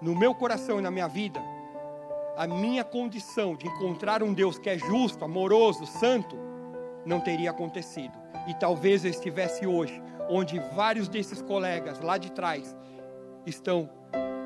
no 0.00 0.16
meu 0.16 0.34
coração 0.34 0.78
e 0.78 0.82
na 0.82 0.90
minha 0.90 1.08
vida, 1.08 1.40
a 2.36 2.46
minha 2.46 2.82
condição 2.82 3.54
de 3.54 3.66
encontrar 3.66 4.22
um 4.22 4.32
Deus 4.32 4.58
que 4.58 4.70
é 4.70 4.78
justo, 4.78 5.24
amoroso, 5.24 5.86
santo, 5.86 6.36
não 7.04 7.20
teria 7.20 7.50
acontecido. 7.50 8.18
E 8.48 8.54
talvez 8.54 9.04
eu 9.04 9.10
estivesse 9.10 9.66
hoje 9.66 10.02
onde 10.28 10.58
vários 10.74 11.08
desses 11.08 11.42
colegas 11.42 12.00
lá 12.00 12.18
de 12.18 12.30
trás 12.32 12.76
estão 13.46 13.88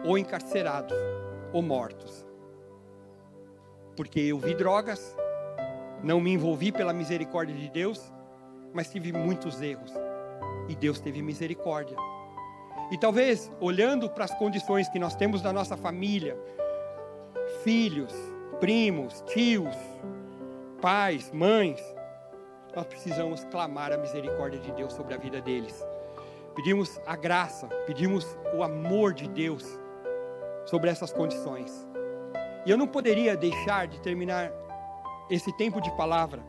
ou 0.05 0.17
encarcerados 0.17 0.97
ou 1.53 1.63
mortos. 1.63 2.25
Porque 3.97 4.21
eu 4.21 4.39
vi 4.39 4.55
drogas, 4.55 5.17
não 6.03 6.21
me 6.21 6.33
envolvi 6.33 6.71
pela 6.71 6.93
misericórdia 6.93 7.55
de 7.55 7.69
Deus, 7.71 8.13
mas 8.75 8.91
tive 8.91 9.13
muitos 9.13 9.63
erros. 9.63 9.93
E 10.69 10.75
Deus 10.75 11.01
teve 11.01 11.23
misericórdia. 11.23 11.97
E 12.91 12.99
talvez, 12.99 13.51
olhando 13.61 14.09
para 14.09 14.25
as 14.25 14.35
condições 14.35 14.89
que 14.89 14.99
nós 14.99 15.17
temos 15.17 15.41
da 15.41 15.53
nossa 15.53 15.77
família, 15.77 16.37
filhos, 17.65 18.13
primos, 18.61 19.23
tios, 19.27 19.75
pais, 20.81 21.33
mães, 21.33 21.81
nós 22.77 22.87
precisamos 22.87 23.43
clamar 23.45 23.91
a 23.91 23.97
misericórdia 23.97 24.61
de 24.61 24.71
Deus 24.73 24.93
sobre 24.93 25.15
a 25.15 25.17
vida 25.17 25.41
deles. 25.41 25.83
Pedimos 26.55 27.01
a 27.07 27.17
graça, 27.17 27.67
pedimos 27.87 28.37
o 28.55 28.63
amor 28.63 29.15
de 29.15 29.27
Deus 29.27 29.65
sobre 30.67 30.91
essas 30.91 31.11
condições. 31.11 31.89
E 32.67 32.71
eu 32.71 32.77
não 32.77 32.87
poderia 32.87 33.35
deixar 33.35 33.87
de 33.87 33.99
terminar 34.01 34.53
esse 35.31 35.51
tempo 35.57 35.81
de 35.81 35.91
palavra 35.97 36.43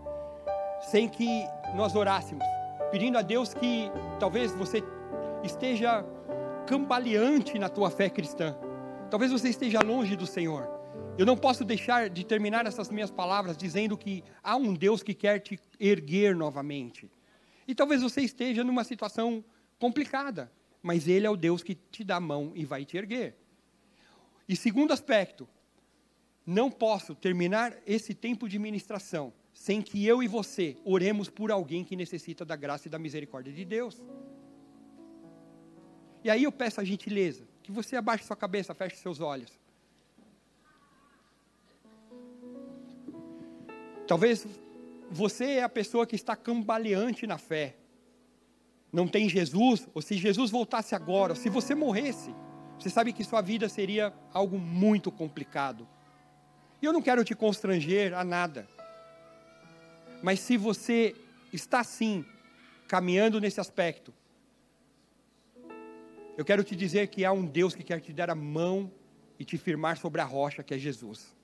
sem 0.82 1.07
que 1.07 1.45
nós 1.73 1.95
orássemos, 1.95 2.45
pedindo 2.91 3.17
a 3.17 3.21
Deus 3.21 3.53
que 3.53 3.89
talvez 4.19 4.53
você 4.53 4.84
esteja 5.43 6.05
cambaleante 6.65 7.57
na 7.57 7.69
tua 7.69 7.89
fé 7.89 8.09
cristã. 8.09 8.53
Talvez 9.09 9.32
você 9.32 9.47
esteja 9.47 9.80
longe 9.82 10.17
do 10.17 10.28
Senhor. 10.28 10.76
Eu 11.17 11.25
não 11.25 11.35
posso 11.35 11.65
deixar 11.65 12.09
de 12.09 12.23
terminar 12.23 12.65
essas 12.67 12.89
minhas 12.89 13.09
palavras 13.09 13.57
dizendo 13.57 13.97
que 13.97 14.23
há 14.43 14.55
um 14.55 14.73
Deus 14.73 15.01
que 15.01 15.13
quer 15.13 15.39
te 15.39 15.59
erguer 15.79 16.35
novamente. 16.35 17.09
E 17.67 17.73
talvez 17.73 18.01
você 18.01 18.21
esteja 18.21 18.63
numa 18.63 18.83
situação 18.83 19.43
complicada, 19.79 20.51
mas 20.81 21.07
Ele 21.07 21.25
é 21.25 21.29
o 21.29 21.35
Deus 21.35 21.63
que 21.63 21.75
te 21.75 22.03
dá 22.03 22.17
a 22.17 22.21
mão 22.21 22.51
e 22.53 22.63
vai 22.65 22.85
te 22.85 22.97
erguer. 22.97 23.35
E 24.47 24.55
segundo 24.55 24.93
aspecto, 24.93 25.47
não 26.45 26.69
posso 26.69 27.15
terminar 27.15 27.75
esse 27.85 28.13
tempo 28.13 28.47
de 28.47 28.57
ministração 28.57 29.33
sem 29.53 29.81
que 29.81 30.05
eu 30.05 30.21
e 30.21 30.27
você 30.27 30.77
oremos 30.85 31.29
por 31.29 31.51
alguém 31.51 31.83
que 31.83 31.95
necessita 31.95 32.45
da 32.45 32.55
graça 32.55 32.87
e 32.87 32.91
da 32.91 32.99
misericórdia 32.99 33.51
de 33.51 33.65
Deus. 33.65 34.01
E 36.23 36.29
aí 36.29 36.43
eu 36.43 36.51
peço 36.51 36.79
a 36.79 36.83
gentileza 36.83 37.47
que 37.63 37.71
você 37.71 37.95
abaixe 37.95 38.23
sua 38.23 38.35
cabeça, 38.35 38.73
feche 38.75 38.97
seus 38.97 39.19
olhos. 39.19 39.59
Talvez 44.07 44.47
você 45.11 45.55
é 45.55 45.63
a 45.63 45.69
pessoa 45.69 46.07
que 46.07 46.15
está 46.15 46.35
cambaleante 46.35 47.27
na 47.27 47.37
fé. 47.37 47.75
Não 48.91 49.05
tem 49.05 49.27
Jesus, 49.27 49.87
ou 49.93 50.01
se 50.01 50.15
Jesus 50.15 50.49
voltasse 50.49 50.95
agora, 50.95 51.33
ou 51.33 51.35
se 51.35 51.49
você 51.49 51.75
morresse, 51.75 52.33
você 52.79 52.89
sabe 52.89 53.11
que 53.11 53.23
sua 53.23 53.41
vida 53.41 53.67
seria 53.67 54.13
algo 54.33 54.57
muito 54.57 55.11
complicado. 55.11 55.85
E 56.81 56.85
eu 56.85 56.93
não 56.93 57.01
quero 57.01 57.23
te 57.23 57.35
constranger 57.35 58.13
a 58.13 58.23
nada. 58.23 58.65
Mas 60.23 60.39
se 60.39 60.55
você 60.55 61.13
está 61.51 61.83
sim 61.83 62.25
caminhando 62.87 63.41
nesse 63.41 63.59
aspecto, 63.59 64.13
eu 66.37 66.45
quero 66.45 66.63
te 66.63 66.75
dizer 66.75 67.07
que 67.07 67.25
há 67.25 67.31
um 67.31 67.45
Deus 67.45 67.75
que 67.75 67.83
quer 67.83 67.99
te 67.99 68.13
dar 68.13 68.29
a 68.29 68.35
mão 68.35 68.89
e 69.37 69.43
te 69.43 69.57
firmar 69.57 69.97
sobre 69.97 70.21
a 70.21 70.25
rocha 70.25 70.63
que 70.63 70.73
é 70.73 70.77
Jesus 70.77 71.36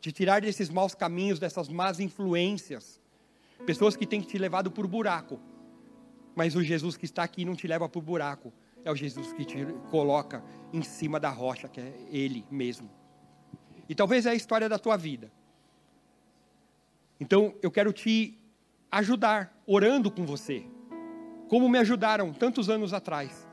te 0.00 0.12
tirar 0.12 0.40
desses 0.40 0.70
maus 0.70 0.94
caminhos, 0.94 1.38
dessas 1.38 1.68
más 1.68 2.00
influências. 2.00 3.00
Pessoas 3.66 3.96
que 3.96 4.06
têm 4.06 4.20
te 4.20 4.38
levado 4.38 4.70
por 4.70 4.86
buraco. 4.86 5.40
Mas 6.34 6.54
o 6.54 6.62
Jesus 6.62 6.96
que 6.96 7.04
está 7.04 7.22
aqui 7.22 7.44
não 7.44 7.56
te 7.56 7.66
leva 7.66 7.88
por 7.88 8.02
buraco. 8.02 8.52
É 8.84 8.90
o 8.90 8.94
Jesus 8.94 9.32
que 9.32 9.44
te 9.44 9.66
coloca 9.90 10.44
em 10.72 10.82
cima 10.82 11.18
da 11.18 11.30
rocha, 11.30 11.68
que 11.68 11.80
é 11.80 11.92
Ele 12.10 12.44
mesmo. 12.50 12.88
E 13.88 13.94
talvez 13.94 14.26
é 14.26 14.30
a 14.30 14.34
história 14.34 14.68
da 14.68 14.78
tua 14.78 14.96
vida. 14.96 15.32
Então 17.18 17.54
eu 17.60 17.70
quero 17.70 17.92
te 17.92 18.38
ajudar, 18.90 19.60
orando 19.66 20.10
com 20.10 20.24
você. 20.24 20.64
Como 21.48 21.68
me 21.68 21.78
ajudaram 21.78 22.32
tantos 22.32 22.68
anos 22.68 22.92
atrás. 22.92 23.48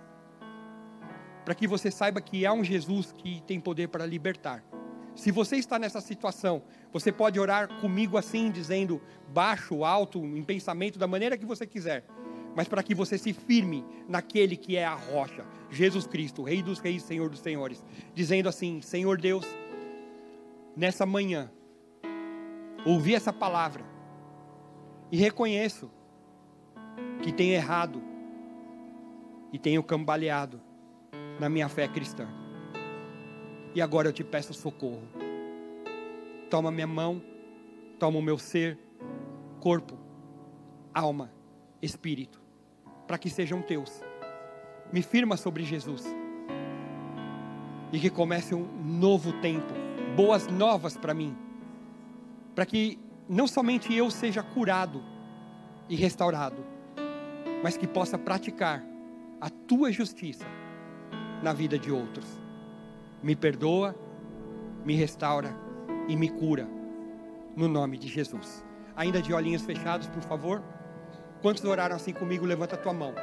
Para 1.43 1.55
que 1.55 1.67
você 1.67 1.89
saiba 1.89 2.21
que 2.21 2.45
há 2.45 2.53
um 2.53 2.63
Jesus 2.63 3.11
que 3.11 3.41
tem 3.47 3.59
poder 3.59 3.87
para 3.89 4.05
libertar. 4.05 4.63
Se 5.15 5.31
você 5.31 5.55
está 5.55 5.79
nessa 5.79 6.01
situação, 6.01 6.61
você 6.91 7.11
pode 7.11 7.39
orar 7.39 7.69
comigo 7.79 8.17
assim, 8.17 8.51
dizendo 8.51 9.01
baixo, 9.33 9.83
alto, 9.83 10.19
em 10.19 10.43
pensamento, 10.43 10.99
da 10.99 11.07
maneira 11.07 11.37
que 11.37 11.45
você 11.45 11.65
quiser. 11.65 12.03
Mas 12.55 12.67
para 12.67 12.83
que 12.83 12.93
você 12.93 13.17
se 13.17 13.33
firme 13.33 13.83
naquele 14.07 14.55
que 14.55 14.75
é 14.75 14.85
a 14.85 14.93
rocha, 14.93 15.45
Jesus 15.69 16.05
Cristo, 16.05 16.43
Rei 16.43 16.61
dos 16.61 16.79
Reis, 16.79 17.03
Senhor 17.03 17.29
dos 17.29 17.39
Senhores, 17.39 17.83
dizendo 18.13 18.47
assim: 18.47 18.81
Senhor 18.81 19.17
Deus, 19.17 19.45
nessa 20.75 21.05
manhã, 21.05 21.51
ouvi 22.85 23.15
essa 23.15 23.33
palavra 23.33 23.83
e 25.11 25.17
reconheço 25.17 25.89
que 27.23 27.31
tenho 27.31 27.53
errado 27.53 28.01
e 29.51 29.59
tenho 29.59 29.83
cambaleado 29.83 30.61
na 31.39 31.49
minha 31.49 31.67
fé 31.67 31.87
cristã. 31.87 32.44
E 33.75 33.81
agora 33.81 34.07
eu 34.07 34.13
te 34.13 34.23
peço 34.23 34.53
socorro. 34.53 35.03
Toma 36.49 36.71
minha 36.71 36.87
mão, 36.87 37.21
toma 37.99 38.17
o 38.17 38.21
meu 38.21 38.37
ser, 38.37 38.79
corpo, 39.59 39.97
alma, 40.93 41.29
espírito, 41.81 42.41
para 43.05 43.17
que 43.17 43.29
sejam 43.29 43.61
teus. 43.61 44.01
Me 44.93 45.01
firma 45.01 45.35
sobre 45.35 45.65
Jesus. 45.65 46.05
E 47.91 47.99
que 47.99 48.09
comece 48.09 48.55
um 48.55 48.65
novo 48.81 49.33
tempo, 49.41 49.73
boas 50.15 50.47
novas 50.47 50.95
para 50.95 51.13
mim. 51.13 51.35
Para 52.55 52.65
que 52.65 52.97
não 53.27 53.45
somente 53.45 53.93
eu 53.93 54.09
seja 54.09 54.41
curado 54.41 55.03
e 55.89 55.97
restaurado, 55.97 56.65
mas 57.61 57.75
que 57.75 57.87
possa 57.87 58.17
praticar 58.17 58.81
a 59.41 59.49
tua 59.49 59.91
justiça 59.91 60.45
na 61.43 61.51
vida 61.51 61.77
de 61.77 61.91
outros. 61.91 62.44
Me 63.25 63.35
perdoa, 63.35 63.95
me 64.85 64.95
restaura 64.95 65.49
e 66.07 66.15
me 66.15 66.29
cura, 66.29 66.69
no 67.55 67.67
nome 67.67 67.97
de 67.97 68.07
Jesus. 68.07 68.63
Ainda 68.95 69.19
de 69.19 69.33
olhinhos 69.33 69.63
fechados, 69.63 70.07
por 70.07 70.21
favor. 70.21 70.61
Quantos 71.41 71.65
oraram 71.65 71.95
assim 71.95 72.13
comigo? 72.13 72.45
Levanta 72.45 72.75
a 72.75 72.77
tua 72.77 72.93
mão. 72.93 73.15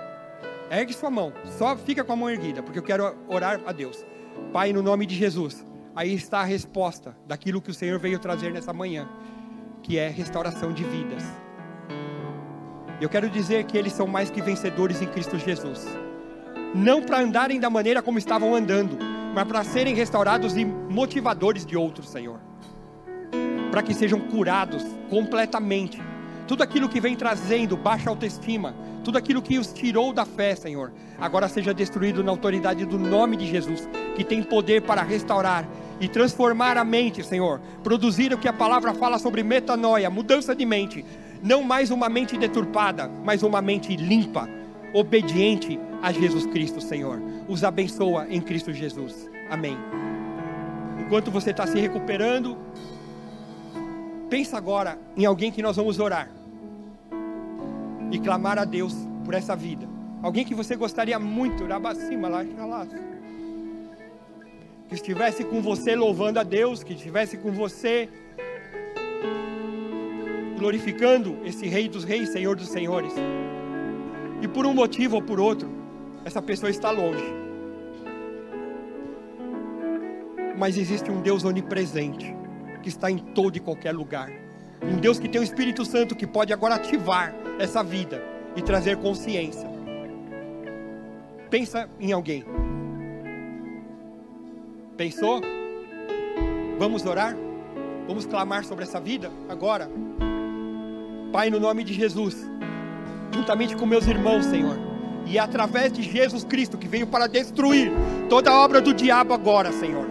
Ergue 0.68 0.92
sua 0.92 1.08
mão, 1.08 1.32
só 1.56 1.76
fica 1.76 2.02
com 2.02 2.14
a 2.14 2.16
mão 2.16 2.28
erguida, 2.28 2.64
porque 2.64 2.80
eu 2.80 2.82
quero 2.82 3.14
orar 3.28 3.60
a 3.64 3.70
Deus. 3.70 4.04
Pai, 4.52 4.72
no 4.72 4.82
nome 4.82 5.06
de 5.06 5.14
Jesus, 5.14 5.64
aí 5.94 6.12
está 6.12 6.40
a 6.40 6.44
resposta 6.44 7.16
daquilo 7.24 7.62
que 7.62 7.70
o 7.70 7.74
Senhor 7.74 8.00
veio 8.00 8.18
trazer 8.18 8.52
nessa 8.52 8.72
manhã, 8.72 9.08
que 9.84 9.98
é 9.98 10.08
restauração 10.08 10.72
de 10.72 10.82
vidas. 10.82 11.22
Eu 13.00 13.08
quero 13.08 13.30
dizer 13.30 13.62
que 13.66 13.78
eles 13.78 13.92
são 13.92 14.08
mais 14.08 14.32
que 14.32 14.42
vencedores 14.42 15.00
em 15.00 15.06
Cristo 15.06 15.38
Jesus. 15.38 15.86
Não 16.74 17.00
para 17.00 17.20
andarem 17.20 17.60
da 17.60 17.70
maneira 17.70 18.02
como 18.02 18.18
estavam 18.18 18.52
andando, 18.52 19.11
mas 19.34 19.48
para 19.48 19.64
serem 19.64 19.94
restaurados 19.94 20.56
e 20.56 20.64
motivadores 20.64 21.64
de 21.64 21.76
outros, 21.76 22.08
Senhor. 22.08 22.38
Para 23.70 23.82
que 23.82 23.94
sejam 23.94 24.20
curados 24.20 24.84
completamente. 25.08 26.00
Tudo 26.46 26.62
aquilo 26.62 26.88
que 26.88 27.00
vem 27.00 27.16
trazendo 27.16 27.76
baixa 27.76 28.10
autoestima, 28.10 28.74
tudo 29.02 29.16
aquilo 29.16 29.40
que 29.40 29.58
os 29.58 29.72
tirou 29.72 30.12
da 30.12 30.26
fé, 30.26 30.54
Senhor, 30.54 30.92
agora 31.18 31.48
seja 31.48 31.72
destruído 31.72 32.22
na 32.22 32.30
autoridade 32.30 32.84
do 32.84 32.98
nome 32.98 33.36
de 33.36 33.46
Jesus, 33.46 33.88
que 34.14 34.22
tem 34.22 34.42
poder 34.42 34.82
para 34.82 35.02
restaurar 35.02 35.66
e 36.00 36.08
transformar 36.08 36.76
a 36.76 36.84
mente, 36.84 37.24
Senhor. 37.24 37.60
Produzir 37.82 38.34
o 38.34 38.38
que 38.38 38.48
a 38.48 38.52
palavra 38.52 38.92
fala 38.92 39.18
sobre 39.18 39.42
metanoia, 39.42 40.10
mudança 40.10 40.54
de 40.54 40.66
mente. 40.66 41.04
Não 41.42 41.62
mais 41.62 41.90
uma 41.90 42.08
mente 42.08 42.36
deturpada, 42.36 43.10
mas 43.24 43.42
uma 43.42 43.62
mente 43.62 43.96
limpa, 43.96 44.48
obediente 44.92 45.78
a 46.02 46.12
Jesus 46.12 46.46
Cristo, 46.46 46.80
Senhor. 46.80 47.20
Os 47.48 47.64
abençoa 47.64 48.26
em 48.28 48.40
Cristo 48.40 48.72
Jesus. 48.72 49.30
Amém. 49.50 49.76
Enquanto 51.00 51.30
você 51.30 51.50
está 51.50 51.66
se 51.66 51.78
recuperando, 51.78 52.56
pensa 54.28 54.56
agora 54.56 54.98
em 55.16 55.24
alguém 55.24 55.50
que 55.50 55.62
nós 55.62 55.76
vamos 55.76 55.98
orar 55.98 56.30
e 58.10 58.18
clamar 58.18 58.58
a 58.58 58.64
Deus 58.64 58.94
por 59.24 59.34
essa 59.34 59.54
vida. 59.54 59.88
Alguém 60.22 60.44
que 60.44 60.54
você 60.54 60.76
gostaria 60.76 61.18
muito, 61.18 61.66
cima 61.94 62.28
lá, 62.28 62.44
lá, 62.66 62.86
que 64.88 64.94
estivesse 64.94 65.42
com 65.44 65.60
você 65.60 65.96
louvando 65.96 66.38
a 66.38 66.42
Deus, 66.42 66.84
que 66.84 66.92
estivesse 66.92 67.36
com 67.36 67.50
você 67.50 68.08
glorificando 70.58 71.38
esse 71.44 71.66
Rei 71.66 71.88
dos 71.88 72.04
Reis, 72.04 72.28
Senhor 72.28 72.54
dos 72.54 72.68
Senhores. 72.68 73.12
E 74.42 74.48
por 74.48 74.66
um 74.66 74.74
motivo 74.74 75.16
ou 75.16 75.22
por 75.22 75.38
outro, 75.38 75.70
essa 76.24 76.42
pessoa 76.42 76.68
está 76.68 76.90
longe. 76.90 77.24
Mas 80.58 80.76
existe 80.76 81.10
um 81.10 81.22
Deus 81.22 81.44
onipresente, 81.44 82.34
que 82.82 82.88
está 82.88 83.08
em 83.08 83.18
todo 83.18 83.56
e 83.56 83.60
qualquer 83.60 83.92
lugar. 83.92 84.30
Um 84.82 84.96
Deus 84.96 85.20
que 85.20 85.28
tem 85.28 85.40
o 85.40 85.44
Espírito 85.44 85.84
Santo 85.84 86.16
que 86.16 86.26
pode 86.26 86.52
agora 86.52 86.74
ativar 86.74 87.32
essa 87.58 87.84
vida 87.84 88.20
e 88.56 88.62
trazer 88.62 88.96
consciência. 88.96 89.70
Pensa 91.48 91.88
em 92.00 92.12
alguém. 92.12 92.44
Pensou? 94.96 95.40
Vamos 96.78 97.06
orar? 97.06 97.36
Vamos 98.08 98.26
clamar 98.26 98.64
sobre 98.64 98.84
essa 98.84 99.00
vida 99.00 99.30
agora? 99.48 99.88
Pai, 101.32 101.48
no 101.48 101.60
nome 101.60 101.84
de 101.84 101.94
Jesus, 101.94 102.50
juntamente 103.32 103.74
com 103.76 103.86
meus 103.86 104.06
irmãos, 104.06 104.44
Senhor, 104.44 104.78
e 105.26 105.38
através 105.38 105.92
de 105.92 106.02
Jesus 106.02 106.44
Cristo 106.44 106.76
que 106.76 106.88
veio 106.88 107.06
para 107.06 107.26
destruir 107.26 107.90
toda 108.28 108.50
a 108.50 108.58
obra 108.58 108.80
do 108.80 108.92
diabo 108.92 109.32
agora, 109.32 109.72
Senhor. 109.72 110.06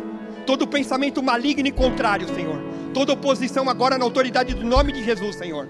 Todo 0.45 0.67
pensamento 0.67 1.21
maligno 1.21 1.67
e 1.67 1.71
contrário, 1.71 2.27
Senhor. 2.33 2.61
Toda 2.93 3.13
oposição 3.13 3.69
agora 3.69 3.97
na 3.97 4.03
autoridade 4.03 4.53
do 4.53 4.65
nome 4.65 4.91
de 4.91 5.03
Jesus, 5.03 5.35
Senhor. 5.35 5.69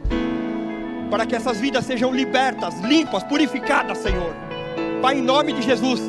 Para 1.10 1.26
que 1.26 1.36
essas 1.36 1.60
vidas 1.60 1.86
sejam 1.86 2.14
libertas, 2.14 2.80
limpas, 2.80 3.24
purificadas, 3.24 3.98
Senhor. 3.98 4.34
Pai, 5.02 5.18
em 5.18 5.22
nome 5.22 5.52
de 5.52 5.62
Jesus, 5.62 6.02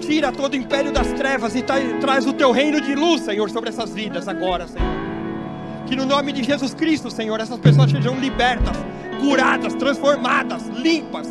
tira 0.00 0.30
todo 0.30 0.54
o 0.54 0.56
império 0.56 0.92
das 0.92 1.12
trevas 1.14 1.54
e 1.56 1.62
tra 1.62 1.76
traz 2.00 2.26
o 2.26 2.32
teu 2.32 2.52
reino 2.52 2.80
de 2.80 2.94
luz, 2.94 3.22
Senhor, 3.22 3.50
sobre 3.50 3.70
essas 3.70 3.92
vidas 3.92 4.28
agora, 4.28 4.68
Senhor. 4.68 4.88
Que 5.86 5.96
no 5.96 6.06
nome 6.06 6.32
de 6.32 6.42
Jesus 6.42 6.72
Cristo, 6.74 7.10
Senhor, 7.10 7.38
essas 7.40 7.58
pessoas 7.58 7.90
sejam 7.90 8.18
libertas, 8.18 8.76
curadas, 9.24 9.74
transformadas, 9.74 10.66
limpas. 10.68 11.28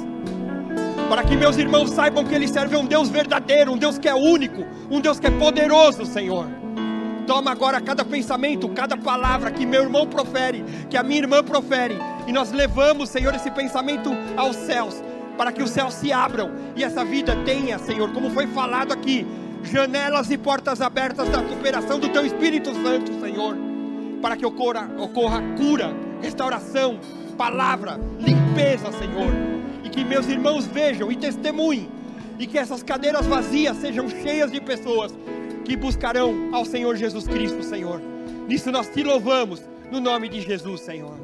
Para 1.10 1.24
que 1.24 1.36
meus 1.36 1.58
irmãos 1.58 1.92
saibam 1.92 2.26
que 2.26 2.34
eles 2.34 2.50
servem 2.50 2.80
um 2.80 2.86
Deus 2.86 3.10
verdadeiro, 3.10 3.72
um 3.72 3.78
Deus 3.78 4.00
que 4.00 4.08
é 4.08 4.16
único, 4.16 4.66
um 4.90 5.00
Deus 5.00 5.20
que 5.20 5.28
é 5.28 5.32
poderoso, 5.32 6.06
Senhor. 6.06 6.48
Toma 7.28 7.52
agora 7.52 7.80
cada 7.80 8.04
pensamento, 8.04 8.68
cada 8.70 8.98
palavra 8.98 9.52
que 9.52 9.66
meu 9.66 9.84
irmão 9.84 10.08
profere, 10.08 10.66
que 10.90 10.98
a 10.98 11.04
minha 11.04 11.22
irmã 11.22 11.44
profere, 11.44 11.98
e 12.28 12.34
nós 12.34 12.52
levamos, 12.52 13.10
Senhor, 13.10 13.34
esse 13.36 13.52
pensamento 13.52 14.12
aos 14.36 14.56
céus, 14.56 15.02
para 15.38 15.52
que 15.52 15.62
os 15.62 15.70
céus 15.70 15.94
se 15.94 16.12
abram 16.12 16.52
e 16.76 16.84
essa 16.84 17.06
vida 17.06 17.36
tenha, 17.46 17.78
Senhor, 17.80 18.12
como 18.12 18.30
foi 18.32 18.48
falado 18.48 18.92
aqui, 18.92 19.26
janelas 19.64 20.30
e 20.32 20.38
portas 20.38 20.82
abertas 20.82 21.30
da 21.30 21.42
cooperação 21.42 22.00
do 22.00 22.10
Teu 22.10 22.26
Espírito 22.26 22.74
Santo, 22.84 23.20
Senhor 23.20 23.56
para 24.24 24.38
que 24.38 24.46
ocorra, 24.46 24.90
ocorra 24.98 25.42
cura, 25.58 25.94
restauração, 26.22 26.98
palavra, 27.34 28.00
limpeza, 28.20 28.92
Senhor. 28.92 29.32
E 29.84 29.90
que 29.90 30.04
meus 30.04 30.28
irmãos 30.28 30.66
vejam 30.66 31.12
e 31.12 31.16
testemunhem. 31.16 31.90
E 32.40 32.48
que 32.48 32.58
essas 32.58 32.82
cadeiras 32.82 33.26
vazias 33.26 33.78
sejam 33.78 34.10
cheias 34.10 34.52
de 34.52 34.62
pessoas 34.62 35.14
que 35.66 35.76
buscarão 35.76 36.50
ao 36.54 36.66
Senhor 36.66 36.96
Jesus 36.96 37.28
Cristo, 37.28 37.64
Senhor. 37.64 38.02
Nisso 38.48 38.72
nós 38.72 38.90
te 38.90 39.04
louvamos, 39.04 39.62
no 39.92 40.00
nome 40.00 40.28
de 40.30 40.42
Jesus, 40.42 40.82
Senhor. 40.82 41.18